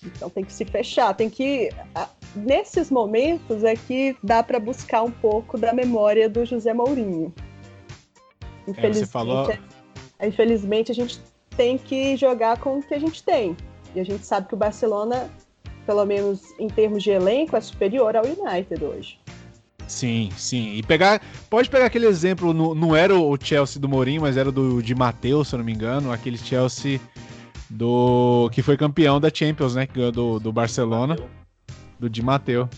Então 0.04 0.30
tem 0.30 0.44
que 0.44 0.52
se 0.52 0.64
fechar, 0.64 1.12
tem 1.14 1.28
que. 1.28 1.70
nesses 2.34 2.90
momentos 2.90 3.64
é 3.64 3.74
que 3.74 4.16
dá 4.22 4.42
para 4.42 4.60
buscar 4.60 5.02
um 5.02 5.10
pouco 5.10 5.58
da 5.58 5.72
memória 5.72 6.28
do 6.28 6.44
José 6.44 6.72
Mourinho. 6.72 7.32
Infelizmente, 8.66 9.08
é, 9.08 9.10
falou... 9.10 9.48
infelizmente 10.22 10.92
a 10.92 10.94
gente 10.94 11.20
tem 11.56 11.76
que 11.76 12.16
jogar 12.16 12.58
com 12.58 12.78
o 12.78 12.82
que 12.82 12.94
a 12.94 12.98
gente 12.98 13.22
tem. 13.22 13.56
E 13.94 14.00
a 14.00 14.04
gente 14.04 14.24
sabe 14.24 14.46
que 14.46 14.54
o 14.54 14.56
Barcelona, 14.56 15.28
pelo 15.84 16.04
menos 16.04 16.54
em 16.58 16.68
termos 16.68 17.02
de 17.02 17.10
elenco, 17.10 17.56
é 17.56 17.60
superior 17.60 18.16
ao 18.16 18.24
United 18.24 18.84
hoje. 18.84 19.18
Sim, 19.88 20.28
sim. 20.36 20.74
E 20.74 20.82
pegar. 20.82 21.20
Pode 21.48 21.70
pegar 21.70 21.86
aquele 21.86 22.06
exemplo, 22.06 22.52
no, 22.52 22.74
não 22.74 22.94
era 22.94 23.18
o 23.18 23.36
Chelsea 23.42 23.80
do 23.80 23.88
Mourinho, 23.88 24.20
mas 24.20 24.36
era 24.36 24.52
do 24.52 24.82
de 24.82 24.94
Matheus, 24.94 25.48
se 25.48 25.54
eu 25.54 25.58
não 25.58 25.64
me 25.64 25.72
engano, 25.72 26.12
aquele 26.12 26.36
Chelsea 26.36 27.00
do. 27.70 28.48
que 28.52 28.62
foi 28.62 28.76
campeão 28.76 29.20
da 29.20 29.30
Champions, 29.32 29.74
né? 29.74 29.86
Que 29.86 29.94
ganhou 29.94 30.12
do, 30.12 30.40
do 30.40 30.52
Barcelona. 30.52 31.16
Do 31.98 32.08
Di 32.08 32.22
Matteo. 32.22 32.68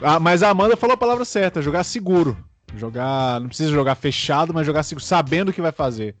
Ah, 0.00 0.18
mas 0.18 0.42
a 0.42 0.50
Amanda 0.50 0.76
falou 0.76 0.94
a 0.94 0.98
palavra 0.98 1.24
certa, 1.24 1.62
jogar 1.62 1.84
seguro. 1.84 2.36
Jogar. 2.76 3.40
Não 3.40 3.48
precisa 3.48 3.70
jogar 3.70 3.94
fechado, 3.94 4.52
mas 4.52 4.66
jogar 4.66 4.82
seguro, 4.82 5.04
sabendo 5.04 5.50
o 5.50 5.52
que 5.52 5.60
vai 5.60 5.72
fazer. 5.72 6.14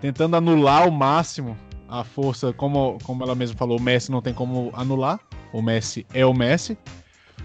Tentando 0.00 0.36
anular 0.36 0.82
ao 0.82 0.90
máximo 0.90 1.56
a 1.88 2.02
força, 2.02 2.52
como, 2.52 2.98
como 3.04 3.22
ela 3.22 3.34
mesma 3.34 3.56
falou, 3.56 3.78
o 3.78 3.82
Messi 3.82 4.10
não 4.10 4.20
tem 4.20 4.34
como 4.34 4.70
anular. 4.74 5.20
O 5.52 5.62
Messi 5.62 6.04
é 6.12 6.26
o 6.26 6.34
Messi. 6.34 6.76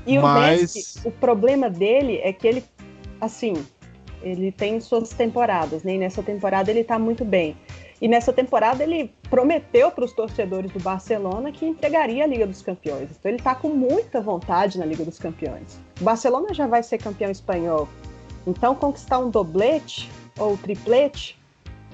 E 0.06 0.18
mas... 0.18 0.60
o 0.60 0.62
Messi, 0.62 1.02
o 1.06 1.12
problema 1.12 1.70
dele 1.70 2.18
é 2.24 2.34
que 2.34 2.48
ele, 2.48 2.64
assim, 3.22 3.54
ele 4.22 4.52
tem 4.52 4.82
suas 4.82 5.10
temporadas, 5.10 5.84
né? 5.84 5.96
E 5.96 5.98
nessa 6.00 6.24
temporada 6.24 6.72
ele 6.72 6.84
tá 6.84 6.98
muito 6.98 7.24
bem. 7.24 7.56
E 8.02 8.08
nessa 8.08 8.32
temporada 8.32 8.84
ele 8.84 9.14
prometeu 9.30 9.92
para 9.92 10.06
os 10.06 10.14
torcedores 10.14 10.72
do 10.72 10.80
Barcelona 10.80 11.52
que 11.52 11.66
entregaria 11.66 12.24
a 12.24 12.28
Liga 12.28 12.48
dos 12.48 12.62
Campeões. 12.62 13.10
Então 13.12 13.30
ele 13.30 13.38
está 13.38 13.54
com 13.54 13.70
muita 13.70 14.22
vontade 14.22 14.78
na 14.78 14.86
Liga 14.86 15.04
dos 15.04 15.20
Campeões. 15.20 15.80
O 16.00 16.04
Barcelona 16.04 16.54
já 16.54 16.66
vai 16.66 16.82
ser 16.82 16.98
campeão 16.98 17.30
espanhol. 17.30 17.88
Então 18.48 18.74
conquistar 18.74 19.20
um 19.20 19.30
doblete 19.30 20.10
ou 20.38 20.58
triplete 20.58 21.38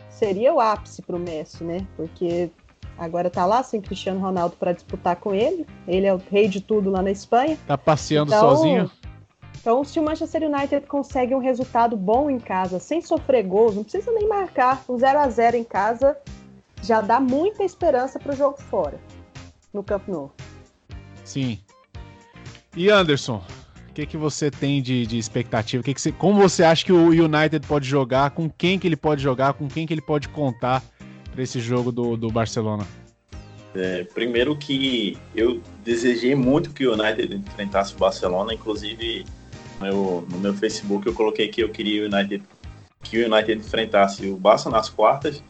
seria 0.10 0.54
o 0.54 0.60
ápice 0.60 1.02
para 1.02 1.16
o 1.16 1.20
Messi, 1.20 1.64
né? 1.64 1.86
Porque 1.98 2.50
agora 2.98 3.28
está 3.28 3.46
lá 3.46 3.64
sem 3.64 3.82
Cristiano 3.82 4.20
Ronaldo 4.20 4.56
para 4.58 4.72
disputar 4.72 5.16
com 5.18 5.34
ele. 5.34 5.66
Ele 5.88 6.06
é 6.06 6.14
o 6.14 6.22
rei 6.32 6.48
de 6.48 6.62
tudo 6.62 6.90
lá 6.92 7.02
na 7.02 7.12
Espanha. 7.12 7.58
Tá 7.68 7.78
passeando 7.78 8.32
então, 8.32 8.56
sozinho. 8.56 8.92
Então, 9.66 9.84
se 9.84 10.00
o 10.00 10.04
Manchester 10.04 10.44
United 10.44 10.86
consegue 10.86 11.34
um 11.34 11.40
resultado 11.40 11.98
bom 11.98 12.30
em 12.30 12.38
casa, 12.38 12.78
sem 12.78 13.02
sofrer 13.02 13.42
gols, 13.42 13.74
não 13.74 13.82
precisa 13.82 14.12
nem 14.12 14.28
marcar, 14.28 14.86
um 14.88 14.96
0 14.96 15.18
a 15.18 15.28
0 15.28 15.58
em 15.58 15.64
casa 15.64 16.16
já 16.84 17.02
dá 17.02 17.20
muita 17.20 17.64
esperança 17.64 18.20
para 18.20 18.32
o 18.32 18.36
jogo 18.36 18.62
fora, 18.62 19.00
no 19.74 19.82
Camp 19.84 20.08
Nou. 20.08 20.32
Sim. 21.24 21.58
E 22.78 22.92
Anderson, 22.92 23.42
o 23.90 23.94
que, 23.94 24.06
que 24.06 24.18
você 24.18 24.52
tem 24.52 24.84
de, 24.84 25.08
de 25.08 25.18
expectativa? 25.18 25.82
Que 25.82 25.96
que 25.96 26.02
você, 26.02 26.12
como 26.12 26.40
você 26.40 26.64
acha 26.64 26.86
que 26.86 26.94
o 26.94 27.08
United 27.08 27.66
pode 27.66 27.90
jogar? 27.90 28.30
Com 28.30 28.48
quem 28.48 28.78
que 28.78 28.88
ele 28.88 28.96
pode 28.96 29.24
jogar? 29.24 29.54
Com 29.54 29.68
quem 29.68 29.88
que 29.88 29.94
ele 29.96 30.02
pode 30.02 30.30
contar 30.30 30.84
para 31.32 31.42
esse 31.42 31.60
jogo 31.60 31.92
do, 31.92 32.16
do 32.16 32.30
Barcelona? 32.30 32.86
É, 33.74 34.04
primeiro 34.04 34.56
que 34.56 35.18
eu 35.36 35.60
desejei 35.84 36.36
muito 36.36 36.70
que 36.70 36.86
o 36.86 36.94
United 36.94 37.36
enfrentasse 37.36 37.96
o 37.96 37.98
Barcelona, 37.98 38.54
inclusive 38.54 39.26
meu, 39.80 40.26
no 40.30 40.40
meu 40.40 40.54
Facebook 40.54 41.08
eu 41.08 41.14
coloquei 41.14 41.48
que 41.48 41.62
eu 41.62 41.70
queria 41.70 42.04
o 42.04 42.06
United, 42.06 42.44
que 43.04 43.24
o 43.24 43.32
United 43.32 43.60
enfrentasse 43.60 44.28
o 44.28 44.38
Barça 44.38 44.70
nas 44.70 44.90
quartas, 44.90 45.44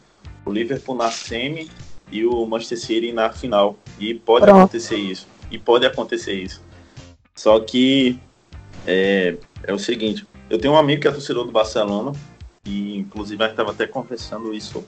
o 0.44 0.52
Liverpool 0.52 0.96
na 0.96 1.10
semi 1.10 1.70
e 2.10 2.24
o 2.24 2.46
Manchester 2.46 2.78
City 2.78 3.12
na 3.12 3.30
final. 3.30 3.78
E 3.98 4.14
pode 4.14 4.44
Pronto. 4.44 4.58
acontecer 4.58 4.96
isso. 4.96 5.26
E 5.50 5.58
pode 5.58 5.86
acontecer 5.86 6.34
isso. 6.34 6.62
Só 7.34 7.60
que 7.60 8.18
é, 8.86 9.36
é 9.62 9.72
o 9.72 9.78
seguinte, 9.78 10.26
eu 10.48 10.58
tenho 10.58 10.74
um 10.74 10.78
amigo 10.78 11.02
que 11.02 11.08
é 11.08 11.10
torcedor 11.10 11.44
do 11.44 11.52
Barcelona, 11.52 12.12
e 12.64 12.96
inclusive 12.96 13.42
a 13.42 13.46
gente 13.46 13.54
estava 13.54 13.72
até 13.72 13.86
conversando 13.86 14.54
isso, 14.54 14.84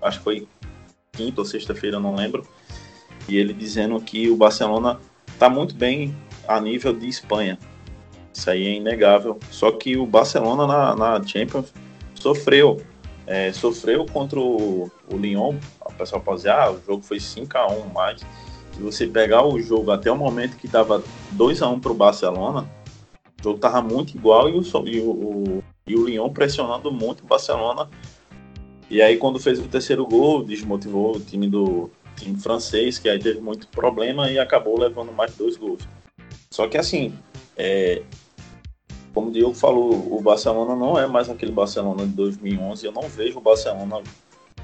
acho 0.00 0.18
que 0.18 0.24
foi 0.24 0.48
quinta 1.12 1.40
ou 1.40 1.44
sexta-feira, 1.44 2.00
não 2.00 2.14
lembro, 2.14 2.46
e 3.28 3.36
ele 3.36 3.52
dizendo 3.52 4.00
que 4.00 4.28
o 4.28 4.36
Barcelona 4.36 4.98
está 5.28 5.48
muito 5.48 5.74
bem 5.74 6.14
a 6.46 6.60
nível 6.60 6.92
de 6.92 7.08
Espanha. 7.08 7.58
Isso 8.32 8.50
aí 8.50 8.66
é 8.66 8.74
inegável. 8.74 9.38
Só 9.50 9.70
que 9.72 9.96
o 9.96 10.06
Barcelona 10.06 10.66
na, 10.66 10.96
na 10.96 11.26
Champions 11.26 11.72
sofreu. 12.14 12.80
É, 13.26 13.52
sofreu 13.52 14.04
contra 14.06 14.38
o, 14.40 14.90
o 15.10 15.16
Lyon. 15.16 15.56
O 15.84 15.92
pessoal 15.92 16.20
pode 16.20 16.38
dizer, 16.38 16.50
ah, 16.50 16.70
o 16.70 16.80
jogo 16.84 17.02
foi 17.02 17.18
5x1, 17.18 17.92
mas 17.92 18.20
se 18.72 18.80
você 18.80 19.06
pegar 19.06 19.44
o 19.44 19.60
jogo 19.60 19.90
até 19.90 20.10
o 20.10 20.16
momento 20.16 20.56
que 20.56 20.66
estava 20.66 21.02
2x1 21.36 21.80
para 21.80 21.92
o 21.92 21.94
Barcelona, 21.94 22.68
o 23.40 23.42
jogo 23.42 23.56
estava 23.56 23.82
muito 23.82 24.16
igual 24.16 24.48
e 24.48 24.52
o, 24.52 24.62
e 24.86 25.00
o, 25.00 25.64
e 25.86 25.96
o 25.96 26.06
Lyon 26.06 26.30
pressionando 26.30 26.90
muito 26.90 27.22
o 27.22 27.26
Barcelona. 27.26 27.88
E 28.90 29.00
aí 29.00 29.16
quando 29.16 29.38
fez 29.38 29.58
o 29.58 29.68
terceiro 29.68 30.06
gol, 30.06 30.42
desmotivou 30.42 31.16
o 31.16 31.20
time 31.20 31.48
do 31.48 31.90
time 32.16 32.38
francês, 32.38 32.98
que 32.98 33.08
aí 33.08 33.18
teve 33.18 33.40
muito 33.40 33.68
problema 33.68 34.30
e 34.30 34.38
acabou 34.38 34.78
levando 34.78 35.12
mais 35.12 35.34
dois 35.34 35.56
gols. 35.56 35.86
Só 36.50 36.68
que 36.68 36.76
assim, 36.76 37.14
é, 37.56 38.02
como 39.12 39.28
o 39.28 39.32
Diogo 39.32 39.54
falou, 39.54 40.16
o 40.16 40.20
Barcelona 40.20 40.74
não 40.74 40.98
é 40.98 41.06
mais 41.06 41.28
aquele 41.28 41.52
Barcelona 41.52 42.06
de 42.06 42.12
2011. 42.12 42.86
Eu 42.86 42.92
não 42.92 43.02
vejo 43.02 43.38
o 43.38 43.42
Barcelona 43.42 44.00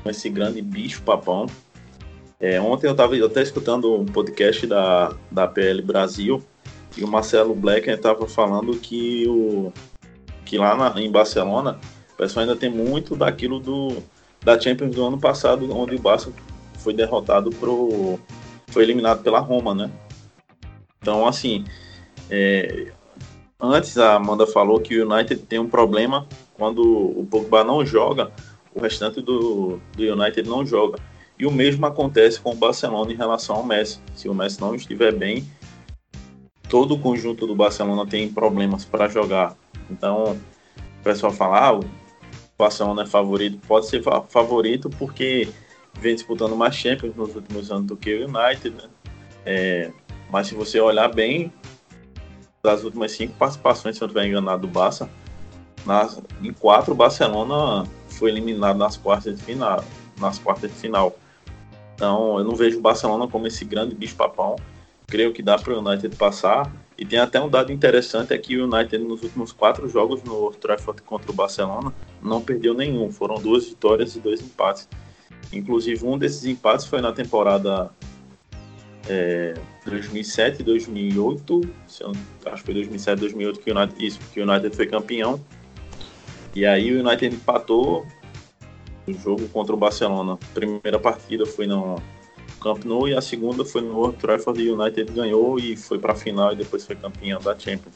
com 0.02 0.10
esse 0.10 0.28
grande 0.30 0.62
bicho 0.62 1.02
papão. 1.02 1.46
É, 2.40 2.60
ontem 2.60 2.86
eu 2.86 2.92
estava 2.92 3.14
até 3.16 3.42
escutando 3.42 3.94
um 3.94 4.06
podcast 4.06 4.66
da, 4.66 5.14
da 5.30 5.46
PL 5.48 5.82
Brasil 5.82 6.42
e 6.96 7.04
o 7.04 7.08
Marcelo 7.08 7.54
Black 7.54 7.90
estava 7.90 8.26
falando 8.28 8.76
que, 8.76 9.26
o, 9.28 9.72
que 10.44 10.56
lá 10.56 10.76
na, 10.76 11.00
em 11.00 11.10
Barcelona 11.10 11.78
o 12.14 12.16
pessoal 12.16 12.44
ainda 12.44 12.56
tem 12.56 12.70
muito 12.70 13.16
daquilo 13.16 13.58
do, 13.58 14.02
da 14.42 14.58
Champions 14.58 14.94
do 14.94 15.04
ano 15.04 15.18
passado, 15.18 15.70
onde 15.76 15.96
o 15.96 15.98
Barça 15.98 16.32
foi 16.74 16.94
derrotado 16.94 17.50
pro. 17.50 18.18
foi 18.68 18.82
eliminado 18.82 19.22
pela 19.22 19.40
Roma, 19.40 19.74
né? 19.74 19.90
Então, 21.00 21.26
assim, 21.26 21.64
é, 22.30 22.92
Antes 23.60 23.98
a 23.98 24.14
Amanda 24.14 24.46
falou 24.46 24.80
que 24.80 24.96
o 24.96 25.12
United 25.12 25.42
tem 25.42 25.58
um 25.58 25.68
problema 25.68 26.28
quando 26.54 26.80
o 26.80 27.26
Pogba 27.28 27.64
não 27.64 27.84
joga, 27.84 28.30
o 28.72 28.80
restante 28.80 29.20
do, 29.20 29.80
do 29.96 30.02
United 30.02 30.48
não 30.48 30.64
joga. 30.64 31.00
E 31.36 31.44
o 31.44 31.50
mesmo 31.50 31.84
acontece 31.84 32.40
com 32.40 32.52
o 32.52 32.54
Barcelona 32.54 33.12
em 33.12 33.16
relação 33.16 33.56
ao 33.56 33.64
Messi. 33.64 34.00
Se 34.14 34.28
o 34.28 34.34
Messi 34.34 34.60
não 34.60 34.76
estiver 34.76 35.12
bem, 35.12 35.44
todo 36.68 36.94
o 36.94 37.00
conjunto 37.00 37.48
do 37.48 37.54
Barcelona 37.56 38.06
tem 38.06 38.30
problemas 38.30 38.84
para 38.84 39.08
jogar. 39.08 39.56
Então, 39.90 40.38
o 41.00 41.02
pessoal 41.02 41.32
fala, 41.32 41.58
ah, 41.58 41.78
o 41.78 41.84
Barcelona 42.56 43.02
é 43.02 43.06
favorito. 43.06 43.58
Pode 43.66 43.86
ser 43.86 44.02
favorito 44.28 44.88
porque 44.90 45.48
vem 46.00 46.14
disputando 46.14 46.54
mais 46.54 46.76
Champions 46.76 47.16
nos 47.16 47.34
últimos 47.34 47.72
anos 47.72 47.86
do 47.86 47.96
que 47.96 48.14
o 48.14 48.24
United, 48.28 48.70
né? 48.70 48.88
É, 49.44 49.92
mas 50.30 50.46
se 50.46 50.54
você 50.54 50.80
olhar 50.80 51.08
bem, 51.08 51.52
das 52.62 52.84
últimas 52.84 53.12
cinco 53.12 53.34
participações, 53.34 53.96
se 53.96 54.02
eu 54.02 54.06
não 54.06 54.14
estiver 54.14 54.28
enganado, 54.28 54.62
do 54.62 54.68
Barça, 54.68 55.08
nas, 55.86 56.20
em 56.42 56.52
quatro 56.52 56.92
o 56.92 56.96
Barcelona 56.96 57.88
foi 58.08 58.30
eliminado 58.30 58.76
nas 58.76 58.96
quartas 58.96 59.38
de 59.38 59.42
final. 59.42 59.84
Nas 60.18 60.38
quartas 60.38 60.70
de 60.70 60.76
final. 60.76 61.16
Então 61.94 62.38
eu 62.38 62.44
não 62.44 62.54
vejo 62.54 62.78
o 62.78 62.80
Barcelona 62.80 63.26
como 63.28 63.46
esse 63.46 63.64
grande 63.64 63.94
bicho-papão. 63.94 64.56
Creio 65.06 65.32
que 65.32 65.42
dá 65.42 65.56
para 65.56 65.72
o 65.72 65.78
United 65.78 66.14
passar. 66.16 66.70
E 66.98 67.06
tem 67.06 67.18
até 67.18 67.40
um 67.40 67.48
dado 67.48 67.72
interessante 67.72 68.34
é 68.34 68.38
que 68.38 68.56
o 68.56 68.64
United 68.64 68.98
nos 68.98 69.22
últimos 69.22 69.52
quatro 69.52 69.88
jogos 69.88 70.22
no 70.24 70.50
Trafford 70.50 71.00
contra 71.02 71.30
o 71.30 71.34
Barcelona 71.34 71.94
não 72.20 72.40
perdeu 72.40 72.74
nenhum. 72.74 73.10
Foram 73.10 73.36
duas 73.36 73.66
vitórias 73.66 74.16
e 74.16 74.20
dois 74.20 74.40
empates. 74.40 74.88
Inclusive 75.52 76.04
um 76.04 76.18
desses 76.18 76.44
empates 76.44 76.86
foi 76.86 77.00
na 77.00 77.12
temporada 77.12 77.90
é, 79.08 79.54
2007 79.86 80.60
e 80.60 80.62
2008, 80.64 81.60
acho 82.46 82.56
que 82.56 82.62
foi 82.62 82.74
2007 82.74 83.20
2008 83.20 83.60
que 83.60 83.70
o 83.70 83.76
United, 83.76 84.06
isso, 84.06 84.20
que 84.32 84.40
o 84.40 84.50
United 84.50 84.74
foi 84.74 84.86
campeão. 84.86 85.40
E 86.54 86.66
aí 86.66 86.94
o 86.94 87.06
United 87.06 87.34
empatou 87.34 88.06
o 89.06 89.12
jogo 89.12 89.48
contra 89.48 89.74
o 89.74 89.78
Barcelona. 89.78 90.34
A 90.34 90.54
primeira 90.54 90.98
partida 90.98 91.46
foi 91.46 91.66
no 91.66 92.00
Camp 92.60 92.84
Nou 92.84 93.08
e 93.08 93.14
a 93.14 93.20
segunda 93.20 93.64
foi 93.64 93.80
no 93.80 93.96
Old 93.96 94.16
Trafford 94.18 94.60
e 94.60 94.70
o 94.70 94.80
United 94.80 95.12
ganhou 95.12 95.58
e 95.58 95.76
foi 95.76 95.98
para 95.98 96.12
a 96.12 96.16
final 96.16 96.52
e 96.52 96.56
depois 96.56 96.84
foi 96.84 96.96
campeão 96.96 97.40
da 97.40 97.58
Champions. 97.58 97.94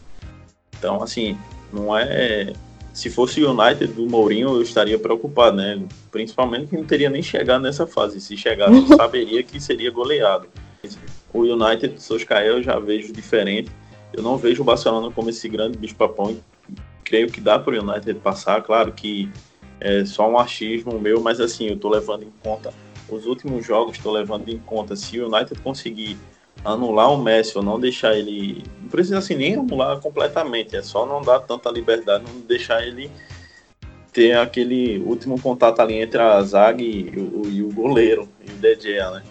Então, 0.79 1.03
assim, 1.03 1.37
não 1.73 1.97
é 1.97 2.53
se 2.93 3.09
fosse 3.09 3.43
o 3.43 3.51
United 3.51 3.95
do 3.95 4.07
Mourinho, 4.07 4.51
eu 4.51 4.63
estaria 4.63 4.99
preocupado, 4.99 5.57
né? 5.57 5.83
Principalmente 6.11 6.67
que 6.67 6.77
não 6.77 6.85
teria 6.85 7.09
nem 7.09 7.23
chegado 7.23 7.63
nessa 7.63 7.87
fase. 7.87 8.21
Se 8.21 8.37
chegasse, 8.37 8.87
saberia 8.95 9.43
que 9.43 9.59
seria 9.59 9.91
goleado. 9.91 10.47
O 11.33 11.41
United 11.41 12.01
Solskjaer 12.03 12.47
eu 12.47 12.63
já 12.63 12.79
vejo 12.79 13.13
diferente. 13.13 13.71
Eu 14.13 14.23
não 14.23 14.37
vejo 14.37 14.63
o 14.63 14.65
Barcelona 14.65 15.11
como 15.11 15.31
esse 15.31 15.49
grande 15.49 15.79
bicho-papão. 15.79 16.37
Creio 17.05 17.29
que 17.29 17.41
dá 17.41 17.59
para 17.59 17.75
o 17.75 17.83
United 17.83 18.15
passar. 18.21 18.63
Claro 18.63 18.93
que 18.93 19.31
é 19.81 20.05
só 20.05 20.29
um 20.31 20.39
achismo 20.39 20.99
meu, 20.99 21.21
mas 21.21 21.41
assim, 21.41 21.67
eu 21.69 21.75
estou 21.75 21.91
levando 21.91 22.23
em 22.25 22.33
conta 22.43 22.73
os 23.09 23.27
últimos 23.27 23.67
jogos, 23.67 23.97
estou 23.97 24.13
levando 24.13 24.49
em 24.49 24.59
conta 24.59 24.97
se 24.97 25.21
o 25.21 25.27
United 25.27 25.61
conseguir 25.61 26.17
anular 26.65 27.13
o 27.13 27.21
Messi 27.21 27.57
ou 27.59 27.65
não 27.65 27.79
deixar 27.79 28.17
ele. 28.17 28.63
Não 28.81 28.89
precisa 28.89 29.19
assim 29.19 29.35
nem 29.35 29.55
anular 29.55 29.99
completamente, 30.01 30.77
é 30.77 30.83
só 30.83 31.05
não 31.05 31.21
dar 31.21 31.41
tanta 31.41 31.71
liberdade, 31.71 32.25
não 32.27 32.41
deixar 32.41 32.87
ele 32.87 33.11
ter 34.13 34.37
aquele 34.37 34.99
último 34.99 35.41
contato 35.41 35.81
ali 35.81 35.95
entre 35.95 36.21
a 36.21 36.41
zaga 36.43 36.83
e 36.83 37.09
o, 37.17 37.49
e 37.49 37.63
o 37.63 37.73
goleiro, 37.73 38.29
e 38.47 38.53
o 38.53 38.57
De 38.57 38.77
né? 38.77 39.23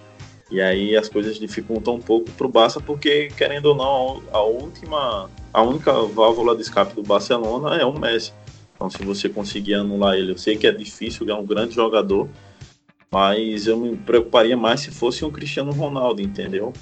E 0.52 0.62
aí 0.62 0.97
as 0.97 1.08
coisas 1.08 1.39
dificultam 1.39 1.95
um 1.95 2.02
pouco 2.02 2.30
para 2.32 2.45
o 2.45 2.49
Barça, 2.49 2.82
porque, 2.82 3.30
querendo 3.38 3.68
ou 3.68 3.76
não, 3.76 4.22
a 4.34 4.41
última, 4.41 5.30
a 5.54 5.62
única 5.62 5.93
válvula 5.93 6.54
de 6.56 6.62
escape 6.62 6.93
do 6.93 7.02
Barcelona 7.02 7.78
é 7.78 7.86
o 7.86 7.97
Messi. 7.97 8.34
Então, 8.76 8.89
se 8.89 9.02
você 9.02 9.30
conseguir 9.30 9.76
anular 9.76 10.16
ele, 10.16 10.34
eu 10.34 10.38
sei 10.38 10.58
que 10.58 10.68
é 10.68 10.72
difícil, 10.72 11.24
ele 11.24 11.32
é 11.32 11.36
um 11.36 11.45
grande 11.45 11.74
jogador, 11.74 12.28
mas 13.10 13.66
eu 13.66 13.78
me 13.78 13.95
preocuparia 13.95 14.58
mais 14.58 14.82
se 14.82 14.91
fosse 14.91 15.24
um 15.24 15.32
Cristiano 15.32 15.72
Ronaldo, 15.72 16.22
entendeu? 16.22 16.74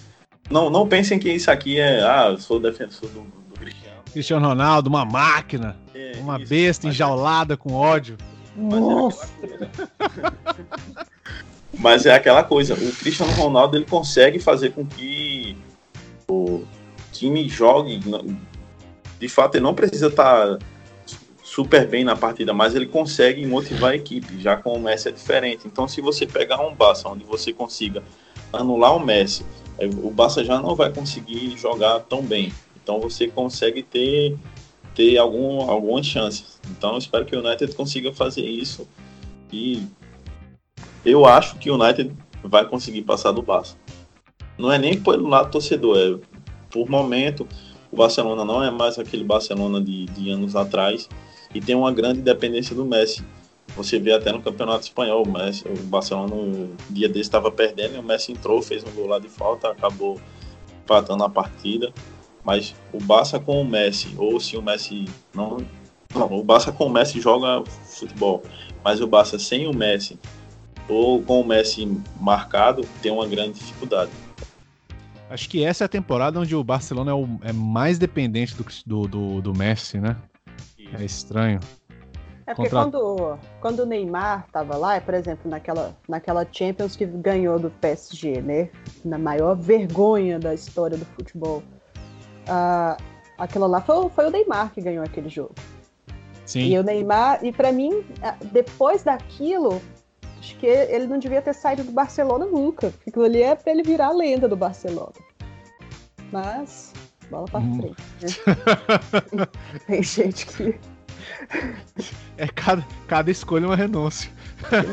Não, 0.50 0.72
não 0.72 0.88
pensem 0.88 1.20
que 1.20 1.32
isso 1.32 1.52
aqui 1.52 1.80
é, 1.80 2.02
ah, 2.02 2.30
eu 2.32 2.40
sou 2.40 2.60
defensor 2.60 3.08
do, 3.10 3.22
do 3.22 3.60
Cristiano. 3.60 3.98
Cristiano 4.12 4.48
Ronaldo, 4.48 4.90
uma 4.90 5.06
máquina, 5.06 5.78
é, 5.94 6.14
uma 6.18 6.40
isso, 6.40 6.50
besta 6.50 6.88
enjaulada 6.88 7.54
é... 7.54 7.58
com 7.58 7.74
ódio. 7.74 8.18
Nossa! 8.56 9.30
Mas 11.80 12.06
é 12.06 12.14
aquela 12.14 12.44
coisa, 12.44 12.74
o 12.74 12.92
Cristiano 12.96 13.32
Ronaldo 13.34 13.78
ele 13.78 13.86
consegue 13.86 14.38
fazer 14.38 14.72
com 14.72 14.86
que 14.86 15.56
o 16.28 16.64
time 17.12 17.48
jogue. 17.48 18.02
De 19.18 19.30
fato, 19.30 19.56
ele 19.56 19.64
não 19.64 19.74
precisa 19.74 20.08
estar 20.08 20.60
super 21.42 21.88
bem 21.88 22.04
na 22.04 22.16
partida, 22.16 22.54
mas 22.54 22.76
ele 22.76 22.86
consegue 22.86 23.46
motivar 23.46 23.92
a 23.92 23.96
equipe. 23.96 24.40
Já 24.42 24.58
com 24.58 24.74
o 24.74 24.80
Messi 24.80 25.08
é 25.08 25.12
diferente. 25.12 25.68
Então, 25.68 25.88
se 25.88 26.02
você 26.02 26.28
pegar 26.28 26.60
um 26.60 26.76
Barça 26.76 27.08
onde 27.08 27.24
você 27.24 27.54
consiga 27.54 28.04
anular 28.52 28.96
o 28.96 29.00
Messi, 29.00 29.46
o 30.04 30.12
Barça 30.12 30.44
já 30.44 30.60
não 30.62 30.76
vai 30.76 30.92
conseguir 30.92 31.58
jogar 31.58 32.02
tão 32.02 32.22
bem. 32.22 32.54
Então, 32.82 33.00
você 33.00 33.28
consegue 33.28 33.84
ter 33.84 34.38
ter 34.96 35.18
algum, 35.18 35.62
algumas 35.62 36.06
chances. 36.06 36.60
Então, 36.70 36.92
eu 36.92 36.98
espero 36.98 37.26
que 37.26 37.34
o 37.34 37.40
United 37.40 37.74
consiga 37.74 38.12
fazer 38.12 38.46
isso 38.46 38.86
e 39.52 39.88
eu 41.06 41.26
acho 41.26 41.58
que 41.58 41.70
o 41.70 41.76
United 41.76 42.16
vai 42.44 42.66
conseguir 42.66 43.04
passar 43.04 43.32
do 43.32 43.42
Barça. 43.42 43.76
Não 44.58 44.72
é 44.72 44.78
nem 44.78 45.00
pelo 45.00 45.28
lado 45.28 45.52
torcedor, 45.52 45.98
é 45.98 46.28
por 46.70 46.90
momento 46.90 47.48
o 47.92 47.98
Barcelona 47.98 48.46
não 48.46 48.64
é 48.64 48.70
mais 48.70 49.00
aquele 49.00 49.24
Barcelona 49.24 49.82
de, 49.82 50.06
de 50.06 50.30
anos 50.30 50.56
atrás 50.56 51.10
e 51.54 51.60
tem 51.60 51.76
uma 51.76 51.92
grande 51.92 52.22
dependência 52.22 52.76
do 52.76 52.86
Messi. 52.86 53.24
Você 53.76 54.00
vê 54.00 54.14
até 54.14 54.32
no 54.32 54.42
Campeonato 54.42 54.84
Espanhol, 54.84 55.24
o, 55.24 55.30
Messi, 55.30 55.68
o 55.68 55.84
Barcelona 55.84 56.34
um 56.34 56.76
dia 56.90 57.08
desse 57.08 57.22
estava 57.22 57.52
perdendo 57.52 57.96
e 57.96 58.00
o 58.00 58.04
Messi 58.04 58.32
entrou, 58.32 58.62
fez 58.62 58.84
um 58.84 58.92
gol 58.92 59.08
lá 59.08 59.20
de 59.20 59.30
falta, 59.30 59.70
acabou 59.70 60.20
empatando 60.84 61.24
a 61.24 61.30
partida. 61.30 61.94
Mas 62.44 62.76
o 62.94 63.00
Barça 63.00 63.40
com 63.40 63.62
o 63.62 63.66
Messi, 63.66 64.16
ou 64.18 64.40
se 64.40 64.58
o 64.58 64.62
Messi 64.62 65.06
não. 65.34 65.58
Não, 66.16 66.32
o 66.34 66.44
Barça 66.44 66.72
com 66.72 66.86
o 66.86 66.90
Messi 66.90 67.22
joga 67.22 67.64
futebol, 67.86 68.42
mas 68.84 69.00
o 69.00 69.06
Barça 69.06 69.38
sem 69.38 69.68
o 69.68 69.74
Messi 69.74 70.18
ou 70.90 71.22
com 71.22 71.42
o 71.42 71.48
Messi 71.48 71.88
marcado, 72.20 72.86
tem 73.02 73.12
uma 73.12 73.28
grande 73.28 73.60
dificuldade. 73.60 74.12
Acho 75.30 75.48
que 75.48 75.64
essa 75.64 75.84
é 75.84 75.86
a 75.86 75.90
temporada 75.90 76.40
onde 76.40 76.56
o 76.56 76.64
Barcelona 76.64 77.12
é, 77.12 77.14
o, 77.14 77.28
é 77.44 77.54
mais 77.54 78.00
dependente 78.00 78.56
do, 78.86 79.08
do, 79.08 79.42
do, 79.42 79.54
Messi, 79.54 80.00
né? 80.00 80.18
Isso. 80.78 80.96
É 80.98 81.06
estranho. 81.06 81.60
É 82.48 82.56
porque 82.56 82.72
Contra... 82.72 82.90
quando, 82.92 83.40
quando 83.62 83.80
o 83.82 83.86
Neymar 83.86 84.46
estava 84.48 84.76
lá, 84.76 85.00
por 85.00 85.14
exemplo, 85.14 85.48
naquela, 85.48 85.96
naquela 86.08 86.48
Champions 86.52 86.96
que 86.96 87.06
ganhou 87.06 87.60
do 87.60 87.70
PSG, 87.70 88.42
né? 88.42 88.70
Na 89.06 89.20
maior 89.20 89.56
vergonha 89.56 90.40
da 90.40 90.52
história 90.56 90.98
do 90.98 91.06
futebol. 91.06 91.62
Uh, 92.48 93.00
aquilo 93.38 93.68
lá 93.68 93.82
foi, 93.82 94.10
foi 94.10 94.26
o 94.26 94.32
Neymar 94.32 94.74
que 94.74 94.82
ganhou 94.82 95.04
aquele 95.04 95.30
jogo. 95.30 95.54
Sim. 96.44 96.62
E 96.62 96.80
o 96.80 96.82
Neymar, 96.82 97.46
e 97.46 97.52
para 97.52 97.72
mim, 97.72 98.04
depois 98.52 99.04
daquilo, 99.04 99.80
Acho 100.40 100.56
que 100.56 100.66
ele 100.66 101.06
não 101.06 101.20
devia 101.20 101.42
ter 101.42 101.54
saído 101.54 101.84
do 101.84 101.92
Barcelona 101.92 102.46
nunca. 102.46 102.94
Aquilo 103.06 103.26
ali 103.26 103.42
é 103.42 103.56
pra 103.56 103.72
ele 103.72 103.84
virar 103.84 104.08
a 104.08 104.14
lenda 104.14 104.48
do 104.48 104.56
Barcelona. 104.56 105.14
Mas, 106.32 106.94
bola 107.30 107.46
pra 107.46 107.60
hum. 107.60 107.78
frente, 107.78 108.42
né? 109.34 109.48
Tem 109.86 110.02
gente 110.02 110.46
que. 110.46 110.80
É 112.38 112.48
cada, 112.48 112.86
cada 113.08 113.30
escolha 113.30 113.66
é 113.66 113.68
uma 113.68 113.76
renúncia. 113.76 114.32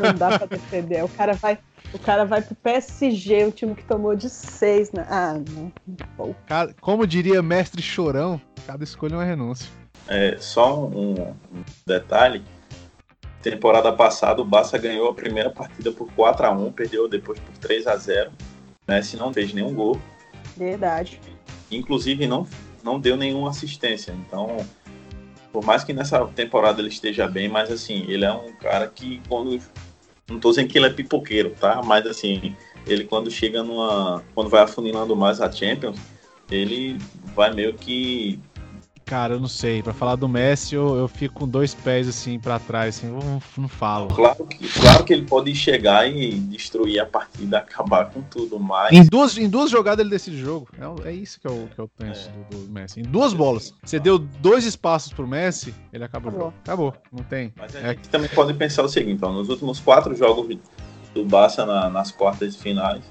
Não 0.02 0.14
dá 0.14 0.38
pra 0.38 0.46
defender. 0.46 1.04
O 1.04 1.08
cara 1.08 1.34
vai. 1.34 1.58
O 1.94 1.98
cara 2.00 2.24
vai 2.24 2.42
pro 2.42 2.54
PSG, 2.56 3.44
o 3.44 3.52
time 3.52 3.74
que 3.74 3.84
tomou 3.84 4.16
de 4.16 4.28
seis. 4.28 4.90
Né? 4.90 5.06
Ah, 5.08 5.40
não. 5.50 5.72
Como 6.80 7.06
diria 7.06 7.40
mestre 7.40 7.80
Chorão, 7.80 8.40
cada 8.66 8.82
escolha 8.82 9.14
é 9.14 9.16
uma 9.18 9.24
renúncia. 9.24 9.68
É, 10.08 10.36
só 10.38 10.86
um, 10.86 11.14
um 11.14 11.64
detalhe 11.86 12.42
temporada 13.50 13.92
passada 13.92 14.42
o 14.42 14.44
Barça 14.44 14.76
ganhou 14.76 15.08
a 15.08 15.14
primeira 15.14 15.50
partida 15.50 15.92
por 15.92 16.10
4 16.12 16.46
a 16.46 16.50
1 16.50 16.72
perdeu 16.72 17.08
depois 17.08 17.38
por 17.38 17.56
3 17.58 17.86
a 17.86 17.96
0 17.96 18.32
Messi 18.88 19.16
não 19.16 19.32
fez 19.32 19.52
nenhum 19.52 19.74
gol. 19.74 20.00
Verdade. 20.56 21.20
Inclusive 21.70 22.26
não, 22.26 22.46
não 22.84 23.00
deu 23.00 23.16
nenhuma 23.16 23.50
assistência. 23.50 24.12
Então, 24.12 24.64
por 25.52 25.64
mais 25.64 25.82
que 25.82 25.92
nessa 25.92 26.24
temporada 26.26 26.80
ele 26.80 26.88
esteja 26.88 27.26
bem, 27.26 27.48
mas 27.48 27.70
assim, 27.70 28.04
ele 28.08 28.24
é 28.24 28.32
um 28.32 28.52
cara 28.52 28.86
que 28.86 29.20
quando. 29.28 29.60
Não 30.28 30.38
tô 30.38 30.50
dizendo 30.50 30.68
que 30.68 30.78
ele 30.78 30.86
é 30.86 30.90
pipoqueiro, 30.90 31.50
tá? 31.50 31.82
Mas 31.84 32.06
assim, 32.06 32.54
ele 32.86 33.04
quando 33.04 33.30
chega 33.30 33.62
numa. 33.62 34.22
Quando 34.34 34.48
vai 34.48 34.62
afunilando 34.62 35.16
mais 35.16 35.40
a 35.40 35.50
Champions, 35.50 35.98
ele 36.48 36.96
vai 37.34 37.52
meio 37.52 37.74
que 37.74 38.38
Cara, 39.06 39.34
eu 39.34 39.40
não 39.40 39.46
sei. 39.46 39.84
Para 39.84 39.94
falar 39.94 40.16
do 40.16 40.28
Messi, 40.28 40.74
eu, 40.74 40.96
eu 40.96 41.06
fico 41.06 41.32
com 41.32 41.46
dois 41.48 41.72
pés 41.72 42.08
assim 42.08 42.40
para 42.40 42.58
trás, 42.58 42.96
assim, 42.96 43.06
não, 43.06 43.40
não 43.56 43.68
falo. 43.68 44.08
Claro 44.08 44.44
que, 44.44 44.68
claro 44.80 45.04
que 45.04 45.12
ele 45.12 45.24
pode 45.24 45.54
chegar 45.54 46.10
e 46.10 46.32
destruir 46.32 46.98
a 46.98 47.06
partida, 47.06 47.58
acabar 47.62 48.10
com 48.10 48.20
tudo, 48.22 48.58
mas. 48.58 48.92
Em 48.92 49.04
duas, 49.04 49.38
em 49.38 49.48
duas 49.48 49.70
jogadas 49.70 50.00
ele 50.00 50.10
decide 50.10 50.38
o 50.38 50.44
jogo. 50.44 50.68
É, 51.04 51.10
é 51.10 51.12
isso 51.12 51.40
que 51.40 51.46
eu, 51.46 51.68
que 51.72 51.78
eu 51.78 51.88
penso 51.96 52.28
é. 52.28 52.32
do, 52.50 52.66
do, 52.66 52.72
Messi. 52.72 52.98
Em 52.98 53.04
duas 53.04 53.32
bolas. 53.32 53.72
Você 53.84 54.00
deu 54.00 54.18
dois 54.18 54.64
espaços 54.64 55.12
pro 55.12 55.24
Messi, 55.24 55.72
ele 55.92 56.02
acaba 56.02 56.28
Acabou. 56.28 56.46
jogo. 56.46 56.56
Acabou, 56.64 56.94
não 57.12 57.22
tem. 57.22 57.52
Mas 57.56 57.76
a 57.76 57.78
é... 57.78 57.88
gente 57.90 58.08
também 58.08 58.28
pode 58.30 58.54
pensar 58.54 58.82
o 58.82 58.88
seguinte: 58.88 59.14
então, 59.14 59.32
nos 59.32 59.48
últimos 59.48 59.78
quatro 59.78 60.16
jogos 60.16 60.58
do 61.14 61.24
Barça 61.24 61.64
na, 61.64 61.88
nas 61.88 62.10
quartas 62.10 62.56
de 62.56 62.60
finais, 62.60 63.04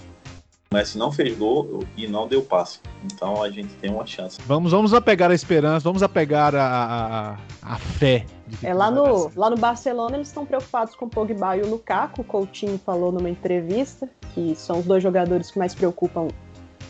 Messi 0.76 0.98
não 0.98 1.12
fez 1.12 1.38
gol 1.38 1.84
e 1.96 2.08
não 2.08 2.28
deu 2.28 2.42
passe. 2.42 2.80
Então 3.04 3.42
a 3.42 3.50
gente 3.50 3.74
tem 3.76 3.90
uma 3.90 4.06
chance. 4.06 4.40
Vamos, 4.46 4.72
vamos 4.72 4.94
apegar 4.94 5.32
a 5.32 5.34
esperança, 5.34 5.84
vamos 5.84 6.04
apegar 6.04 6.54
a, 6.54 7.38
a, 7.62 7.74
a 7.74 7.78
fé. 7.78 8.26
É, 8.62 8.74
lá, 8.74 8.92
no, 8.92 9.32
lá 9.36 9.50
no 9.50 9.58
Barcelona 9.58 10.18
eles 10.18 10.28
estão 10.28 10.46
preocupados 10.46 10.94
com 10.96 11.06
o 11.06 11.10
Pogba 11.10 11.58
e 11.58 11.62
o 11.62 11.68
Lukaku. 11.68 12.22
O 12.22 12.24
Coutinho 12.24 12.78
falou 12.78 13.12
numa 13.12 13.30
entrevista 13.30 14.10
que 14.34 14.54
são 14.56 14.80
os 14.80 14.86
dois 14.86 15.02
jogadores 15.02 15.50
que 15.50 15.58
mais 15.58 15.74
preocupam 15.74 16.28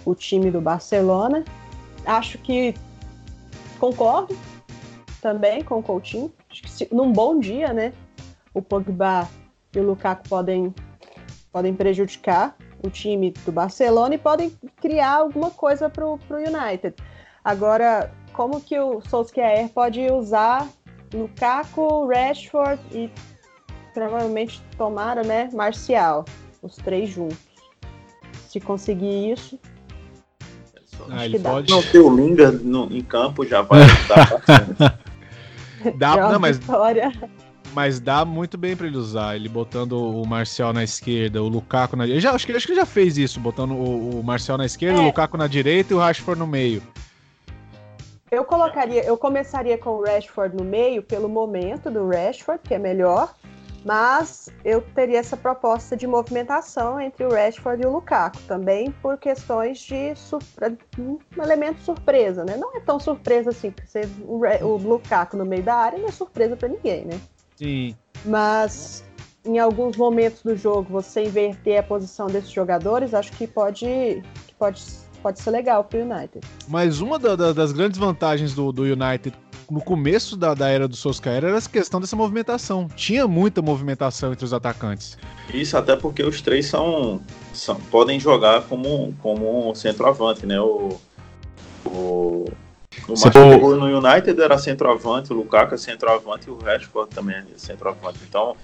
o 0.03 0.15
time 0.15 0.49
do 0.49 0.59
Barcelona. 0.59 1.43
Acho 2.05 2.37
que 2.39 2.73
concordo 3.79 4.35
também 5.21 5.63
com 5.63 5.79
o 5.79 5.83
Coutinho. 5.83 6.31
Acho 6.49 6.61
que 6.63 6.69
se, 6.69 6.87
num 6.91 7.11
bom 7.11 7.39
dia, 7.39 7.71
né, 7.71 7.93
o 8.53 8.61
Pogba 8.61 9.29
e 9.75 9.79
o 9.79 9.83
Lukaku 9.83 10.27
podem, 10.27 10.73
podem 11.51 11.73
prejudicar 11.73 12.55
o 12.83 12.89
time 12.89 13.31
do 13.45 13.51
Barcelona 13.51 14.15
e 14.15 14.17
podem 14.17 14.51
criar 14.77 15.15
alguma 15.15 15.51
coisa 15.51 15.89
para 15.89 16.05
o 16.05 16.19
United. 16.31 16.95
Agora, 17.43 18.11
como 18.33 18.59
que 18.61 18.77
o 18.79 19.01
Solskjaer 19.09 19.69
pode 19.69 20.01
usar 20.11 20.67
Lukaku, 21.13 22.07
Rashford 22.07 22.81
e 22.91 23.09
provavelmente 23.93 24.61
tomara, 24.77 25.23
né, 25.23 25.49
Marcial, 25.53 26.25
os 26.61 26.75
três 26.75 27.09
juntos. 27.09 27.37
Se 28.49 28.59
conseguir 28.59 29.31
isso, 29.31 29.59
ah, 31.09 31.25
ele 31.25 31.39
pode... 31.39 31.71
Não 31.71 31.81
ter 31.81 31.99
o 31.99 32.13
Lingard 32.13 32.63
no, 32.63 32.91
em 32.91 33.01
campo 33.01 33.45
já 33.45 33.61
vai 33.61 33.81
dar 34.07 34.99
Dá, 35.97 36.31
não, 36.31 36.39
mas 36.39 36.57
vitória. 36.57 37.11
Mas 37.75 37.99
dá 37.99 38.23
muito 38.23 38.57
bem 38.57 38.73
para 38.73 38.87
ele 38.87 38.95
usar, 38.95 39.35
ele 39.35 39.49
botando 39.49 39.99
o 39.99 40.25
Marcial 40.25 40.71
na 40.71 40.81
esquerda, 40.81 41.43
o 41.43 41.49
Lukaku 41.49 41.97
na 41.97 42.05
direita. 42.05 42.31
Acho 42.31 42.45
que, 42.45 42.53
acho 42.53 42.65
que 42.65 42.71
ele 42.71 42.79
já 42.79 42.85
fez 42.85 43.17
isso, 43.17 43.37
botando 43.37 43.71
o, 43.71 44.21
o 44.21 44.23
Marcial 44.23 44.57
na 44.57 44.65
esquerda, 44.65 44.97
é. 44.97 45.01
o 45.01 45.07
Lukaku 45.07 45.35
na 45.35 45.45
direita 45.45 45.91
e 45.91 45.95
o 45.97 45.99
Rashford 45.99 46.39
no 46.39 46.47
meio. 46.47 46.81
Eu 48.31 48.45
colocaria, 48.45 49.03
eu 49.03 49.17
começaria 49.17 49.77
com 49.77 49.89
o 49.89 50.03
Rashford 50.05 50.55
no 50.55 50.63
meio 50.63 51.03
pelo 51.03 51.27
momento 51.27 51.91
do 51.91 52.07
Rashford, 52.07 52.61
que 52.63 52.73
é 52.73 52.79
melhor, 52.79 53.35
mas 53.83 54.49
eu 54.63 54.81
teria 54.81 55.19
essa 55.19 55.35
proposta 55.35 55.97
de 55.97 56.07
movimentação 56.07 56.97
entre 57.01 57.25
o 57.25 57.29
Rashford 57.29 57.83
e 57.83 57.85
o 57.85 57.91
Lukaku, 57.91 58.37
também 58.47 58.89
por 59.01 59.17
questões 59.17 59.79
de 59.79 60.13
um 60.97 61.19
elemento 61.37 61.81
surpresa, 61.81 62.45
né? 62.45 62.55
Não 62.55 62.73
é 62.77 62.79
tão 62.79 63.01
surpresa 63.01 63.49
assim, 63.49 63.69
porque 63.69 63.89
você, 63.89 64.09
o, 64.21 64.39
o 64.65 64.77
Lukaku 64.77 65.35
no 65.35 65.45
meio 65.45 65.63
da 65.63 65.75
área 65.75 65.99
não 65.99 66.07
é 66.07 66.11
surpresa 66.11 66.55
para 66.55 66.69
ninguém, 66.69 67.03
né? 67.03 67.19
Sim. 67.55 67.95
Mas 68.25 69.03
em 69.45 69.59
alguns 69.59 69.95
momentos 69.95 70.41
do 70.41 70.55
jogo 70.55 70.87
você 70.89 71.23
inverter 71.23 71.79
a 71.79 71.83
posição 71.83 72.27
desses 72.27 72.51
jogadores, 72.51 73.13
acho 73.13 73.31
que 73.33 73.45
pode, 73.45 73.85
que 74.47 74.55
pode 74.57 74.81
pode 75.25 75.39
ser 75.39 75.49
legal 75.49 75.83
pro 75.83 76.01
United. 76.01 76.47
Mas 76.67 77.01
uma 77.01 77.17
da, 77.17 77.35
da, 77.35 77.51
das 77.51 77.71
grandes 77.71 77.97
vantagens 77.97 78.53
do, 78.53 78.71
do 78.71 78.83
United 78.83 79.35
no 79.71 79.81
começo 79.81 80.37
da, 80.37 80.53
da 80.53 80.69
era 80.69 80.87
do 80.87 80.95
Solskjaer 80.95 81.43
era 81.43 81.57
essa 81.57 81.67
questão 81.67 81.99
dessa 81.99 82.15
movimentação. 82.15 82.87
Tinha 82.95 83.27
muita 83.27 83.59
movimentação 83.59 84.31
entre 84.31 84.45
os 84.45 84.53
atacantes. 84.53 85.17
Isso 85.51 85.75
até 85.75 85.95
porque 85.95 86.21
os 86.21 86.41
três 86.41 86.67
são, 86.67 87.19
são 87.51 87.75
podem 87.89 88.19
jogar 88.19 88.61
como, 88.63 89.15
como 89.21 89.73
centroavante, 89.73 90.45
né? 90.45 90.59
O, 90.59 90.99
o, 91.83 92.45
o 93.07 93.19
Marcelo 93.19 93.75
no 93.75 93.99
United 93.99 94.41
era 94.41 94.57
centroavante, 94.57 95.31
o 95.31 95.35
Lukaku 95.35 95.75
é 95.75 95.77
centroavante 95.77 96.47
e 96.47 96.51
o 96.51 96.57
Rashford 96.57 97.09
também 97.13 97.35
é 97.35 97.43
centroavante. 97.57 98.19
Então 98.27 98.55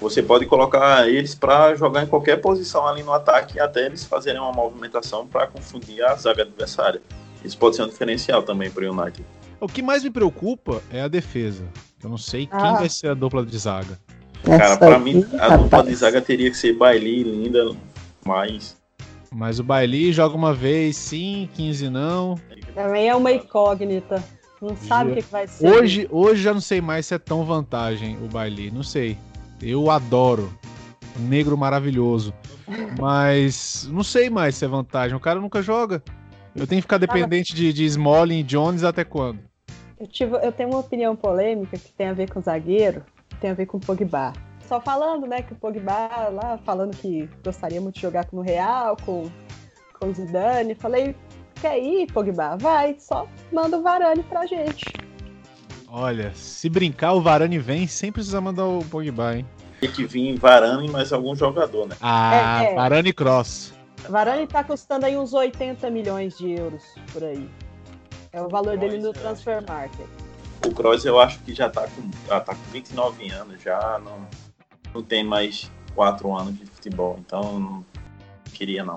você 0.00 0.22
pode 0.22 0.46
colocar 0.46 1.08
eles 1.08 1.34
para 1.34 1.74
jogar 1.74 2.02
em 2.02 2.06
qualquer 2.06 2.40
posição 2.40 2.86
ali 2.86 3.02
no 3.02 3.12
ataque 3.12 3.60
até 3.60 3.86
eles 3.86 4.04
fazerem 4.04 4.40
uma 4.40 4.52
movimentação 4.52 5.26
para 5.26 5.46
confundir 5.46 6.02
a 6.04 6.14
zaga 6.14 6.42
adversária. 6.42 7.00
Isso 7.44 7.58
pode 7.58 7.76
ser 7.76 7.82
um 7.82 7.88
diferencial 7.88 8.42
também 8.42 8.70
para 8.70 8.84
o 8.84 8.92
United. 8.92 9.24
O 9.60 9.68
que 9.68 9.82
mais 9.82 10.02
me 10.02 10.10
preocupa 10.10 10.82
é 10.90 11.00
a 11.02 11.08
defesa. 11.08 11.64
Eu 12.02 12.10
não 12.10 12.18
sei 12.18 12.46
quem 12.46 12.58
ah. 12.58 12.74
vai 12.74 12.88
ser 12.88 13.08
a 13.08 13.14
dupla 13.14 13.44
de 13.44 13.58
zaga. 13.58 13.98
Cara, 14.44 14.76
para 14.76 14.98
mim, 14.98 15.24
a 15.38 15.56
dupla 15.56 15.82
de 15.82 15.94
zaga 15.94 16.20
teria 16.20 16.50
que 16.50 16.56
ser 16.56 16.74
Bailey 16.74 17.20
e 17.20 17.22
Linda, 17.22 17.74
mas. 18.24 18.76
Mas 19.34 19.58
o 19.58 19.64
Bailey 19.64 20.12
joga 20.12 20.36
uma 20.36 20.54
vez 20.54 20.96
sim, 20.96 21.48
15 21.54 21.90
não. 21.90 22.36
Também 22.72 23.08
é 23.08 23.16
uma 23.16 23.32
incógnita. 23.32 24.22
Não 24.62 24.76
sabe 24.76 25.10
o 25.10 25.14
que, 25.16 25.22
que, 25.22 25.30
vai 25.30 25.46
ser. 25.48 25.66
Hoje, 25.66 26.08
hoje 26.10 26.42
já 26.42 26.54
não 26.54 26.60
sei 26.60 26.80
mais 26.80 27.06
se 27.06 27.14
é 27.14 27.18
tão 27.18 27.44
vantagem 27.44 28.16
o 28.22 28.28
Bailey. 28.28 28.70
Não 28.70 28.84
sei. 28.84 29.18
Eu 29.60 29.90
adoro. 29.90 30.56
Negro 31.18 31.58
maravilhoso. 31.58 32.32
Mas 32.98 33.88
não 33.90 34.04
sei 34.04 34.30
mais 34.30 34.54
se 34.54 34.64
é 34.64 34.68
vantagem. 34.68 35.16
O 35.16 35.20
cara 35.20 35.40
nunca 35.40 35.60
joga. 35.60 36.02
Eu 36.54 36.66
tenho 36.66 36.80
que 36.80 36.82
ficar 36.82 36.98
dependente 36.98 37.54
de, 37.54 37.72
de 37.72 37.84
Smalling 37.86 38.38
e 38.38 38.42
Jones 38.44 38.84
até 38.84 39.04
quando? 39.04 39.40
Eu, 39.98 40.06
tive, 40.06 40.36
eu 40.36 40.52
tenho 40.52 40.70
uma 40.70 40.78
opinião 40.78 41.16
polêmica 41.16 41.76
que 41.76 41.92
tem 41.92 42.06
a 42.06 42.12
ver 42.12 42.30
com 42.30 42.40
zagueiro, 42.40 43.02
tem 43.40 43.50
a 43.50 43.54
ver 43.54 43.66
com 43.66 43.78
o 43.78 43.80
Pogba. 43.80 44.32
Só 44.68 44.80
falando, 44.80 45.26
né, 45.26 45.42
que 45.42 45.52
o 45.52 45.56
Pogba 45.56 46.08
lá, 46.32 46.58
falando 46.64 46.96
que 46.96 47.28
gostaria 47.44 47.80
muito 47.80 47.96
de 47.96 48.02
jogar 48.02 48.26
no 48.32 48.40
Real, 48.40 48.96
com, 49.04 49.30
com 49.98 50.08
o 50.08 50.14
Zidane. 50.14 50.74
Falei, 50.74 51.14
quer 51.60 51.78
ir, 51.78 52.10
Pogba? 52.12 52.56
Vai, 52.56 52.96
só 52.98 53.28
manda 53.52 53.76
o 53.76 53.82
Varane 53.82 54.22
pra 54.22 54.46
gente. 54.46 54.92
Olha, 55.88 56.32
se 56.34 56.68
brincar, 56.68 57.12
o 57.12 57.20
Varane 57.20 57.58
vem 57.58 57.86
sem 57.86 58.10
precisar 58.10 58.40
mandar 58.40 58.66
o 58.66 58.84
Pogba, 58.86 59.36
hein? 59.36 59.46
Tem 59.80 59.90
que 59.90 60.06
vir 60.06 60.38
Varane 60.38 60.88
mais 60.88 61.12
algum 61.12 61.36
jogador, 61.36 61.86
né? 61.86 61.96
Ah, 62.00 62.64
é, 62.64 62.72
é. 62.72 62.74
Varane 62.74 63.12
Cross. 63.12 63.74
Varane 64.08 64.46
tá 64.46 64.64
custando 64.64 65.06
aí 65.06 65.16
uns 65.16 65.32
80 65.32 65.90
milhões 65.90 66.36
de 66.38 66.52
euros 66.52 66.82
por 67.12 67.22
aí. 67.22 67.48
É 68.32 68.42
o 68.42 68.48
valor 68.48 68.76
dele 68.76 68.98
no 68.98 69.12
transfer 69.12 69.62
market. 69.66 70.06
O 70.66 70.74
Kroos 70.74 71.04
eu 71.04 71.20
acho 71.20 71.38
que 71.40 71.54
já 71.54 71.68
tá 71.68 71.82
com, 71.82 72.10
já 72.26 72.40
tá 72.40 72.54
com 72.54 72.62
29 72.72 73.30
anos, 73.30 73.62
já 73.62 74.00
não, 74.02 74.26
não 74.94 75.02
tem 75.02 75.24
mais 75.24 75.70
4 75.94 76.36
anos 76.36 76.58
de 76.58 76.66
futebol, 76.66 77.18
então 77.18 77.58
não 77.58 77.84
queria 78.52 78.84
não. 78.84 78.96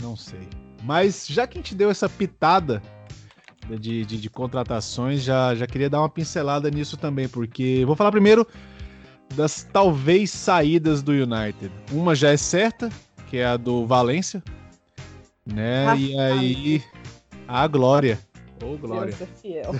Não 0.00 0.16
sei. 0.16 0.48
Mas 0.82 1.26
já 1.26 1.46
que 1.46 1.58
a 1.58 1.60
gente 1.60 1.74
deu 1.74 1.90
essa 1.90 2.08
pitada 2.08 2.82
de, 3.68 4.04
de, 4.04 4.20
de, 4.20 4.30
contratações, 4.30 5.22
já, 5.22 5.54
já 5.54 5.66
queria 5.66 5.88
dar 5.88 6.00
uma 6.00 6.08
pincelada 6.08 6.70
nisso 6.70 6.96
também, 6.96 7.28
porque 7.28 7.84
vou 7.86 7.96
falar 7.96 8.10
primeiro 8.10 8.46
das 9.34 9.66
talvez 9.72 10.30
saídas 10.30 11.02
do 11.02 11.12
United. 11.12 11.72
Uma 11.90 12.14
já 12.14 12.30
é 12.30 12.36
certa, 12.36 12.90
que 13.28 13.38
é 13.38 13.46
a 13.46 13.56
do 13.56 13.86
Valência, 13.86 14.42
né? 15.46 15.86
Ah, 15.88 15.96
e 15.96 16.18
aí 16.18 16.84
a 17.48 17.66
Glória. 17.66 18.18
Ô, 18.62 18.74
oh, 18.74 18.78
Glória. 18.78 19.14
Deus 19.14 19.22
é 19.22 19.40
fiel. 19.40 19.74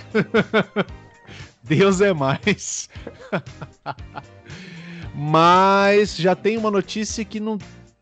Deus 1.63 2.01
é 2.01 2.13
mais. 2.13 2.89
Mas 5.15 6.15
já 6.17 6.35
tem 6.35 6.57
uma 6.57 6.69
notícia 6.69 7.23
que 7.23 7.39
não 7.39 7.57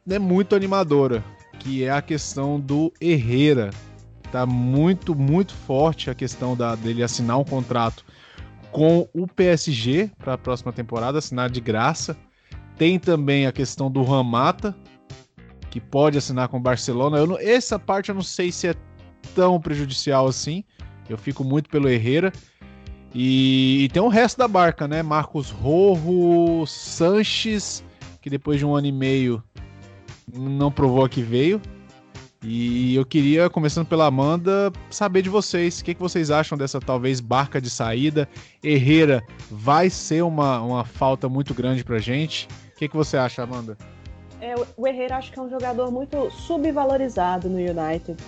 é 0.09 0.17
muito 0.17 0.55
animadora, 0.55 1.23
que 1.59 1.83
é 1.83 1.91
a 1.91 2.01
questão 2.01 2.59
do 2.59 2.91
Herrera. 2.99 3.69
Tá 4.31 4.47
muito, 4.47 5.13
muito 5.13 5.53
forte 5.53 6.09
a 6.09 6.15
questão 6.15 6.57
da, 6.57 6.75
dele 6.75 7.03
assinar 7.03 7.37
um 7.37 7.43
contrato 7.43 8.03
com 8.71 9.07
o 9.13 9.27
PSG 9.27 10.09
para 10.17 10.33
a 10.33 10.37
próxima 10.37 10.73
temporada, 10.73 11.19
assinar 11.19 11.51
de 11.51 11.61
graça. 11.61 12.17
Tem 12.75 12.97
também 12.97 13.45
a 13.45 13.51
questão 13.51 13.91
do 13.91 14.01
Ramata, 14.01 14.75
que 15.69 15.79
pode 15.79 16.17
assinar 16.17 16.47
com 16.47 16.57
o 16.57 16.59
Barcelona. 16.59 17.23
Não, 17.23 17.37
essa 17.39 17.77
parte 17.77 18.09
eu 18.09 18.15
não 18.15 18.23
sei 18.23 18.51
se 18.51 18.69
é 18.69 18.75
tão 19.35 19.61
prejudicial 19.61 20.27
assim. 20.27 20.63
Eu 21.07 21.17
fico 21.17 21.43
muito 21.43 21.69
pelo 21.69 21.87
Herrera. 21.87 22.33
E, 23.13 23.83
e, 23.83 23.89
tem 23.89 24.01
o 24.01 24.07
resto 24.07 24.37
da 24.37 24.47
barca, 24.47 24.87
né? 24.87 25.03
Marcos 25.03 25.51
Rojo, 25.51 26.65
Sanches, 26.65 27.83
que 28.21 28.29
depois 28.29 28.57
de 28.57 28.65
um 28.65 28.75
ano 28.75 28.87
e 28.87 28.91
meio 28.91 29.43
não 30.33 30.71
provou 30.71 31.07
que 31.07 31.21
veio. 31.21 31.61
E 32.45 32.93
eu 32.95 33.05
queria, 33.05 33.49
começando 33.49 33.87
pela 33.87 34.05
Amanda, 34.05 34.71
saber 34.89 35.21
de 35.21 35.29
vocês. 35.29 35.79
O 35.79 35.85
que, 35.85 35.93
que 35.93 36.01
vocês 36.01 36.29
acham 36.29 36.57
dessa 36.57 36.79
talvez 36.79 37.21
barca 37.21 37.61
de 37.61 37.69
saída? 37.69 38.27
Herrera 38.61 39.23
vai 39.49 39.89
ser 39.89 40.23
uma, 40.23 40.61
uma 40.61 40.83
falta 40.83 41.29
muito 41.29 41.53
grande 41.53 41.85
pra 41.85 41.99
gente. 41.99 42.47
O 42.75 42.77
que, 42.77 42.89
que 42.89 42.95
você 42.97 43.15
acha, 43.15 43.43
Amanda? 43.43 43.77
É, 44.41 44.55
o 44.75 44.85
Herrera 44.85 45.17
acho 45.17 45.31
que 45.31 45.39
é 45.39 45.41
um 45.41 45.49
jogador 45.49 45.89
muito 45.89 46.29
subvalorizado 46.31 47.47
no 47.47 47.57
United. 47.57 48.21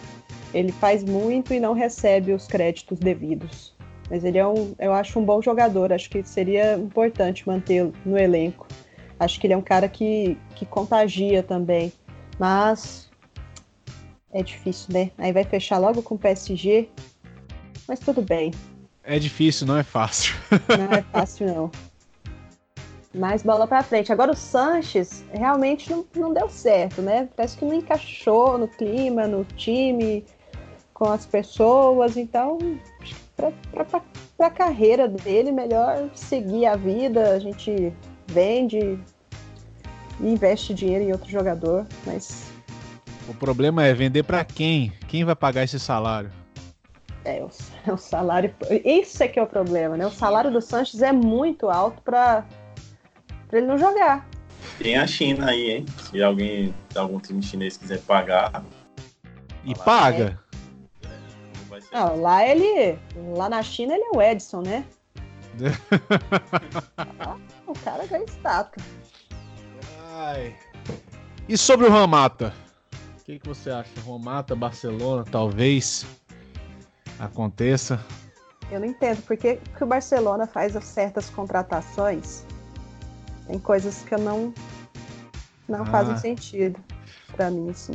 Ele 0.53 0.71
faz 0.71 1.03
muito 1.03 1.53
e 1.53 1.59
não 1.59 1.73
recebe 1.73 2.31
os 2.31 2.47
créditos 2.47 2.97
devidos. 2.97 3.74
Mas 4.09 4.23
ele 4.23 4.37
é 4.37 4.47
um, 4.47 4.75
eu 4.77 4.93
acho 4.93 5.19
um 5.19 5.25
bom 5.25 5.41
jogador. 5.41 5.91
Acho 5.91 6.09
que 6.09 6.23
seria 6.23 6.75
importante 6.75 7.47
mantê-lo 7.47 7.93
no 8.05 8.17
elenco. 8.17 8.67
Acho 9.19 9.39
que 9.39 9.47
ele 9.47 9.53
é 9.53 9.57
um 9.57 9.61
cara 9.61 9.87
que, 9.87 10.37
que 10.55 10.65
contagia 10.65 11.41
também. 11.41 11.91
Mas 12.37 13.09
é 14.31 14.43
difícil, 14.43 14.93
né? 14.93 15.11
Aí 15.17 15.31
vai 15.31 15.43
fechar 15.43 15.77
logo 15.77 16.01
com 16.01 16.15
o 16.15 16.19
PSG. 16.19 16.89
Mas 17.87 17.99
tudo 17.99 18.21
bem. 18.21 18.51
É 19.03 19.17
difícil, 19.17 19.65
não 19.65 19.77
é 19.77 19.83
fácil. 19.83 20.35
Não 20.77 20.91
é 20.91 21.01
fácil, 21.03 21.47
não. 21.47 21.71
Mais 23.13 23.43
bola 23.43 23.65
para 23.65 23.81
frente. 23.81 24.11
Agora 24.11 24.31
o 24.31 24.35
Sanches 24.35 25.23
realmente 25.31 25.89
não, 25.89 26.05
não 26.15 26.33
deu 26.33 26.49
certo, 26.49 27.01
né? 27.01 27.29
Parece 27.35 27.57
que 27.57 27.63
não 27.63 27.73
encaixou 27.73 28.57
no 28.57 28.67
clima, 28.67 29.25
no 29.25 29.45
time, 29.55 30.25
com 30.93 31.05
as 31.05 31.25
pessoas. 31.25 32.17
Então, 32.17 32.57
para 33.36 34.01
a 34.39 34.49
carreira 34.49 35.07
dele, 35.07 35.51
melhor 35.51 36.09
seguir 36.15 36.65
a 36.65 36.75
vida. 36.75 37.31
A 37.31 37.39
gente 37.39 37.93
vende 38.27 38.99
e 40.19 40.27
investe 40.27 40.73
dinheiro 40.73 41.03
em 41.03 41.11
outro 41.11 41.29
jogador, 41.29 41.86
mas 42.05 42.51
o 43.27 43.33
problema 43.33 43.83
é 43.83 43.93
vender 43.93 44.23
para 44.23 44.43
quem? 44.45 44.91
Quem 45.07 45.23
vai 45.23 45.36
pagar 45.36 45.63
esse 45.63 45.79
salário? 45.79 46.31
É, 47.23 47.41
o, 47.41 47.49
o, 47.91 47.97
salário. 47.97 48.53
Isso 48.83 49.23
é 49.23 49.27
que 49.27 49.39
é 49.39 49.41
o 49.41 49.47
problema, 49.47 49.97
né? 49.97 50.05
O 50.05 50.11
salário 50.11 50.51
do 50.51 50.61
Sanches 50.61 51.01
é 51.01 51.11
muito 51.11 51.69
alto 51.69 52.01
para 52.03 52.45
ele 53.51 53.65
não 53.65 53.77
jogar. 53.77 54.27
Tem 54.77 54.95
a 54.95 55.07
China 55.07 55.49
aí, 55.49 55.71
hein? 55.71 55.86
Se 56.09 56.21
alguém, 56.21 56.73
algum 56.95 57.19
time 57.19 57.41
chinês 57.41 57.77
quiser 57.77 57.99
pagar. 58.01 58.63
E 59.63 59.73
paga? 59.73 60.39
É. 60.41 60.44
Lá 61.91 62.45
ele. 62.45 62.99
Lá 63.36 63.49
na 63.49 63.63
China 63.63 63.93
ele 63.93 64.03
é 64.03 64.17
o 64.17 64.21
Edson, 64.21 64.61
né? 64.61 64.86
ah, 66.97 67.38
o 67.65 67.73
cara 67.79 68.05
ganha 68.05 68.25
estátua. 68.25 68.83
Ai. 70.13 70.55
E 71.47 71.57
sobre 71.57 71.88
o 71.88 71.89
Ramata? 71.89 72.53
O 73.19 73.23
que, 73.23 73.39
que 73.39 73.47
você 73.47 73.71
acha? 73.71 73.89
Romata, 74.01 74.55
Barcelona, 74.55 75.23
talvez 75.29 76.05
aconteça? 77.19 77.99
Eu 78.71 78.79
não 78.79 78.88
entendo 78.88 79.21
porque 79.23 79.57
que 79.77 79.83
o 79.83 79.88
Barcelona 79.88 80.47
faz 80.47 80.73
certas 80.83 81.29
contratações. 81.29 82.45
Tem 83.47 83.59
coisas 83.59 84.03
que 84.03 84.13
eu 84.13 84.19
não 84.19 84.53
não 85.67 85.81
ah. 85.81 85.86
fazem 85.86 86.17
sentido 86.17 86.79
para 87.36 87.49
mim, 87.49 87.69
assim. 87.69 87.93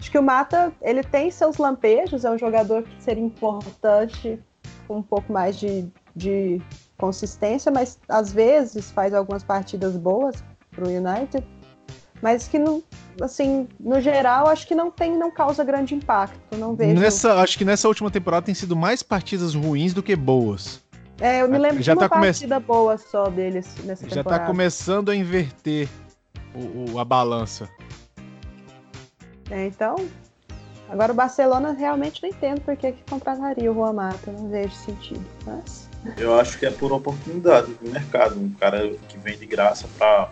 Acho 0.00 0.10
que 0.10 0.18
o 0.18 0.22
Mata, 0.22 0.72
ele 0.80 1.02
tem 1.02 1.30
seus 1.30 1.56
lampejos, 1.56 2.24
é 2.24 2.30
um 2.30 2.38
jogador 2.38 2.82
que 2.84 3.02
seria 3.02 3.22
importante 3.22 4.38
com 4.86 4.98
um 4.98 5.02
pouco 5.02 5.32
mais 5.32 5.58
de, 5.58 5.86
de 6.14 6.62
consistência, 6.96 7.70
mas 7.70 7.98
às 8.08 8.32
vezes 8.32 8.90
faz 8.90 9.12
algumas 9.12 9.42
partidas 9.42 9.96
boas 9.96 10.42
para 10.70 10.84
o 10.84 10.88
United, 10.88 11.44
mas 12.22 12.48
que 12.48 12.58
não, 12.58 12.82
assim, 13.20 13.68
no 13.78 14.00
geral, 14.00 14.48
acho 14.48 14.66
que 14.66 14.74
não 14.74 14.90
tem, 14.90 15.16
não 15.16 15.30
causa 15.30 15.62
grande 15.64 15.94
impacto. 15.94 16.56
Não 16.56 16.74
vejo. 16.74 17.00
Nessa, 17.00 17.34
acho 17.34 17.56
que 17.58 17.64
nessa 17.64 17.86
última 17.88 18.10
temporada 18.10 18.46
tem 18.46 18.54
sido 18.54 18.76
mais 18.76 19.02
partidas 19.02 19.54
ruins 19.54 19.94
do 19.94 20.02
que 20.02 20.16
boas. 20.16 20.82
É, 21.20 21.42
eu 21.42 21.48
me 21.48 21.58
lembro 21.58 21.82
já 21.82 21.94
de 21.94 21.98
uma 21.98 22.08
tá 22.08 22.16
partida 22.16 22.56
come... 22.56 22.66
boa 22.66 22.98
só 22.98 23.28
deles 23.28 23.66
nessa 23.84 24.04
já 24.04 24.10
tá 24.10 24.16
temporada. 24.16 24.30
Já 24.30 24.38
tá 24.40 24.46
começando 24.46 25.10
a 25.10 25.16
inverter 25.16 25.88
o, 26.54 26.92
o, 26.92 26.98
a 26.98 27.04
balança. 27.04 27.68
É, 29.50 29.66
então, 29.66 29.96
Agora 30.88 31.12
o 31.12 31.14
Barcelona 31.14 31.72
realmente 31.72 32.22
não 32.22 32.30
entendo 32.30 32.60
porque 32.62 32.92
que 32.92 33.02
contrataria 33.08 33.70
o 33.70 33.74
Juan 33.74 33.92
Mata, 33.92 34.32
não 34.32 34.48
vejo 34.48 34.74
sentido. 34.74 35.24
Mas... 35.44 35.88
Eu 36.16 36.38
acho 36.38 36.58
que 36.58 36.64
é 36.64 36.70
por 36.70 36.92
oportunidade 36.92 37.74
de 37.74 37.90
mercado. 37.90 38.40
Um 38.40 38.50
cara 38.54 38.88
que 39.08 39.18
vem 39.18 39.36
de 39.36 39.44
graça 39.44 39.86
para 39.98 40.30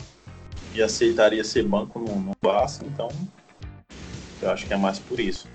e 0.74 0.82
aceitaria 0.82 1.44
ser 1.44 1.64
banco 1.64 1.98
no, 1.98 2.14
no 2.16 2.32
Barça, 2.42 2.84
então 2.86 3.08
eu 4.42 4.50
acho 4.50 4.66
que 4.66 4.72
é 4.72 4.76
mais 4.76 4.98
por 4.98 5.20
isso. 5.20 5.48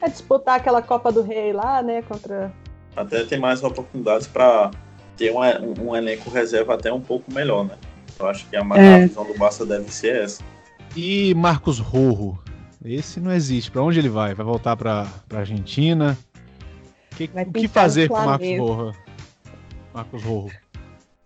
É 0.00 0.08
disputar 0.08 0.56
aquela 0.56 0.82
Copa 0.82 1.12
do 1.12 1.22
Rei 1.22 1.52
lá, 1.52 1.82
né, 1.82 2.02
contra... 2.02 2.52
Até 2.96 3.24
tem 3.24 3.38
mais 3.38 3.62
oportunidades 3.62 4.26
para 4.26 4.70
ter 5.16 5.32
um, 5.32 5.38
um, 5.40 5.90
um, 5.90 5.96
elenco 5.96 6.30
reserva 6.30 6.74
até 6.74 6.92
um 6.92 7.00
pouco 7.00 7.32
melhor, 7.32 7.64
né? 7.64 7.76
Eu 8.18 8.26
acho 8.26 8.46
que 8.48 8.56
a, 8.56 8.60
é. 8.60 8.94
a 8.94 9.06
visão 9.06 9.24
do 9.24 9.34
Barça 9.38 9.64
deve 9.64 9.90
ser 9.90 10.22
essa. 10.22 10.42
E 10.94 11.32
Marcos 11.34 11.78
Rojo? 11.78 12.38
Esse 12.84 13.20
não 13.20 13.32
existe. 13.32 13.70
Para 13.70 13.82
onde 13.82 13.98
ele 13.98 14.08
vai? 14.08 14.34
Vai 14.34 14.44
voltar 14.44 14.76
para 14.76 15.06
Argentina? 15.34 16.18
Que, 17.16 17.24
o 17.24 17.52
que 17.52 17.68
fazer 17.68 18.08
com 18.08 18.14
Marcos 18.14 18.58
Rojo? 18.58 18.98
Marcos 19.94 20.22
Rojo. 20.22 20.56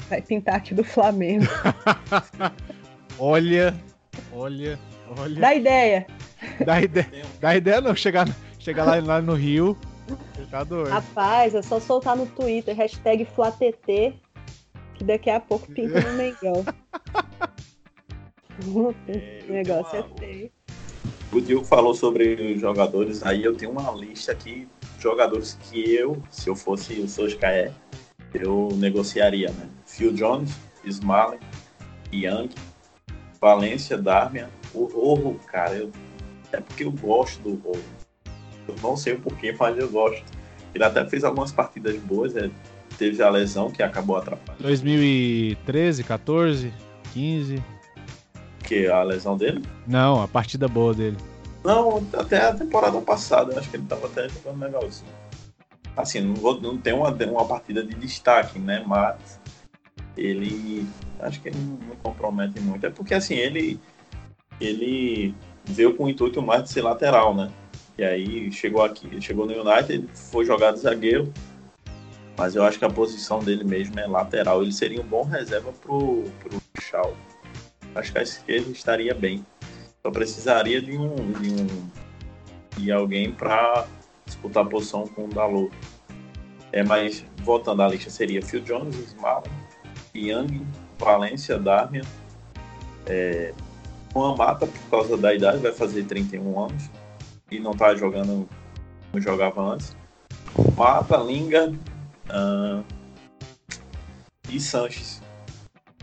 Vai 0.09 0.23
pintar 0.23 0.57
aqui 0.57 0.75
do 0.75 0.85
Flamengo. 0.85 1.47
olha, 3.19 3.75
olha, 4.33 4.79
olha. 5.19 5.41
Dá 5.41 5.55
ideia. 5.55 6.07
Dá 6.65 6.81
ideia, 6.81 7.25
dá 7.41 7.57
ideia 7.57 7.81
não. 7.81 7.95
Chegar, 7.97 8.29
chegar 8.59 8.85
lá, 8.85 8.97
lá 9.01 9.23
no 9.23 9.35
Rio, 9.35 9.77
tá 10.51 10.63
doido. 10.63 10.91
Rapaz, 10.91 11.55
é 11.55 11.63
só 11.63 11.81
soltar 11.81 12.17
no 12.17 12.27
Twitter, 12.27 12.77
hashtag 12.77 13.25
FlaTT, 13.25 14.15
que 14.95 15.05
daqui 15.05 15.31
a 15.31 15.41
pouco 15.41 15.67
pinta 15.73 16.01
no 16.01 16.13
Mengão. 16.17 16.65
o 18.67 19.53
negócio 19.53 19.99
é 19.99 20.19
feio. 20.19 20.56
O 21.33 21.41
Diogo 21.41 21.65
falou 21.65 21.95
sobre 21.95 22.55
os 22.55 22.61
jogadores, 22.61 23.23
aí 23.25 23.45
eu 23.45 23.55
tenho 23.55 23.73
uma 23.73 23.91
lista 23.93 24.33
aqui 24.33 24.69
de 24.97 25.03
jogadores 25.03 25.59
que 25.61 25.95
eu, 25.95 26.23
se 26.31 26.49
eu 26.49 26.55
fosse 26.55 26.95
o 27.01 27.09
Soscaé, 27.09 27.73
eu 28.33 28.69
negociaria, 28.77 29.51
né? 29.51 29.69
Phil 29.85 30.13
Jones, 30.13 30.57
Smalley, 30.85 31.41
Young, 32.13 32.51
Valência, 33.41 33.99
Darmian, 33.99 34.49
o 34.73 34.85
Rojo, 34.85 35.39
cara, 35.47 35.75
eu, 35.75 35.91
é 36.53 36.61
porque 36.61 36.85
eu 36.85 36.93
gosto 36.93 37.41
do 37.43 37.55
Rojo. 37.57 37.83
Eu 38.69 38.75
não 38.83 38.97
sei 38.97 39.15
o 39.15 39.21
porquê, 39.21 39.55
mas 39.59 39.77
eu 39.79 39.89
gosto. 39.89 40.25
Ele 40.75 40.85
até 40.85 41.05
fez 41.09 41.25
algumas 41.25 41.53
partidas 41.53 41.97
boas, 41.97 42.37
é, 42.37 42.51
teve 42.99 43.23
a 43.23 43.31
lesão 43.31 43.71
que 43.71 43.83
acabou 43.83 44.17
atrapalhando. 44.17 44.63
2013, 44.63 46.05
14, 46.05 46.73
15. 47.13 47.63
Que 48.67 48.89
a 48.89 49.03
lesão 49.03 49.37
dele? 49.37 49.63
Não, 49.87 50.23
a 50.23 50.29
partida 50.29 50.69
boa 50.69 50.93
dele. 50.93 51.17
Não, 51.65 52.05
até 52.13 52.49
a 52.49 52.55
temporada 52.55 53.01
passada, 53.01 53.59
acho 53.59 53.71
que 53.71 53.77
ele 53.77 53.87
tava 53.87 54.07
até 54.07 54.29
jogando 54.29 54.61
legalzinho. 54.61 55.11
Assim, 55.97 56.21
não, 56.21 56.35
vou, 56.35 56.61
não 56.61 56.77
tem 56.77 56.93
uma, 56.93 57.11
uma 57.11 57.45
partida 57.47 57.83
de 57.83 57.95
destaque, 57.95 58.59
né? 58.59 58.85
Mas 58.87 59.41
ele 60.17 60.87
acho 61.21 61.41
que 61.41 61.49
ele 61.49 61.59
não 61.59 61.97
compromete 62.03 62.61
muito. 62.61 62.85
É 62.85 62.91
porque 62.91 63.15
assim, 63.15 63.35
ele 63.35 63.81
ele 64.61 65.35
veio 65.65 65.95
com 65.95 66.05
o 66.05 66.09
intuito 66.09 66.43
mais 66.43 66.65
de 66.65 66.71
ser 66.71 66.83
lateral, 66.83 67.35
né? 67.35 67.51
E 67.99 68.05
aí 68.05 68.53
chegou 68.53 68.83
aqui, 68.83 69.21
chegou 69.21 69.47
no 69.47 69.53
United, 69.53 70.07
foi 70.13 70.45
jogar 70.45 70.73
de 70.73 70.81
zagueiro, 70.81 71.33
mas 72.37 72.55
eu 72.55 72.63
acho 72.63 72.79
que 72.79 72.85
a 72.85 72.91
posição 72.91 73.39
dele 73.39 73.65
mesmo 73.65 73.99
é 73.99 74.07
lateral. 74.07 74.63
Ele 74.63 74.73
seria 74.73 75.01
um 75.01 75.07
bom 75.07 75.25
reserva 75.25 75.73
pro, 75.73 76.25
pro 76.41 76.61
Shaw. 76.81 77.17
Acho 77.97 78.13
que 78.13 78.19
a 78.19 78.23
esquerda 78.23 78.71
estaria 78.71 79.15
bem. 79.15 79.45
Só 80.03 80.11
precisaria 80.11 80.81
de 80.81 80.97
um 80.97 81.33
de, 81.33 81.51
um, 81.51 81.91
de 82.77 82.93
alguém 82.93 83.33
para 83.33 83.87
disputar 84.25 84.65
a 84.65 84.69
posição 84.69 85.07
com 85.07 85.25
o 85.25 85.29
Dalot. 85.29 85.73
É, 86.73 86.83
mas 86.83 87.25
voltando 87.43 87.83
à 87.83 87.89
lista 87.89 88.11
seria 88.11 88.43
Phil 88.43 88.61
Jones, 88.61 88.97
Smart, 88.97 89.49
Young, 90.15 90.67
Valência, 90.99 91.59
Darmian, 91.59 92.05
é, 93.07 93.55
Juan 94.13 94.37
Mata, 94.37 94.67
por 94.67 94.91
causa 94.91 95.17
da 95.17 95.35
idade, 95.35 95.59
vai 95.59 95.73
fazer 95.73 96.05
31 96.05 96.65
anos 96.65 96.91
e 97.51 97.59
não 97.59 97.73
está 97.73 97.95
jogando 97.95 98.49
como 99.11 99.23
jogava 99.23 99.63
antes. 99.63 99.97
Mata, 100.77 101.17
Linga 101.19 101.73
uh, 102.31 102.85
e 104.51 104.59
Sanches. 104.59 105.23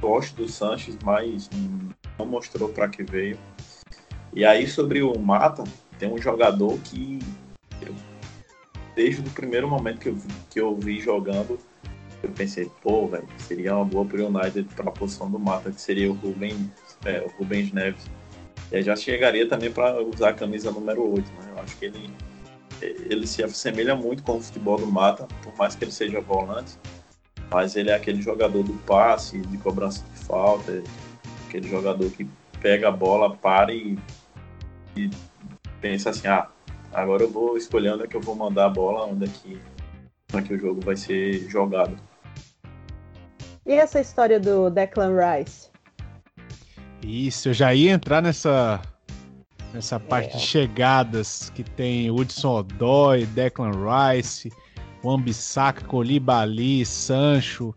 Gosto 0.03 0.35
do 0.35 0.49
Sanches, 0.49 0.97
mas 1.01 1.49
não 2.19 2.25
mostrou 2.25 2.67
para 2.67 2.89
que 2.89 3.03
veio. 3.03 3.39
E 4.33 4.43
aí 4.43 4.67
sobre 4.67 5.01
o 5.01 5.17
Mata, 5.17 5.63
tem 5.97 6.11
um 6.11 6.17
jogador 6.17 6.77
que 6.79 7.19
eu, 7.81 7.95
desde 8.97 9.21
o 9.21 9.31
primeiro 9.31 9.65
momento 9.65 9.99
que 9.99 10.09
eu, 10.09 10.17
que 10.49 10.59
eu 10.59 10.75
vi 10.75 10.99
jogando, 10.99 11.57
eu 12.21 12.29
pensei, 12.31 12.69
pô, 12.81 13.07
velho, 13.07 13.25
seria 13.37 13.77
uma 13.77 13.85
boa 13.85 14.03
pro 14.03 14.27
United 14.27 14.67
para 14.75 14.89
a 14.89 14.91
posição 14.91 15.31
do 15.31 15.39
Mata, 15.39 15.71
que 15.71 15.79
seria 15.79 16.11
o 16.11 16.15
Rubens, 16.15 16.69
é, 17.05 17.21
o 17.21 17.29
Rubens 17.39 17.71
Neves. 17.71 18.03
E 18.73 18.81
já 18.81 18.97
chegaria 18.97 19.47
também 19.47 19.71
para 19.71 20.03
usar 20.03 20.29
a 20.29 20.33
camisa 20.33 20.69
número 20.69 21.13
8, 21.13 21.31
né? 21.31 21.53
Eu 21.55 21.63
acho 21.63 21.77
que 21.77 21.85
ele, 21.85 22.13
ele 22.81 23.25
se 23.25 23.41
assemelha 23.41 23.95
muito 23.95 24.21
com 24.21 24.35
o 24.35 24.41
futebol 24.41 24.77
do 24.77 24.87
Mata, 24.87 25.29
por 25.41 25.55
mais 25.55 25.75
que 25.75 25.85
ele 25.85 25.93
seja 25.93 26.19
volante, 26.19 26.77
mas 27.53 27.75
ele 27.75 27.91
é 27.91 27.93
aquele 27.93 28.19
jogador 28.19 28.63
do 28.63 28.73
passe, 28.79 29.39
de 29.39 29.57
cobrança 29.59 30.03
de 30.11 30.25
falta, 30.25 30.81
aquele 31.47 31.69
jogador 31.69 32.09
que 32.09 32.27
pega 32.59 32.87
a 32.87 32.91
bola, 32.91 33.35
para 33.35 33.71
e, 33.71 33.97
e 34.97 35.07
pensa 35.79 36.09
assim, 36.09 36.27
ah, 36.27 36.47
agora 36.91 37.21
eu 37.21 37.29
vou 37.29 37.55
escolher 37.55 37.93
onde 37.93 38.05
é 38.05 38.07
que 38.07 38.17
eu 38.17 38.21
vou 38.21 38.35
mandar 38.35 38.65
a 38.65 38.69
bola, 38.69 39.05
onde 39.05 39.25
é 39.25 39.27
que, 39.27 39.61
onde 40.33 40.43
é 40.43 40.47
que 40.47 40.53
o 40.55 40.59
jogo 40.59 40.81
vai 40.81 40.95
ser 40.95 41.47
jogado. 41.47 41.95
E 43.65 43.73
essa 43.73 44.01
história 44.01 44.39
do 44.39 44.71
Declan 44.71 45.13
Rice? 45.15 45.69
Isso, 47.03 47.49
eu 47.49 47.53
já 47.53 47.73
ia 47.73 47.91
entrar 47.91 48.21
nessa 48.21 48.81
nessa 49.73 49.99
parte 49.99 50.35
é. 50.35 50.37
de 50.37 50.43
chegadas 50.43 51.49
que 51.49 51.63
tem 51.63 52.09
Hudson 52.09 52.59
Odoi, 52.59 53.25
Declan 53.27 53.71
Rice, 53.71 54.51
Wambisaka, 55.03 55.83
Colibali, 55.85 56.85
Sancho. 56.85 57.75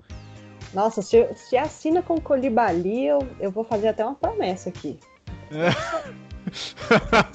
Nossa, 0.72 1.02
se, 1.02 1.26
se 1.34 1.56
assina 1.56 2.02
com 2.02 2.20
Colibali, 2.20 3.06
eu, 3.06 3.26
eu 3.40 3.50
vou 3.50 3.64
fazer 3.64 3.88
até 3.88 4.04
uma 4.04 4.14
promessa 4.14 4.68
aqui. 4.68 4.98
É. 5.50 5.70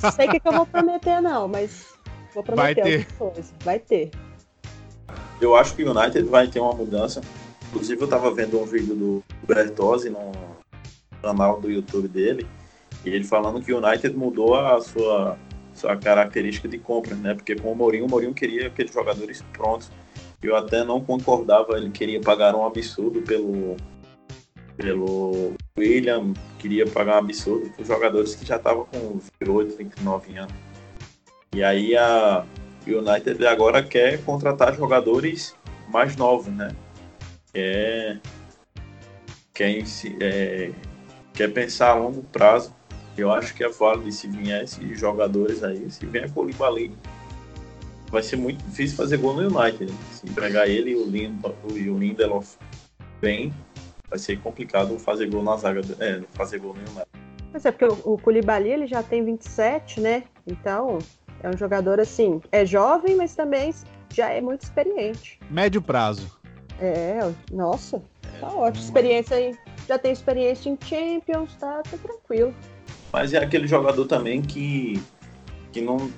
Não 0.02 0.12
sei 0.12 0.28
o 0.28 0.32
que, 0.32 0.39
que, 0.39 0.48
eu 0.48 0.54
vou 0.54 0.66
prometer, 0.66 1.22
não, 1.22 1.48
mas 1.48 1.88
vou 2.34 2.44
prometer 2.44 2.82
vai 2.82 2.92
ter. 2.92 3.14
coisa. 3.14 3.54
Vai 3.64 3.80
ter. 3.80 4.12
Eu 5.39 5.56
acho 5.56 5.76
que 5.76 5.84
o 5.84 5.92
United 5.92 6.28
vai 6.30 6.48
ter 6.48 6.60
uma 6.60 6.74
mudança. 6.74 7.22
Inclusive, 7.70 8.02
eu 8.02 8.06
estava 8.06 8.32
vendo 8.34 8.60
um 8.60 8.66
vídeo 8.66 8.96
do 8.96 9.24
Bertozzi 9.44 10.10
no 10.10 10.32
canal 11.22 11.60
do 11.60 11.70
YouTube 11.70 12.08
dele, 12.08 12.48
e 13.06 13.10
ele 13.10 13.24
falando 13.24 13.62
que 13.62 13.74
o 13.74 13.78
United 13.78 14.16
mudou 14.16 14.56
a 14.56 14.80
sua, 14.82 15.38
sua 15.74 15.95
característica 15.95 16.67
de 16.67 16.78
compra, 16.78 17.15
né? 17.15 17.34
Porque 17.34 17.55
com 17.55 17.72
o 17.72 17.76
Mourinho, 17.76 18.05
o 18.05 18.09
Mourinho 18.09 18.34
queria 18.34 18.67
aqueles 18.67 18.93
jogadores 18.93 19.43
prontos. 19.53 19.91
Eu 20.41 20.55
até 20.55 20.84
não 20.84 20.99
concordava, 20.99 21.78
ele 21.78 21.91
queria 21.91 22.19
pagar 22.19 22.55
um 22.55 22.65
absurdo 22.65 23.22
pelo, 23.22 23.78
pelo 24.76 25.53
William, 25.78 26.34
queria 26.57 26.88
pagar 26.88 27.15
um 27.15 27.19
absurdo 27.19 27.69
para 27.69 27.82
os 27.82 27.88
jogadores 27.88 28.36
que 28.36 28.45
já 28.45 28.55
estavam 28.55 28.86
com 28.86 29.19
28, 29.39 29.78
29 29.78 30.38
anos. 30.38 30.53
E 31.53 31.63
aí 31.63 31.95
a 31.95 32.45
United 32.88 33.45
agora 33.45 33.84
quer 33.84 34.24
contratar 34.24 34.76
jogadores 34.76 35.55
mais 35.89 36.15
novos, 36.15 36.47
né? 36.47 36.76
Quer, 37.53 38.19
quer, 39.53 39.84
é, 40.22 40.72
quer 41.34 41.53
pensar 41.53 41.89
a 41.91 41.95
longo 41.95 42.24
prazo. 42.24 42.74
Eu 43.18 43.32
acho 43.32 43.53
que 43.53 43.64
é 43.64 43.70
válido 43.70 44.12
se 44.12 44.28
vier 44.28 44.64
esses 44.64 44.99
jogadores 44.99 45.64
aí, 45.64 45.89
se 45.89 46.05
vier 46.05 46.32
Colibali, 46.32 46.91
vai 48.09 48.24
ser 48.24 48.36
muito 48.36 48.64
difícil 48.66 48.97
fazer 48.97 49.18
gol 49.18 49.34
no 49.34 49.59
United. 49.59 49.91
Né? 49.91 49.97
Se 50.12 50.26
pegar 50.28 50.68
ele 50.68 50.91
e 50.91 50.95
o, 50.95 51.05
Lind, 51.05 51.39
o 51.64 51.97
Lindelof 51.97 52.55
bem, 53.20 53.53
vai 54.09 54.20
ser 54.20 54.39
complicado 54.39 54.97
fazer 54.99 55.30
gol 55.30 55.43
na 55.43 55.55
zaga, 55.57 55.82
é, 55.99 56.22
fazer 56.34 56.59
gol 56.59 56.74
no 56.74 56.80
United. 56.80 57.07
Mas 57.53 57.66
é 57.66 57.72
porque 57.72 57.86
o, 57.86 58.14
o 58.14 58.18
Koulibaly 58.18 58.70
ele 58.70 58.88
já 58.88 59.03
tem 59.03 59.24
27, 59.24 59.99
né? 59.99 60.24
Então 60.47 60.99
é 61.43 61.49
um 61.49 61.57
jogador 61.57 61.99
assim, 61.99 62.41
é 62.51 62.66
jovem, 62.66 63.16
mas 63.16 63.36
também 63.36 63.74
já 64.14 64.30
é 64.30 64.41
muito 64.41 64.62
experiente. 64.62 65.39
Médio 65.49 65.82
prazo. 65.82 66.39
É, 66.80 67.20
nossa, 67.51 68.01
tá 68.39 68.47
é, 68.47 68.51
ótimo. 68.51 68.84
Experiência 68.84 69.38
aí, 69.38 69.57
já 69.88 69.97
tem 69.97 70.12
experiência 70.12 70.70
em 70.70 70.78
Champions, 70.84 71.55
tá, 71.55 71.82
tá 71.84 71.97
tranquilo. 71.97 72.53
Mas 73.12 73.34
é 73.34 73.38
aquele 73.38 73.68
jogador 73.68 74.05
também 74.05 74.41
que, 74.41 75.01
que 75.72 75.82
não 75.82 76.12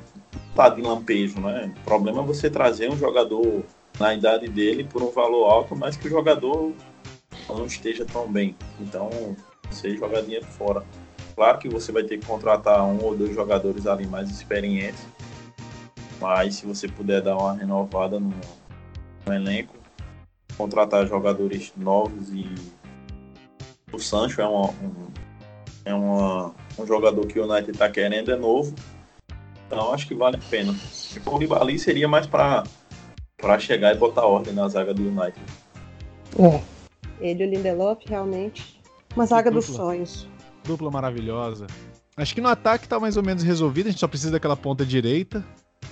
tá 0.56 0.70
de 0.70 0.82
lampejo, 0.82 1.40
né? 1.40 1.74
O 1.82 1.84
problema 1.84 2.22
é 2.22 2.26
você 2.26 2.50
trazer 2.50 2.92
um 2.92 2.98
jogador 2.98 3.64
na 4.00 4.14
idade 4.14 4.48
dele 4.48 4.84
por 4.84 5.02
um 5.02 5.12
valor 5.12 5.46
alto, 5.50 5.76
mas 5.76 5.96
que 5.96 6.08
o 6.08 6.10
jogador 6.10 6.74
não 7.50 7.66
esteja 7.66 8.06
tão 8.06 8.32
bem. 8.32 8.56
Então, 8.80 9.10
você 9.70 9.96
joga 9.98 10.22
dinheiro 10.22 10.46
fora. 10.46 10.84
Claro 11.36 11.58
que 11.58 11.68
você 11.68 11.92
vai 11.92 12.04
ter 12.04 12.20
que 12.20 12.26
contratar 12.26 12.84
um 12.84 13.04
ou 13.04 13.18
dois 13.18 13.34
jogadores 13.34 13.88
ali 13.88 14.06
mais 14.06 14.30
experientes, 14.30 15.04
Mas 16.22 16.56
se 16.56 16.66
você 16.66 16.88
puder 16.88 17.22
dar 17.22 17.36
uma 17.36 17.54
renovada 17.54 18.20
no, 18.20 18.34
no 19.26 19.34
elenco, 19.34 19.76
contratar 20.56 21.08
jogadores 21.08 21.74
novos 21.76 22.30
e 22.30 22.48
o 23.92 24.00
Sancho 24.00 24.42
é, 24.42 24.48
uma, 24.48 24.70
um, 24.70 25.13
é 25.86 25.94
uma, 25.94 26.54
um 26.78 26.86
jogador 26.86 27.26
que 27.28 27.40
o 27.40 27.50
United 27.50 27.72
está 27.72 27.90
querendo, 27.90 28.32
é 28.32 28.36
novo. 28.36 28.74
Então 29.68 29.94
acho 29.94 30.08
que 30.08 30.16
vale 30.16 30.38
a 30.38 30.50
pena. 30.50 30.74
Se 30.74 31.20
for 31.20 31.36
o 31.36 31.38
Ribali 31.38 31.78
seria 31.80 32.08
mais 32.08 32.28
para 32.28 32.64
chegar 33.60 33.96
e 33.96 33.98
botar 33.98 34.26
ordem 34.26 34.54
na 34.54 34.68
zaga 34.68 34.94
do 34.94 35.02
United. 35.02 35.42
É. 36.40 36.62
Ele 37.20 37.44
e 37.44 37.48
o 37.48 37.50
Lindelof 37.50 38.04
realmente 38.08 38.82
uma 39.16 39.26
zaga 39.26 39.52
dos 39.52 39.66
sonhos. 39.66 40.28
Dupla 40.64 40.90
maravilhosa. 40.90 41.68
Acho 42.18 42.34
que 42.34 42.42
no 42.42 42.50
ataque 42.50 42.88
tá 42.88 43.00
mais 43.00 43.18
ou 43.18 43.24
menos 43.24 43.44
resolvido, 43.44 43.88
a 43.88 43.90
gente 43.92 44.00
só 44.00 44.08
precisa 44.08 44.32
daquela 44.32 44.56
ponta 44.56 44.86
direita. 44.86 45.46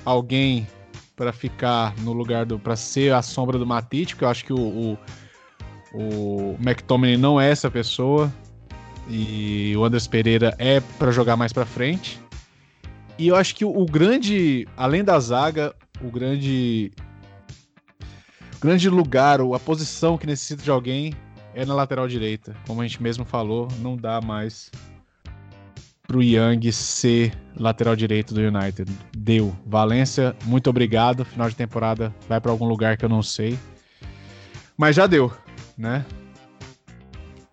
Alguém 0.06 0.68
para 1.16 1.32
ficar 1.32 1.96
no 2.00 2.14
lugar 2.14 2.46
do. 2.46 2.58
para 2.58 2.76
ser 2.76 3.14
a 3.14 3.22
sombra 3.22 3.58
do 3.58 3.66
Matite, 3.66 4.16
porque 4.16 4.26
eu 4.26 4.30
acho 4.30 4.46
que 4.46 4.54
o, 4.54 4.58
o, 4.60 4.98
o 5.94 6.58
McTominay 6.60 7.18
não 7.18 7.39
é 7.39 7.50
essa 7.50 7.70
pessoa. 7.70 8.32
E 9.10 9.76
o 9.76 9.84
Andres 9.84 10.08
Pereira 10.08 10.56
é 10.58 10.80
para 10.80 11.12
jogar 11.12 11.36
mais 11.36 11.52
para 11.52 11.66
frente. 11.66 12.20
E 13.18 13.28
eu 13.28 13.36
acho 13.36 13.56
que 13.56 13.66
o, 13.66 13.86
grande, 13.86 14.68
além 14.76 15.04
da 15.04 15.20
zaga, 15.20 15.76
o 16.02 16.10
grande 16.10 16.91
grande 18.60 18.89
lugar, 18.89 19.39
a 19.41 19.60
posição 19.60 20.18
que 20.18 20.28
necessita 20.28 20.64
de 20.64 20.70
alguém 20.70 21.14
é 21.54 21.66
na 21.66 21.74
lateral 21.74 22.08
direita. 22.08 22.56
Como 22.68 22.82
a 22.82 22.88
gente 22.88 23.02
mesmo 23.02 23.26
falou, 23.26 23.68
não 23.80 23.97
dá 23.97 24.22
mais 24.22 24.72
pro 26.08 26.22
Young 26.22 26.72
ser 26.72 27.34
lateral 27.58 27.95
direito 27.95 28.34
do 28.34 28.41
United. 28.41 28.91
Deu. 29.16 29.56
Valência, 29.66 30.36
muito 30.45 30.70
obrigado. 30.70 31.26
Final 31.26 31.49
de 31.49 31.56
temporada 31.56 32.14
vai 32.28 32.39
para 32.39 32.52
algum 32.52 32.66
lugar 32.66 32.97
que 32.97 33.06
eu 33.06 33.10
não 33.10 33.24
sei. 33.24 33.58
Mas 34.78 34.95
já 34.95 35.08
deu, 35.08 35.32
né? 35.78 36.06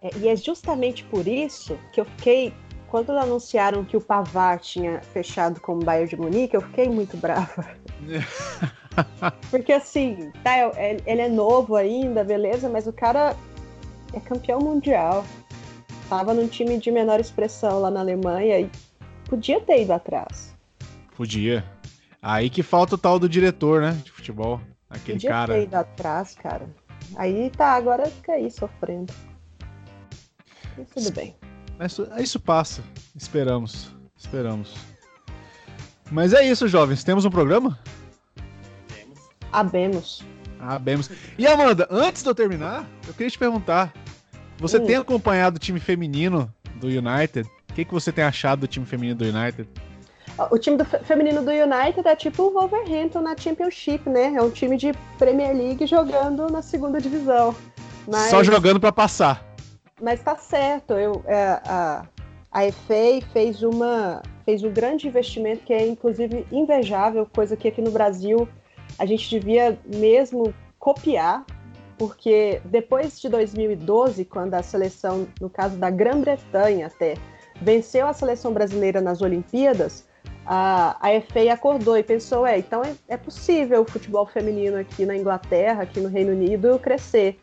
É, 0.03 0.11
e 0.18 0.28
é 0.28 0.36
justamente 0.36 1.05
por 1.05 1.26
isso 1.26 1.78
que 1.92 2.01
eu 2.01 2.05
fiquei. 2.05 2.55
Quando 2.88 3.11
anunciaram 3.11 3.84
que 3.84 3.99
o 3.99 4.01
Pavar 4.01 4.59
tinha 4.61 5.03
fechado 5.12 5.61
com 5.61 5.74
o 5.74 5.78
Bayern 5.78 6.09
de 6.09 6.16
Munique, 6.16 6.55
eu 6.55 6.62
fiquei 6.62 6.88
muito 6.88 7.18
brava. 7.18 7.66
Porque 9.51 9.72
assim, 9.72 10.32
tá, 10.42 10.53
ele 11.07 11.20
é 11.20 11.28
novo 11.28 11.76
ainda, 11.76 12.24
beleza, 12.24 12.66
mas 12.66 12.86
o 12.86 12.92
cara 12.92 13.36
é 14.14 14.20
campeão 14.20 14.61
mundial. 14.61 15.24
Tava 16.09 16.32
num 16.32 16.49
time 16.49 16.78
de 16.78 16.90
menor 16.90 17.20
expressão 17.20 17.80
lá 17.80 17.90
na 17.90 18.01
Alemanha 18.01 18.59
e 18.61 18.70
podia 19.28 19.61
ter 19.61 19.82
ido 19.82 19.92
atrás. 19.92 20.57
Podia. 21.14 21.62
Aí 22.22 22.49
que 22.49 22.62
falta 22.62 22.94
o 22.94 22.99
tal 22.99 23.18
do 23.18 23.28
diretor, 23.28 23.82
né? 23.82 23.92
De 24.03 24.11
futebol. 24.11 24.61
Aquele 24.88 25.18
podia 25.18 25.30
cara. 25.30 25.46
Podia 25.49 25.61
ter 25.61 25.68
ido 25.68 25.74
atrás, 25.74 26.34
cara. 26.34 26.66
Aí 27.16 27.51
tá, 27.51 27.72
agora 27.72 28.07
fica 28.07 28.32
aí 28.32 28.51
sofrendo. 28.51 29.12
Mas 30.79 31.05
tudo 31.05 31.14
bem. 31.14 31.37
Isso, 31.81 32.09
isso 32.18 32.41
passa. 32.41 32.83
Esperamos. 33.16 33.93
Esperamos. 34.16 34.74
Mas 36.11 36.33
é 36.33 36.45
isso, 36.45 36.66
jovens. 36.66 37.05
Temos 37.05 37.24
um 37.24 37.31
programa? 37.31 37.79
Temos. 38.89 39.18
Abemos. 39.53 40.24
Abemos. 40.61 41.11
E 41.37 41.47
Amanda, 41.47 41.87
antes 41.91 42.22
de 42.22 42.29
eu 42.29 42.35
terminar, 42.35 42.89
eu 43.07 43.12
queria 43.12 43.31
te 43.31 43.39
perguntar: 43.39 43.93
você 44.59 44.79
hum. 44.79 44.87
tem 44.87 44.97
acompanhado 44.97 45.57
o 45.57 45.61
time 45.61 45.79
feminino 45.79 46.53
do 46.76 46.87
United? 46.87 47.49
O 47.70 47.74
que, 47.74 47.85
que 47.85 47.93
você 47.93 48.11
tem 48.11 48.24
achado 48.24 48.61
do 48.61 48.66
time 48.66 48.85
feminino 48.85 49.16
do 49.16 49.24
United? 49.24 49.68
O 50.51 50.59
time 50.59 50.76
do 50.76 50.85
feminino 50.85 51.43
do 51.43 51.51
United 51.51 52.07
é 52.07 52.14
tipo 52.14 52.45
o 52.45 52.53
Wolverhampton 52.53 53.20
na 53.20 53.37
Championship, 53.37 54.09
né? 54.09 54.35
É 54.35 54.43
um 54.43 54.51
time 54.51 54.76
de 54.76 54.93
Premier 55.18 55.55
League 55.57 55.85
jogando 55.87 56.49
na 56.49 56.62
segunda 56.62 57.01
divisão. 57.01 57.55
Mas... 58.07 58.31
Só 58.31 58.43
jogando 58.43 58.79
para 58.81 58.93
passar. 58.93 59.47
Mas 60.01 60.22
tá 60.22 60.36
certo. 60.36 60.94
Eu, 60.94 61.22
é, 61.26 61.61
a, 61.64 62.07
a 62.51 62.72
FA 62.72 63.26
fez 63.32 63.62
uma 63.62 64.22
fez 64.44 64.62
um 64.64 64.72
grande 64.72 65.07
investimento 65.07 65.64
que 65.64 65.74
é 65.74 65.86
inclusive 65.86 66.46
invejável, 66.51 67.26
coisa 67.26 67.55
que 67.55 67.68
aqui 67.68 67.82
no 67.82 67.90
Brasil 67.90 68.49
a 68.99 69.05
gente 69.05 69.28
devia 69.28 69.78
mesmo 69.84 70.55
copiar, 70.78 71.44
porque 71.99 72.61
depois 72.64 73.20
de 73.20 73.28
2012, 73.28 74.24
quando 74.24 74.55
a 74.55 74.62
seleção, 74.62 75.28
no 75.40 75.51
caso 75.51 75.76
da 75.76 75.90
Grã-Bretanha 75.90 76.86
até, 76.86 77.14
venceu 77.61 78.07
a 78.07 78.12
seleção 78.12 78.53
brasileira 78.53 79.01
nas 79.01 79.20
Olimpíadas, 79.20 80.07
a, 80.46 80.96
a 81.01 81.53
acordou 81.53 81.99
e 81.99 82.03
pensou, 82.03 82.46
é, 82.46 82.59
então 82.59 82.82
é, 82.82 82.94
é 83.07 83.16
possível 83.18 83.82
o 83.82 83.84
futebol 83.84 84.24
feminino 84.24 84.78
aqui 84.78 85.05
na 85.05 85.14
Inglaterra, 85.14 85.82
aqui 85.82 86.01
no 86.01 86.09
Reino 86.09 86.32
Unido, 86.32 86.78
crescer. 86.78 87.38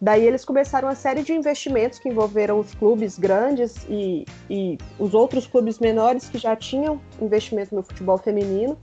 Daí 0.00 0.26
eles 0.26 0.46
começaram 0.46 0.88
uma 0.88 0.94
série 0.94 1.22
de 1.22 1.34
investimentos 1.34 1.98
que 1.98 2.08
envolveram 2.08 2.58
os 2.58 2.74
clubes 2.74 3.18
grandes 3.18 3.84
e, 3.86 4.24
e 4.48 4.78
os 4.98 5.12
outros 5.12 5.46
clubes 5.46 5.78
menores 5.78 6.26
que 6.28 6.38
já 6.38 6.56
tinham 6.56 6.98
investimento 7.20 7.74
no 7.74 7.82
futebol 7.82 8.16
feminino. 8.16 8.78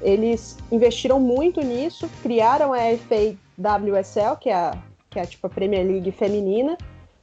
Eles 0.00 0.56
investiram 0.70 1.18
muito 1.18 1.60
nisso, 1.60 2.08
criaram 2.22 2.72
a 2.72 2.78
FAWSL, 2.78 4.36
que 4.40 4.50
é 4.50 4.54
a, 4.54 4.78
que 5.10 5.18
é 5.18 5.26
tipo 5.26 5.48
a 5.48 5.50
Premier 5.50 5.84
League 5.84 6.12
feminina, 6.12 6.78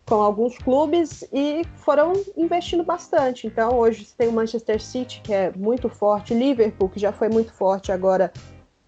com 0.06 0.16
alguns 0.16 0.58
clubes 0.58 1.24
e 1.32 1.64
foram 1.78 2.12
investindo 2.36 2.84
bastante. 2.84 3.48
Então, 3.48 3.78
hoje 3.78 4.04
você 4.04 4.16
tem 4.18 4.28
o 4.28 4.34
Manchester 4.34 4.82
City, 4.82 5.22
que 5.24 5.34
é 5.34 5.52
muito 5.56 5.88
forte, 5.88 6.34
Liverpool, 6.34 6.90
que 6.90 7.00
já 7.00 7.14
foi 7.14 7.30
muito 7.30 7.54
forte, 7.54 7.90
agora 7.90 8.34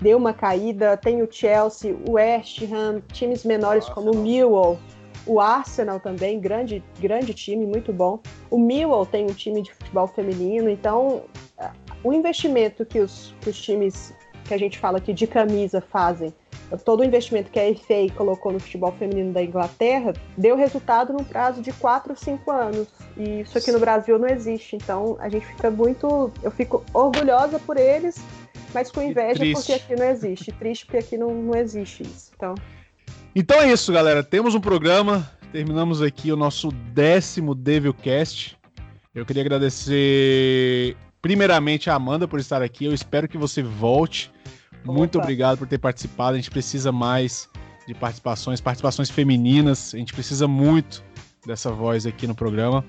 deu 0.02 0.18
uma 0.18 0.34
caída, 0.34 0.98
tem 0.98 1.22
o 1.22 1.32
Chelsea, 1.32 1.96
o 2.08 2.14
West 2.14 2.62
Ham, 2.64 3.02
times 3.14 3.46
menores 3.46 3.88
como 3.90 4.12
o 4.12 4.18
Millwall, 4.18 4.80
o 5.26 5.40
Arsenal 5.40 6.00
também, 6.00 6.40
grande, 6.40 6.84
grande 7.00 7.34
time, 7.34 7.66
muito 7.66 7.94
bom. 7.94 8.20
O 8.50 8.58
Millwall 8.58 9.06
tem 9.06 9.26
um 9.26 9.34
time 9.34 9.62
de 9.62 9.72
futebol 9.72 10.08
feminino, 10.08 10.70
então 10.70 11.24
o 12.04 12.12
investimento 12.12 12.84
que 12.84 13.00
os, 13.00 13.36
que 13.42 13.50
os 13.50 13.62
times 13.62 14.14
que 14.46 14.54
a 14.54 14.58
gente 14.58 14.80
fala 14.80 14.98
aqui 14.98 15.14
de 15.14 15.28
camisa 15.28 15.80
fazem 15.80 16.34
todo 16.78 17.02
o 17.02 17.04
investimento 17.04 17.52
que 17.52 17.60
a 17.60 17.76
FA 17.76 18.14
colocou 18.16 18.52
no 18.52 18.60
futebol 18.60 18.92
feminino 18.94 19.34
da 19.34 19.44
Inglaterra 19.44 20.14
deu 20.38 20.56
resultado 20.56 21.14
no 21.14 21.24
prazo 21.24 21.62
de 21.62 21.72
4, 21.74 22.16
5 22.16 22.52
anos. 22.52 22.88
E 23.18 23.42
isso 23.42 23.58
aqui 23.58 23.72
no 23.72 23.80
Brasil 23.80 24.18
não 24.18 24.28
existe. 24.28 24.76
Então 24.76 25.18
a 25.20 25.30
gente 25.30 25.46
fica 25.46 25.70
muito. 25.70 26.32
Eu 26.42 26.52
fico 26.52 26.84
orgulhosa 26.94 27.60
por 27.60 27.78
eles, 27.78 28.24
mas 28.74 28.92
com 28.92 29.02
inveja 29.02 29.44
porque 29.54 29.74
aqui 29.74 29.96
não 29.96 30.06
existe. 30.06 30.52
Triste 30.52 30.86
porque 30.86 30.98
aqui 30.98 31.18
não, 31.18 31.34
não 31.34 31.58
existe 31.58 32.04
isso. 32.04 32.32
Então. 32.36 32.56
Então 33.36 33.62
é 33.62 33.72
isso, 33.72 33.92
galera. 33.92 34.24
Temos 34.24 34.56
um 34.56 34.62
programa. 34.62 35.30
Terminamos 35.52 36.02
aqui 36.02 36.32
o 36.32 36.38
nosso 36.38 36.72
décimo 36.72 37.54
Devilcast. 37.54 38.58
Eu 39.14 39.26
queria 39.26 39.42
agradecer 39.42 40.96
primeiramente 41.22 41.90
a 41.90 41.96
Amanda 41.96 42.28
por 42.28 42.40
estar 42.40 42.62
aqui. 42.62 42.86
Eu 42.86 42.94
espero 42.94 43.28
que 43.28 43.38
você 43.38 43.62
volte 43.62 44.32
muito 44.86 45.20
obrigado 45.20 45.58
por 45.58 45.68
ter 45.68 45.78
participado. 45.78 46.34
A 46.34 46.38
gente 46.38 46.50
precisa 46.50 46.92
mais 46.92 47.50
de 47.88 47.94
participações, 47.94 48.60
participações 48.62 49.10
femininas. 49.10 49.94
A 49.94 49.98
gente 49.98 50.14
precisa 50.14 50.48
muito 50.48 51.04
dessa 51.46 51.72
voz 51.72 52.06
aqui 52.06 52.28
no 52.28 52.36
programa. 52.36 52.84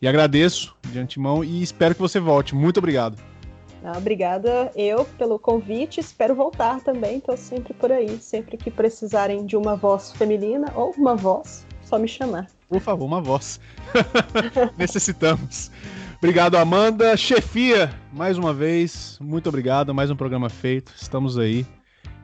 E 0.00 0.08
agradeço 0.08 0.74
de 0.90 0.98
antemão 0.98 1.44
e 1.44 1.62
espero 1.62 1.94
que 1.94 2.00
você 2.00 2.20
volte. 2.20 2.54
Muito 2.54 2.78
obrigado. 2.78 3.18
Ah, 3.84 3.96
obrigada 3.96 4.72
eu 4.74 5.04
pelo 5.04 5.38
convite. 5.38 6.00
Espero 6.00 6.34
voltar 6.34 6.80
também. 6.80 7.18
Estou 7.18 7.36
sempre 7.36 7.72
por 7.74 7.92
aí. 7.92 8.18
Sempre 8.20 8.56
que 8.56 8.70
precisarem 8.70 9.46
de 9.46 9.56
uma 9.56 9.76
voz 9.76 10.12
feminina 10.12 10.72
ou 10.74 10.92
uma 10.96 11.14
voz, 11.14 11.66
só 11.82 11.98
me 11.98 12.08
chamar. 12.08 12.48
Por 12.68 12.80
favor, 12.80 13.04
uma 13.04 13.20
voz. 13.20 13.60
Necessitamos. 14.76 15.70
Obrigado, 16.18 16.56
Amanda. 16.56 17.16
Chefia, 17.16 17.94
mais 18.12 18.36
uma 18.36 18.52
vez, 18.52 19.16
muito 19.20 19.48
obrigado. 19.48 19.94
Mais 19.94 20.10
um 20.10 20.16
programa 20.16 20.48
feito. 20.48 20.92
Estamos 20.96 21.38
aí. 21.38 21.64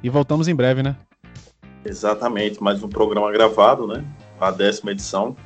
E 0.02 0.10
voltamos 0.10 0.48
em 0.48 0.54
breve, 0.54 0.82
né? 0.82 0.96
Exatamente, 1.84 2.62
mais 2.62 2.82
um 2.82 2.88
programa 2.88 3.30
gravado, 3.30 3.86
né? 3.86 4.04
A 4.40 4.50
décima 4.50 4.90
edição. 4.90 5.36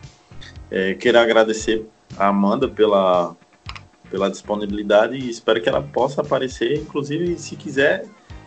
É, 0.71 0.95
quero 0.95 1.19
agradecer 1.19 1.87
a 2.17 2.29
Amanda 2.29 2.69
pela, 2.69 3.37
pela 4.11 4.31
disponibilidade 4.31 5.17
e 5.17 5.31
espero 5.31 5.61
que 5.61 5.69
ela 5.69 5.83
possa 5.83 6.21
aparecer. 6.21 6.77
Inclusive, 6.79 7.39
se 7.39 7.57
quiser, 7.57 8.05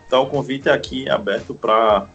tá 0.09 0.19
o 0.19 0.27
convite 0.27 0.69
aqui 0.69 1.09
aberto 1.09 1.53
para 1.53 2.07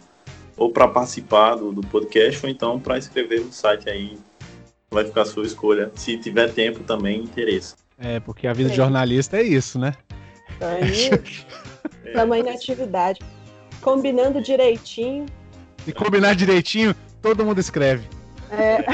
ou 0.55 0.71
para 0.71 0.87
participar 0.87 1.55
do, 1.55 1.71
do 1.71 1.81
podcast 1.81 2.43
ou 2.43 2.51
então 2.51 2.79
para 2.79 2.97
escrever 2.97 3.41
no 3.41 3.51
site 3.51 3.87
aí 3.87 4.17
vai 4.89 5.05
ficar 5.05 5.21
a 5.21 5.25
sua 5.25 5.45
escolha. 5.45 5.91
Se 5.95 6.17
tiver 6.17 6.51
tempo 6.51 6.79
também, 6.83 7.23
interesse. 7.23 7.75
É, 7.97 8.19
porque 8.19 8.47
a 8.47 8.53
vida 8.53 8.69
é. 8.69 8.71
de 8.71 8.77
jornalista 8.77 9.37
é 9.37 9.43
isso, 9.43 9.77
né? 9.79 9.93
Aí, 10.61 11.09
tamanho 12.13 12.45
na 12.45 12.51
atividade. 12.51 13.19
Combinando 13.81 14.41
direitinho. 14.41 15.25
E 15.85 15.93
combinar 15.93 16.35
direitinho, 16.35 16.95
todo 17.21 17.45
mundo 17.45 17.59
escreve. 17.59 18.07
É, 18.51 18.85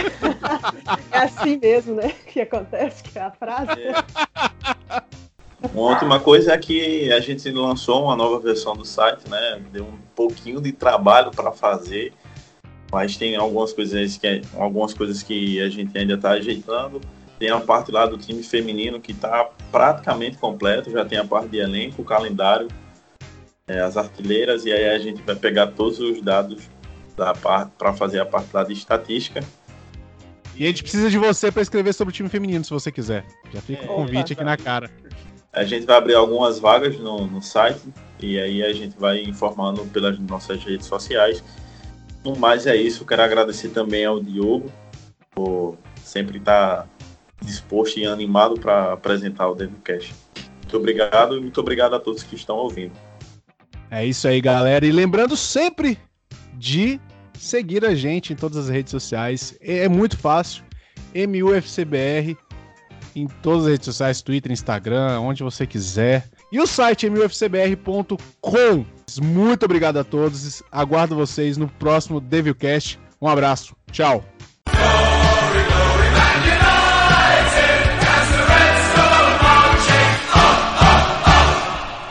é 1.11 1.17
assim 1.17 1.57
mesmo, 1.57 1.95
né? 1.95 2.09
Que 2.27 2.41
acontece, 2.41 3.03
que 3.03 3.17
é 3.17 3.21
a 3.21 3.31
frase. 3.31 3.71
É. 3.71 3.93
Uma 5.73 5.91
última 5.91 6.19
coisa 6.19 6.53
é 6.53 6.57
que 6.57 7.11
a 7.11 7.19
gente 7.19 7.49
lançou 7.51 8.03
uma 8.03 8.15
nova 8.15 8.39
versão 8.39 8.75
do 8.75 8.85
site, 8.85 9.29
né? 9.29 9.61
Deu 9.71 9.85
um 9.85 9.97
pouquinho 10.15 10.59
de 10.59 10.71
trabalho 10.71 11.31
para 11.31 11.51
fazer, 11.51 12.13
mas 12.91 13.15
tem 13.15 13.35
algumas 13.35 13.71
coisas 13.71 14.17
que 14.17 14.41
algumas 14.57 14.93
coisas 14.93 15.23
que 15.23 15.61
a 15.61 15.69
gente 15.69 15.97
ainda 15.97 16.15
está 16.15 16.31
ajeitando. 16.31 16.99
Tem 17.39 17.49
a 17.49 17.59
parte 17.59 17.91
lá 17.91 18.05
do 18.05 18.17
time 18.17 18.43
feminino 18.43 18.99
que 18.99 19.11
está 19.11 19.49
praticamente 19.71 20.37
completo, 20.37 20.91
já 20.91 21.05
tem 21.05 21.17
a 21.17 21.25
parte 21.25 21.49
de 21.49 21.57
elenco, 21.57 22.01
o 22.01 22.05
calendário, 22.05 22.67
é, 23.67 23.79
as 23.79 23.97
artilheiras, 23.97 24.65
e 24.65 24.71
aí 24.71 24.89
a 24.89 24.99
gente 24.99 25.21
vai 25.23 25.35
pegar 25.35 25.67
todos 25.67 25.99
os 25.99 26.21
dados 26.21 26.69
da 27.15 27.33
parte 27.33 27.71
para 27.77 27.93
fazer 27.93 28.19
a 28.19 28.25
parte 28.25 28.49
lá 28.53 28.63
de 28.63 28.73
estatística. 28.73 29.41
E 30.55 30.65
a 30.65 30.67
gente 30.67 30.83
precisa 30.83 31.09
de 31.09 31.17
você 31.17 31.51
para 31.51 31.61
escrever 31.61 31.93
sobre 31.93 32.11
o 32.11 32.15
time 32.15 32.29
feminino, 32.29 32.63
se 32.63 32.69
você 32.69 32.91
quiser. 32.91 33.25
Já 33.51 33.61
fica 33.61 33.81
o 33.81 33.85
é, 33.85 33.87
convite 33.87 34.33
aqui 34.33 34.43
na 34.43 34.55
cara. 34.55 34.89
A 35.51 35.63
gente 35.63 35.85
vai 35.85 35.97
abrir 35.97 36.15
algumas 36.15 36.59
vagas 36.59 36.97
no, 36.97 37.25
no 37.25 37.41
site 37.41 37.81
e 38.19 38.39
aí 38.39 38.63
a 38.63 38.73
gente 38.73 38.97
vai 38.97 39.21
informando 39.21 39.83
pelas 39.85 40.17
nossas 40.19 40.63
redes 40.63 40.85
sociais. 40.85 41.43
No 42.23 42.35
mais 42.35 42.67
é 42.67 42.75
isso. 42.75 43.05
Quero 43.05 43.23
agradecer 43.23 43.69
também 43.69 44.05
ao 44.05 44.19
Diogo 44.19 44.71
por 45.31 45.77
sempre 46.03 46.37
estar 46.37 46.87
disposto 47.41 47.97
e 47.97 48.05
animado 48.05 48.59
para 48.59 48.93
apresentar 48.93 49.49
o 49.49 49.55
DevilCast. 49.55 50.13
Muito 50.61 50.77
obrigado 50.77 51.37
e 51.37 51.41
muito 51.41 51.59
obrigado 51.59 51.95
a 51.95 51.99
todos 51.99 52.23
que 52.23 52.35
estão 52.35 52.55
ouvindo. 52.57 52.93
É 53.91 54.05
isso 54.05 54.27
aí, 54.27 54.39
galera. 54.39 54.85
E 54.85 54.91
lembrando 54.91 55.35
sempre 55.35 55.99
de 56.63 56.97
seguir 57.37 57.83
a 57.83 57.93
gente 57.93 58.31
em 58.31 58.35
todas 58.37 58.57
as 58.57 58.69
redes 58.69 58.91
sociais. 58.91 59.57
É 59.59 59.89
muito 59.89 60.17
fácil. 60.17 60.63
MUFCBR 61.13 62.37
em 63.15 63.27
todas 63.43 63.65
as 63.65 63.71
redes 63.71 63.85
sociais, 63.85 64.21
Twitter, 64.21 64.51
Instagram, 64.51 65.19
onde 65.19 65.43
você 65.43 65.67
quiser. 65.67 66.27
E 66.51 66.59
o 66.59 66.65
site 66.65 67.09
mufcbr.com. 67.09 68.85
Muito 69.21 69.65
obrigado 69.65 69.97
a 69.97 70.03
todos. 70.03 70.63
Aguardo 70.71 71.15
vocês 71.15 71.57
no 71.57 71.67
próximo 71.67 72.21
Devilcast. 72.21 72.97
Um 73.21 73.27
abraço. 73.27 73.75
Tchau. 73.91 74.23